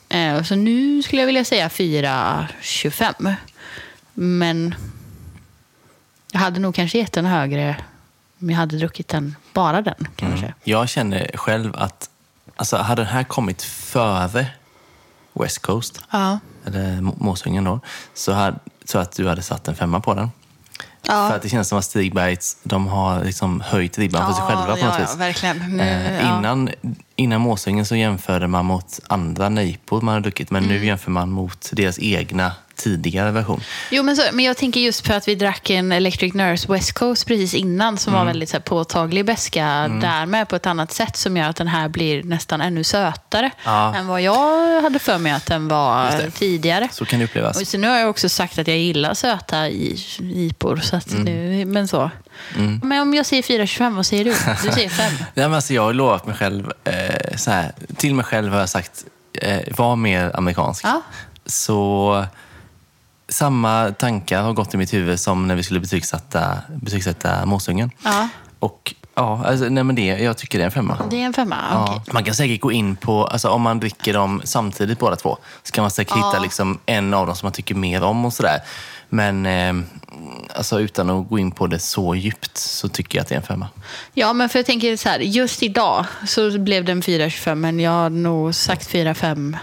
[0.08, 3.34] Eh, Så nu skulle jag vilja säga 4,25.
[4.14, 4.74] Men
[6.32, 7.76] jag hade nog kanske gett den högre
[8.40, 10.54] om jag hade druckit den, bara den kanske.
[10.64, 12.10] Jag känner själv att
[12.56, 14.46] alltså, hade den här kommit före
[15.32, 16.38] West Coast, Ja.
[16.66, 17.80] eller Må- Måsungen då,
[18.14, 20.30] så hade, så att du hade satt en femma på den.
[21.06, 21.28] Ja.
[21.28, 24.72] För att det känns som att Stigbergs, de har liksom höjt ribban för sig själva
[24.72, 25.16] på ja, något ja, vis.
[25.16, 25.76] verkligen.
[25.76, 26.38] Nu, Eh, ja.
[26.38, 26.68] innan,
[27.16, 30.76] innan Måsungen så jämförde man mot andra nejpor man har druckit, men Mm.
[30.76, 33.60] nu jämför man mot deras egna tidigare version.
[33.90, 36.92] Jo, men, så, men jag tänker just för att vi drack en Electric Nurse West
[36.92, 38.20] Coast precis innan som Mm.
[38.26, 39.64] var väldigt så här, påtaglig beska
[40.00, 43.94] därmed på ett annat sätt som gör att den här blir nästan ännu sötare Ja.
[43.94, 46.88] än vad jag hade för mig att den var tidigare.
[46.92, 47.60] Så kan det upplevas.
[47.60, 50.76] Och så nu har jag också sagt att jag gillar söta i- IPor.
[50.76, 51.24] Så att Mm.
[51.24, 52.10] nu, men så.
[52.82, 54.34] Men om jag säger 4,25, vad säger du?
[54.68, 55.12] Du säger 5.
[55.18, 58.60] Nej, men alltså, jag har lovat mig själv, eh, så här, till mig själv har
[58.60, 59.04] jag sagt,
[59.42, 60.84] eh, var mer amerikansk.
[60.84, 61.02] Ja.
[61.46, 62.24] Så
[63.34, 67.90] samma tankar har gått i mitt huvud som när vi skulle betygsätta, betygsätta Måsungen.
[68.04, 68.28] Ja,
[68.58, 70.98] Och ja, alltså, nej, men det, jag tycker det är en femma.
[71.10, 71.56] det är en femma.
[71.70, 72.02] Ja.
[72.12, 75.72] Man kan säkert gå in på, alltså om man dricker dem samtidigt båda två, så
[75.72, 76.28] kan man säkert Ja.
[76.30, 78.58] hitta liksom en av dem som man tycker mer om och sådär.
[79.08, 79.74] Men eh,
[80.56, 83.40] alltså utan att gå in på det så djupt så tycker jag att det är
[83.40, 83.68] en femma.
[84.14, 87.80] Ja, men för jag tänker så här, just idag så blev det en 4,25 men
[87.80, 89.56] jag har nog sagt 4,5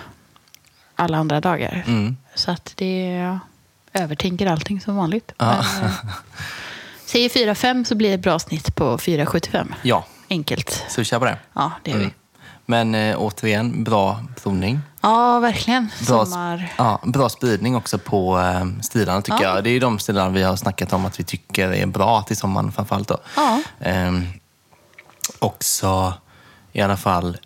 [0.96, 1.84] alla andra dagar.
[1.88, 2.18] Mm.
[2.36, 3.40] Så att det
[3.94, 5.32] övertänker allting som vanligt.
[5.38, 5.46] Ja.
[5.76, 5.92] Men, eh,
[7.06, 9.74] säger 4,5 så blir det ett bra snitt på 4,75.
[9.82, 10.86] Ja, Enkelt.
[10.90, 11.38] så vi kör på det.
[11.54, 12.08] Ja, det är Mm.
[12.08, 12.14] vi.
[12.66, 14.80] Men eh, återigen, bra provning.
[15.02, 15.90] Ja, verkligen.
[16.08, 16.74] Bra, Sommar.
[16.78, 19.56] ja, bra spridning också på eh, stilarna tycker Ja.
[19.56, 19.64] jag.
[19.64, 22.38] Det är ju de stilarna vi har snackat om att vi tycker är bra till
[22.38, 23.08] sommaren framförallt.
[23.08, 23.18] Då.
[23.36, 23.62] Ja.
[23.80, 24.28] Ehm,
[25.40, 26.14] också
[26.74, 27.38] i alla fall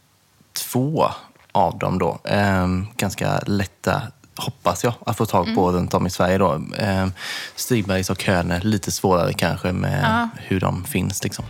[0.54, 1.08] två
[1.52, 2.20] av dem då.
[2.24, 4.02] Ehm, ganska lätta,
[4.38, 5.76] hoppas jag, att få tag på Mm.
[5.76, 6.38] runt om i Sverige.
[6.38, 6.62] Då.
[6.78, 7.14] Ehm,
[7.56, 10.30] Stigbergs och Höne, lite svårare kanske med Ja.
[10.44, 11.24] hur de finns.
[11.24, 11.46] Liksom.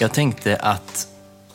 [0.00, 1.06] Jag tänkte att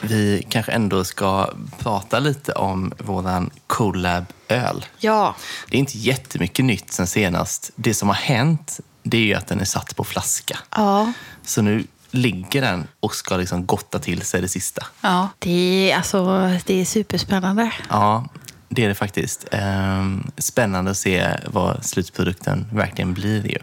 [0.01, 1.49] vi kanske ändå ska
[1.79, 4.85] prata lite om våran collab-öl.
[4.97, 5.35] Ja.
[5.69, 7.71] Det är inte jättemycket nytt sen senast.
[7.75, 10.59] Det som har hänt, det är ju att den är satt på flaska.
[10.75, 11.13] Ja.
[11.45, 14.85] Så nu ligger den och ska liksom gotta till sig det sista.
[15.01, 15.29] Ja.
[15.39, 17.71] Det är, alltså, det är superspännande.
[17.89, 18.27] Ja,
[18.69, 19.45] det är det faktiskt.
[19.51, 23.57] Ehm, Spännande att se vad slutprodukten verkligen blir ju.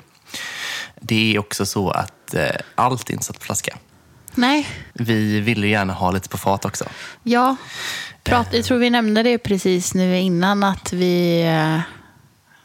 [1.01, 3.76] Det är också så att eh, allt är inte satt på flaska.
[4.34, 4.68] Nej.
[4.92, 6.84] Vi ville ju gärna ha lite på fat också.
[7.22, 7.57] Ja,
[8.24, 11.80] Prat, jag tror vi nämnde det precis nu innan att vi, eh,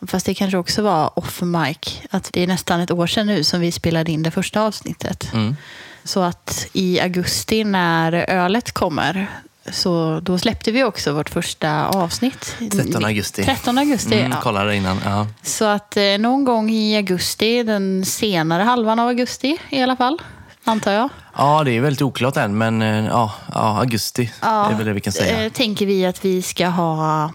[0.07, 3.43] fast det kanske också var off mic, att det är nästan ett år sedan nu
[3.43, 5.33] som vi spelade in det första avsnittet.
[5.33, 5.55] Mm.
[6.03, 9.27] Så att i augusti när ölet kommer,
[9.71, 12.55] så då släppte vi också vårt första avsnitt.
[12.71, 13.43] 13 augusti.
[13.43, 14.41] 13 augusti, Mm, ja.
[14.41, 14.97] kollade innan.
[15.05, 15.27] Ja.
[15.43, 20.21] Så att eh, någon gång i augusti, den senare halvan av augusti i alla fall,
[20.63, 21.09] antar jag.
[21.37, 25.01] ja, det är väldigt oklart än, men eh, ja, ja, augusti är väl det vi
[25.01, 25.45] kan säga.
[25.45, 27.31] eh, tänker vi att vi ska ha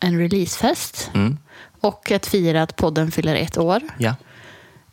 [0.00, 1.10] en releasefest.
[1.14, 1.38] Mm.
[1.80, 3.80] Och att fira att podden fyller ett år.
[3.98, 4.14] Ja.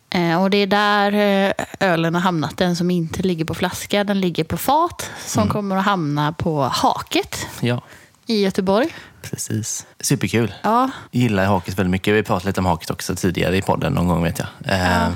[0.10, 2.57] Eh, och det är där eh, ölen har hamnat.
[2.57, 5.10] Den som inte ligger på flaska, den ligger på fat.
[5.26, 5.53] Som Mm.
[5.53, 7.82] kommer att hamna på Haket ja,
[8.26, 8.88] i Göteborg.
[9.22, 9.86] precis.
[9.99, 10.53] Superkul.
[10.62, 12.14] Ja, gillar Haket väldigt mycket.
[12.14, 14.48] Vi pratade lite om Haket också tidigare i podden någon gång vet jag.
[14.82, 15.10] Eh,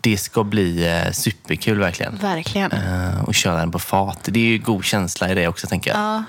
[0.00, 2.16] Det ska bli superkul verkligen.
[2.16, 2.72] verkligen.
[3.26, 4.18] Och köra den på fat.
[4.24, 5.98] Det är ju god känsla i det också tänker jag.
[6.00, 6.24] Ja.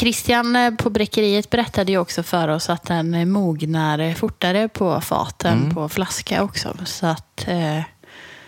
[0.00, 5.58] Christian eh, på Bräckeriet berättade ju också för oss att den mognar fortare på faten
[5.58, 5.74] Mm.
[5.74, 6.76] på flaska också.
[6.84, 7.80] Så att eh,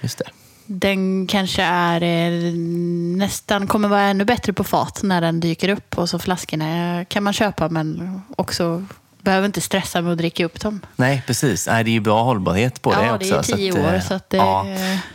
[0.01, 0.25] Just det.
[0.67, 2.53] den kanske är eh,
[3.17, 5.99] nästan kommer vara ännu bättre på fat när den dyker upp.
[5.99, 8.85] Och så flaskorna kan man köpa men också
[9.23, 10.81] behöver inte stressa med att dricka upp dem.
[10.97, 11.67] Nej, precis.
[11.67, 13.51] Nej, det är ju bra hållbarhet på Ja, det det är också.
[13.53, 14.67] ju tio att, år, eh, så att det- Ja,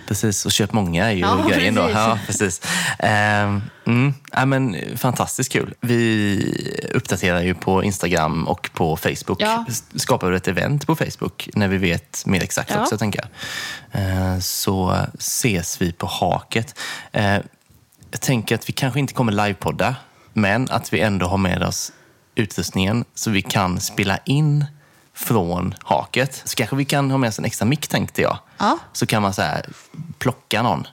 [0.07, 0.45] precis.
[0.45, 1.81] Och köp många är ju Ja, grejen då.
[1.81, 1.95] precis.
[1.97, 2.61] Ja, precis.
[2.99, 5.73] Ehm, mm, ja, men, fantastiskt kul.
[5.81, 9.41] Vi uppdaterar ju på Instagram och på Facebook.
[9.41, 9.65] Ja.
[9.95, 12.81] Skapar ett event på Facebook när vi vet mer exakt Ja.
[12.81, 13.29] också, tänker jag.
[14.01, 16.79] Ehm, så ses vi på haket.
[17.11, 17.41] Ehm,
[18.11, 19.95] jag tänker att vi kanske inte kommer livepodda,
[20.33, 21.91] men att vi ändå har med oss
[22.37, 24.65] utrustningen så vi kan spela in
[25.13, 26.41] från haket.
[26.45, 28.37] Så kanske vi kan ha med oss en extra mick tänkte jag.
[28.57, 28.77] Ja.
[28.93, 29.65] Så kan man så här,
[30.19, 30.87] plocka någon.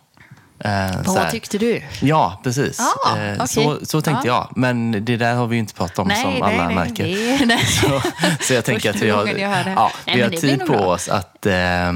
[0.59, 0.71] Eh,
[1.07, 1.83] Vad tyckte du?
[2.03, 2.81] Ja, precis.
[2.81, 3.49] Ah, Eh, okej.
[3.49, 4.53] så, så tänkte jag.
[4.57, 7.05] Men det där har vi ju inte pratat om som alla märker.
[7.39, 7.65] det- nej.
[7.67, 8.03] Så,
[8.41, 10.81] så jag tänker att vi har, ja, Nej, vi har tid på bra.
[10.87, 11.93] oss att eh,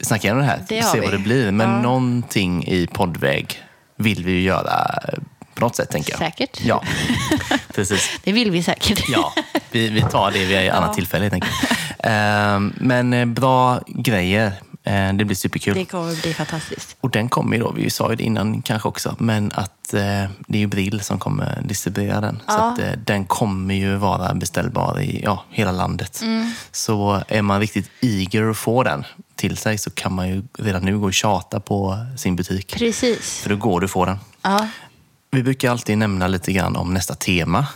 [0.00, 0.64] snacka igenom det här.
[0.68, 1.06] Det se vi.
[1.06, 1.50] vad det blir.
[1.50, 1.80] Men Ja.
[1.82, 3.62] någonting i poddväg
[3.96, 4.98] vill vi ju göra
[5.60, 6.18] på något sätt, tänker jag.
[6.18, 6.60] Säkert.
[6.64, 6.82] Ja,
[7.74, 8.10] precis.
[8.24, 9.08] Det vill vi säkert.
[9.08, 9.32] Ja,
[9.70, 11.52] vi, vi tar det vid ett annat tillfälle enkelt.
[11.98, 14.52] Ehm, men eh, bra grejer.
[14.84, 15.74] Eh, det blir superkul.
[15.74, 16.96] Det kommer bli fantastiskt.
[17.00, 20.00] Och den kommer ju då, vi sa ju det innan kanske också, men att eh,
[20.48, 22.36] det är ju Brill som kommer distribuera den.
[22.36, 22.72] Så Ja.
[22.72, 26.20] att eh, den kommer ju vara beställbar i ja, hela landet.
[26.22, 26.52] Mm.
[26.72, 29.04] Så är man riktigt eager att få den
[29.36, 32.74] till sig så kan man ju redan nu gå och tjata på sin butik.
[32.78, 33.40] Precis.
[33.42, 34.18] För då går du få den.
[34.42, 34.68] Ja.
[35.30, 37.66] Vi brukar alltid nämna lite grann om nästa tema.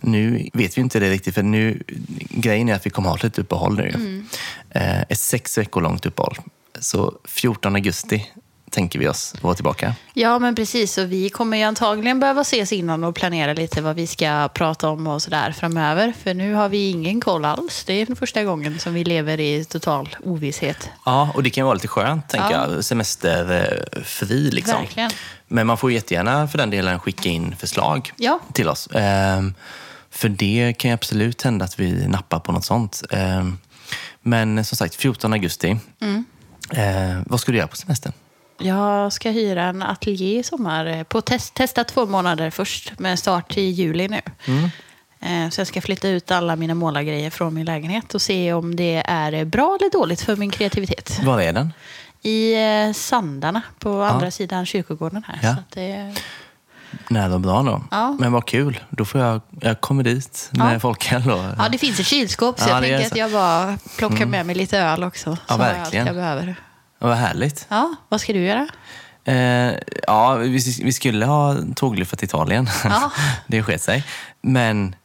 [0.00, 1.82] Nu vet vi inte det riktigt, för nu,
[2.30, 4.22] grejen är att vi kommer ha ett litet uppehåll nu.
[4.70, 6.36] Eh, ett sex veckor långt uppehåll.
[6.80, 8.30] Så 14 augusti
[8.74, 9.94] tänker vi oss vara tillbaka.
[10.14, 10.98] ja, men precis.
[10.98, 14.88] Och vi kommer ju antagligen behöva ses innan och planera lite vad vi ska prata
[14.88, 16.12] om och sådär framöver.
[16.22, 17.84] För nu har vi ingen koll alls.
[17.84, 20.90] Det är den första gången som vi lever i total ovisshet.
[21.04, 22.70] Ja, och det kan vara lite skönt, tänker Ja.
[22.74, 22.84] jag.
[22.84, 24.80] Semesterfri liksom.
[24.80, 25.10] Verkligen.
[25.48, 28.40] Men man får jättegärna för den delen skicka in förslag Ja.
[28.52, 28.88] till oss.
[28.94, 29.54] Ehm,
[30.10, 33.02] för det kan ju absolut hända att vi nappar på något sånt.
[33.10, 33.58] Ehm,
[34.22, 35.76] men som sagt, 14 augusti.
[36.00, 36.24] Mm.
[36.70, 38.12] Ehm, vad ska du göra på semestern?
[38.64, 40.86] Jag ska hyra en ateljé i sommar.
[40.86, 44.20] eh, På test, testa två månader först med start i juli nu.
[45.20, 48.76] Eh, Så jag ska flytta ut alla mina målargrejer från min lägenhet och se om
[48.76, 51.20] det är bra eller dåligt för min kreativitet.
[51.24, 51.72] Var är den?
[52.22, 55.38] I eh, Sandarna på andra sidan kyrkogården här.
[55.42, 55.54] Ja.
[55.56, 56.14] Så det,
[57.08, 57.82] Nära och bra då.
[57.90, 58.16] Ja.
[58.20, 58.80] Men vad kul.
[58.90, 60.80] Då får jag, jag kommer dit med Ja.
[60.80, 61.30] folköl.
[61.30, 63.06] Och, ja, det finns ett kylskåp så Ja, jag tänker så.
[63.06, 65.30] att jag bara plockar med mig lite öl också.
[65.30, 66.06] Ja, så har jag allt verkligen.
[66.06, 66.56] jag behöver.
[66.98, 67.66] Vad härligt.
[67.68, 68.68] Ja, vad ska du göra?
[69.24, 69.74] Eh,
[70.06, 72.68] ja, vi, vi skulle ha tågluffat till Italien.
[72.84, 73.10] Ja.
[73.46, 74.04] det sket sig.
[74.40, 74.96] Men,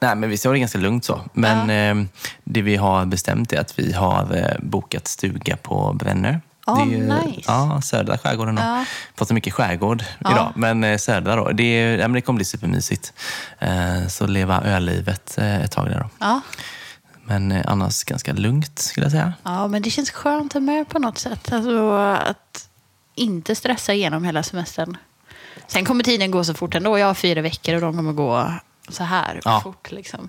[0.00, 1.20] nej, men vi har det ganska lugnt så.
[1.32, 2.06] Men eh,
[2.44, 6.38] det vi har bestämt är att vi har eh, bokat stuga på Brännö.
[6.66, 7.42] Ja, det är ju, nice.
[7.46, 8.56] Ja, södra skärgården.
[8.56, 8.84] Ja.
[9.16, 10.32] Pratar mycket skärgård Ja.
[10.32, 11.50] idag, men eh, södra då.
[11.50, 13.12] Det, är, ja, det kommer bli supermysigt.
[13.58, 16.08] Eh, så leva ölivet ett tag där då.
[16.18, 16.40] Ja.
[17.26, 19.32] Men eh, annars ganska lugnt skulle jag säga.
[19.42, 21.52] ja, men det känns skönt med på något sätt.
[21.52, 22.68] Alltså, att
[23.14, 24.96] inte stressa igenom hela semestern.
[25.66, 26.98] Sen kommer tiden gå så fort ändå.
[26.98, 28.52] Jag har fyra veckor och de kommer gå
[28.88, 29.60] så här Ja.
[29.60, 29.92] fort.
[29.92, 30.28] Liksom.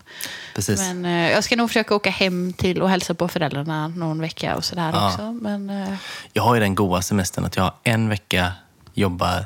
[0.56, 0.80] Precis.
[0.80, 4.56] Men eh, jag ska nog försöka åka hem till och hälsa på föräldrarna någon vecka
[4.56, 5.08] och sådär Ja.
[5.08, 5.32] också.
[5.32, 5.94] Men eh,
[6.34, 8.52] Jag har ju den goda semestern att jag har en vecka
[8.94, 9.46] jobbar,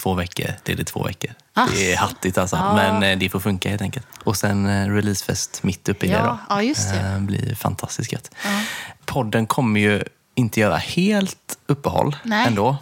[0.00, 1.30] två veckor, det är det två veckor.
[1.54, 1.72] Asså.
[1.74, 2.74] Det är hattigt alltså, Ja.
[2.74, 4.06] men eh, det får funka helt enkelt.
[4.24, 6.38] Och sen eh, releasefest mitt uppe i Ja, det då.
[6.48, 7.00] ja, just det.
[7.00, 8.30] Eh, blir fantastiskt gött.
[8.44, 8.62] Ja.
[9.04, 10.02] Podden kommer ju
[10.34, 12.46] inte göra helt uppehåll Nej.
[12.46, 12.76] ändå.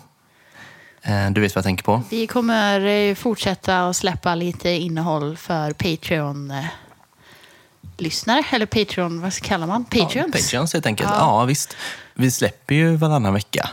[1.30, 2.02] Du vet vad jag tänker på?
[2.10, 8.42] vi kommer fortsätta att släppa lite innehåll för Patreon-lyssnare.
[8.50, 9.84] Eller Patreon, vad kallar man?
[9.84, 10.34] Patreons?
[10.34, 11.10] Ja, Patreons helt enkelt.
[11.12, 11.16] Ja.
[11.18, 11.44] Ja.
[11.44, 11.76] visst.
[12.14, 13.70] Vi släpper ju varannan vecka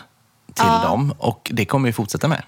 [0.55, 0.83] till Ja.
[0.83, 2.43] dem och det kommer vi fortsätta med.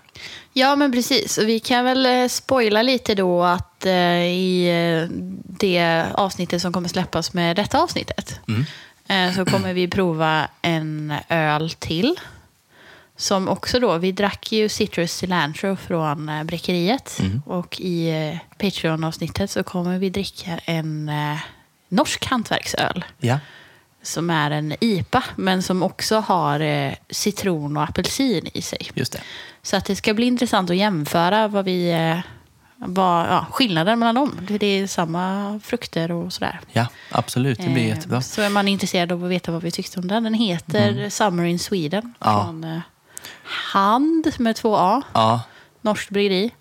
[0.53, 1.37] Ja, men precis.
[1.37, 3.93] Och vi kan väl eh, spoila lite då att eh,
[4.25, 5.09] i eh,
[5.59, 8.39] det avsnittet som kommer släppas med detta avsnittet
[9.07, 12.15] eh, så kommer vi prova en öl till.
[13.19, 17.19] Som också då, vi drack ju Citrus Cilantro från eh, Bräckeriet.
[17.45, 21.11] Och i eh, Patreon-avsnittet så kommer vi dricka en
[21.89, 23.05] norsk hantverksöl.
[23.17, 23.39] Ja,
[24.07, 28.89] Som är en IPA, men som också har eh, citron och apelsin i sig.
[28.93, 29.21] just det.
[29.61, 32.19] Så att det ska bli intressant att jämföra vad vi, eh,
[32.77, 34.39] vad, ja, skillnaden mellan dem.
[34.59, 36.59] Det är samma frukter och sådär.
[36.71, 37.57] Ja, absolut.
[37.59, 38.21] Det blir Eh, jättebra.
[38.21, 40.23] Så är man intresserad av att veta vad vi tyckte om den.
[40.23, 42.13] Den heter Summer in Sweden.
[42.19, 42.43] Ja.
[42.45, 42.79] Från eh,
[43.73, 45.01] Hand med två A.
[45.13, 45.41] Ja,
[45.81, 46.51] Norskt bryggeri.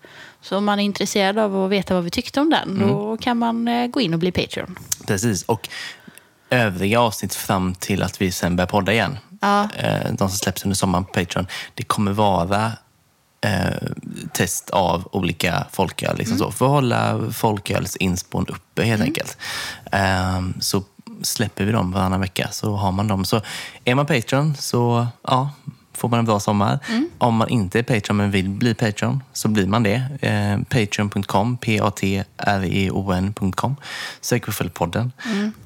[0.41, 2.87] Så om man är intresserad av att veta vad vi tyckte om den, Mm.
[2.87, 4.79] då kan man eh, gå in och bli Patreon.
[5.07, 5.43] Precis.
[5.43, 5.69] Och
[6.49, 9.17] övriga avsnitt fram till att vi sen börjar podda igen.
[9.41, 9.69] Ja.
[9.77, 11.47] Eh, De som släpps under sommaren på Patreon.
[11.73, 12.71] Det kommer vara
[13.41, 13.87] eh,
[14.33, 16.17] test av olika folköl.
[16.17, 19.37] Liksom så, för att hålla folkölsinspån uppe helt enkelt.
[19.91, 20.83] Eh, så
[21.21, 23.25] släpper vi dem varannan vecka så har man dem.
[23.25, 23.41] Så
[23.85, 25.49] är man Patreon så ja,
[25.97, 26.79] får man en bra sommar.
[27.17, 30.03] Om man inte är Patreon men vill bli Patreon så blir man det.
[30.21, 33.75] Eh, Patreon.com, p-a-t-r-e-o-n.com.
[34.21, 35.11] Sök på Följdpodden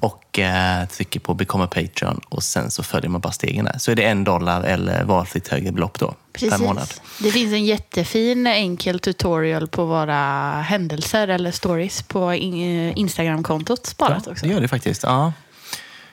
[0.00, 3.78] och eh, trycker på Become a Patreon och sen så följer man bara stegen där.
[3.78, 6.94] Så är det en dollar eller valfritt högre belopp då per månad.
[7.18, 14.26] Det finns en jättefin enkel tutorial på våra händelser eller stories på eh, Instagramkontot sparat
[14.26, 14.46] också.
[14.46, 15.02] Det gör det faktiskt.
[15.02, 15.32] Ja.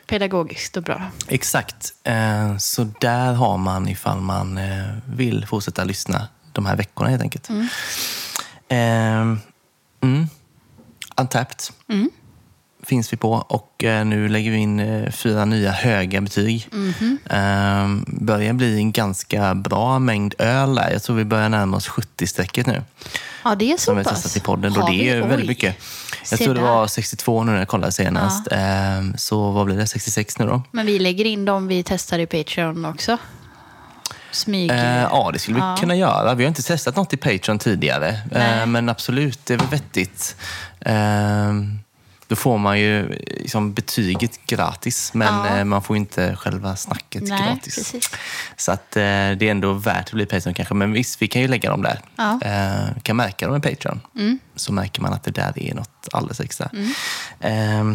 [0.10, 1.02] Pedagogiskt och bra.
[1.27, 1.94] Exakt.
[2.03, 7.22] Eh, Så där har man ifall man eh, vill fortsätta lyssna de här veckorna helt
[7.22, 7.49] enkelt.
[7.49, 7.68] Mm.
[10.02, 10.27] Mm.
[11.18, 11.60] Untapped
[12.90, 16.68] finns vi på och eh, nu lägger vi in eh, fyra nya höga betyg.
[17.30, 20.90] Eh, börjar bli en ganska bra mängd öl där.
[20.91, 22.84] Jag tror vi börjar närma oss 70-strecket nu.
[23.44, 24.22] Ja, det är så Som vi har pass.
[24.24, 24.78] testat i podden.
[24.78, 25.22] Och det är vi?
[25.22, 25.48] väldigt Oj.
[25.48, 25.76] mycket.
[26.32, 28.52] Jag Se tror det var 62 nu när jag kollade senast.
[28.52, 28.60] Eh,
[29.18, 29.88] Så vad blir det?
[29.88, 30.61] 66 nu då?
[30.72, 33.18] Men vi lägger in dem vi testar i Patreon också.
[34.32, 34.72] Smyg...
[34.72, 35.76] Eh, ja, det skulle vi Ja.
[35.80, 36.34] kunna göra.
[36.34, 38.20] Vi har inte testat något i Patreon tidigare.
[38.32, 40.36] Eh, men absolut, det är väl vettigt.
[40.80, 41.53] Eh,
[42.30, 45.57] då får man ju liksom, betyget gratis, men Ja.
[45.57, 47.76] eh, man får inte själva snacket Nej, gratis.
[47.76, 48.10] precis.
[48.57, 50.73] Så att, eh, det är ändå värt att bli Patreon kanske.
[50.73, 51.99] Men visst, vi kan ju lägga dem där.
[52.15, 52.39] Ja.
[52.41, 54.01] Eh, kan märka dem i Patreon.
[54.56, 56.69] Så märker man att det där är något alldeles extra.
[57.39, 57.93] Eh,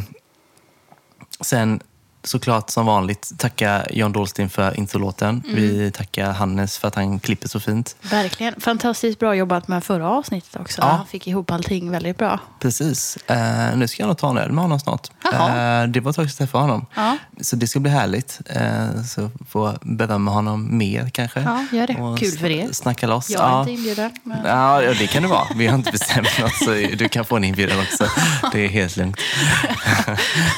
[1.40, 1.80] sen
[2.24, 5.42] såklart som vanligt tacka John Dahlsten för introlåten.
[5.46, 7.96] Vi tackar Hannes för att han klipper så fint.
[8.02, 8.60] Verkligen.
[8.60, 10.82] Fantastiskt bra jobbat med förra avsnittet också.
[10.82, 10.88] Ja.
[10.88, 12.38] Han fick ihop allting väldigt bra.
[12.60, 13.16] Precis.
[13.26, 15.08] Eh, nu ska jag nog ta en öl med honom snart.
[15.32, 16.86] Eh, det var ett tag sedan jag träffade honom.
[16.94, 17.16] Ja.
[17.40, 18.40] Så det ska bli härligt.
[18.46, 21.40] Eh, så får berömma honom mer kanske.
[21.40, 21.94] Ja, gör det.
[21.94, 22.68] Och Kul för er.
[22.72, 23.30] Snacka loss.
[23.30, 23.60] Jag är Ja.
[23.60, 24.10] inte inbjuden.
[24.22, 24.38] Men...
[24.44, 25.46] Ja, det kan det vara.
[25.56, 28.06] Vi har inte bestämt något, så du kan få en inbjudan också.
[28.52, 29.16] Det är helt lugnt.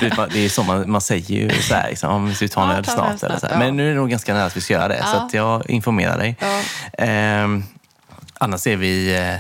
[0.01, 2.63] Du Det är så man, man säger ju så här, liksom, om vi ska ta
[2.65, 3.23] en Ja, öl snart.
[3.23, 3.53] Eller så här.
[3.55, 3.59] ja.
[3.59, 5.27] Men nu är det nog ganska nära att vi ska göra det, så Ja.
[5.27, 6.37] att jag informerar dig.
[6.41, 6.61] Ja.
[7.05, 7.65] Ehm,
[8.35, 9.35] annars är vi eh,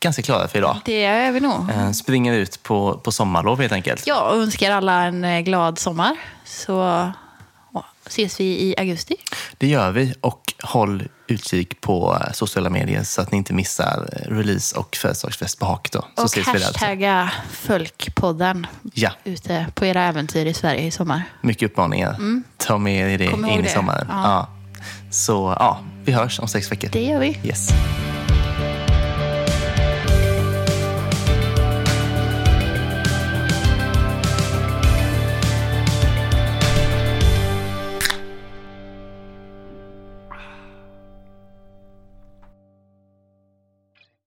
[0.00, 0.76] ganska klara för idag.
[0.84, 1.70] Det är vi nog.
[1.70, 4.06] Eh, springer ut på, på sommarlov helt enkelt.
[4.06, 6.16] Jag önskar alla en eh, glad sommar.
[6.44, 6.72] Så
[7.74, 9.16] ja, ses vi i augusti.
[9.58, 14.08] Det gör vi och håll utkik på eh, sociala medier så att ni inte missar
[14.12, 15.90] eh, release och födelsedagsfest på Hak.
[15.92, 16.04] Då.
[16.16, 21.22] Så och ses hashtagga Folkpodden Ja, ute på era äventyr i Sverige i sommar.
[21.42, 22.16] mycket uppmaningar.
[22.56, 24.06] Ta med er det in i sommaren.
[24.10, 24.22] Ja.
[24.22, 24.48] Ja.
[25.10, 26.88] Så ja, vi hörs om sex veckor.
[26.92, 27.38] Det gör vi.
[27.44, 27.68] Yes.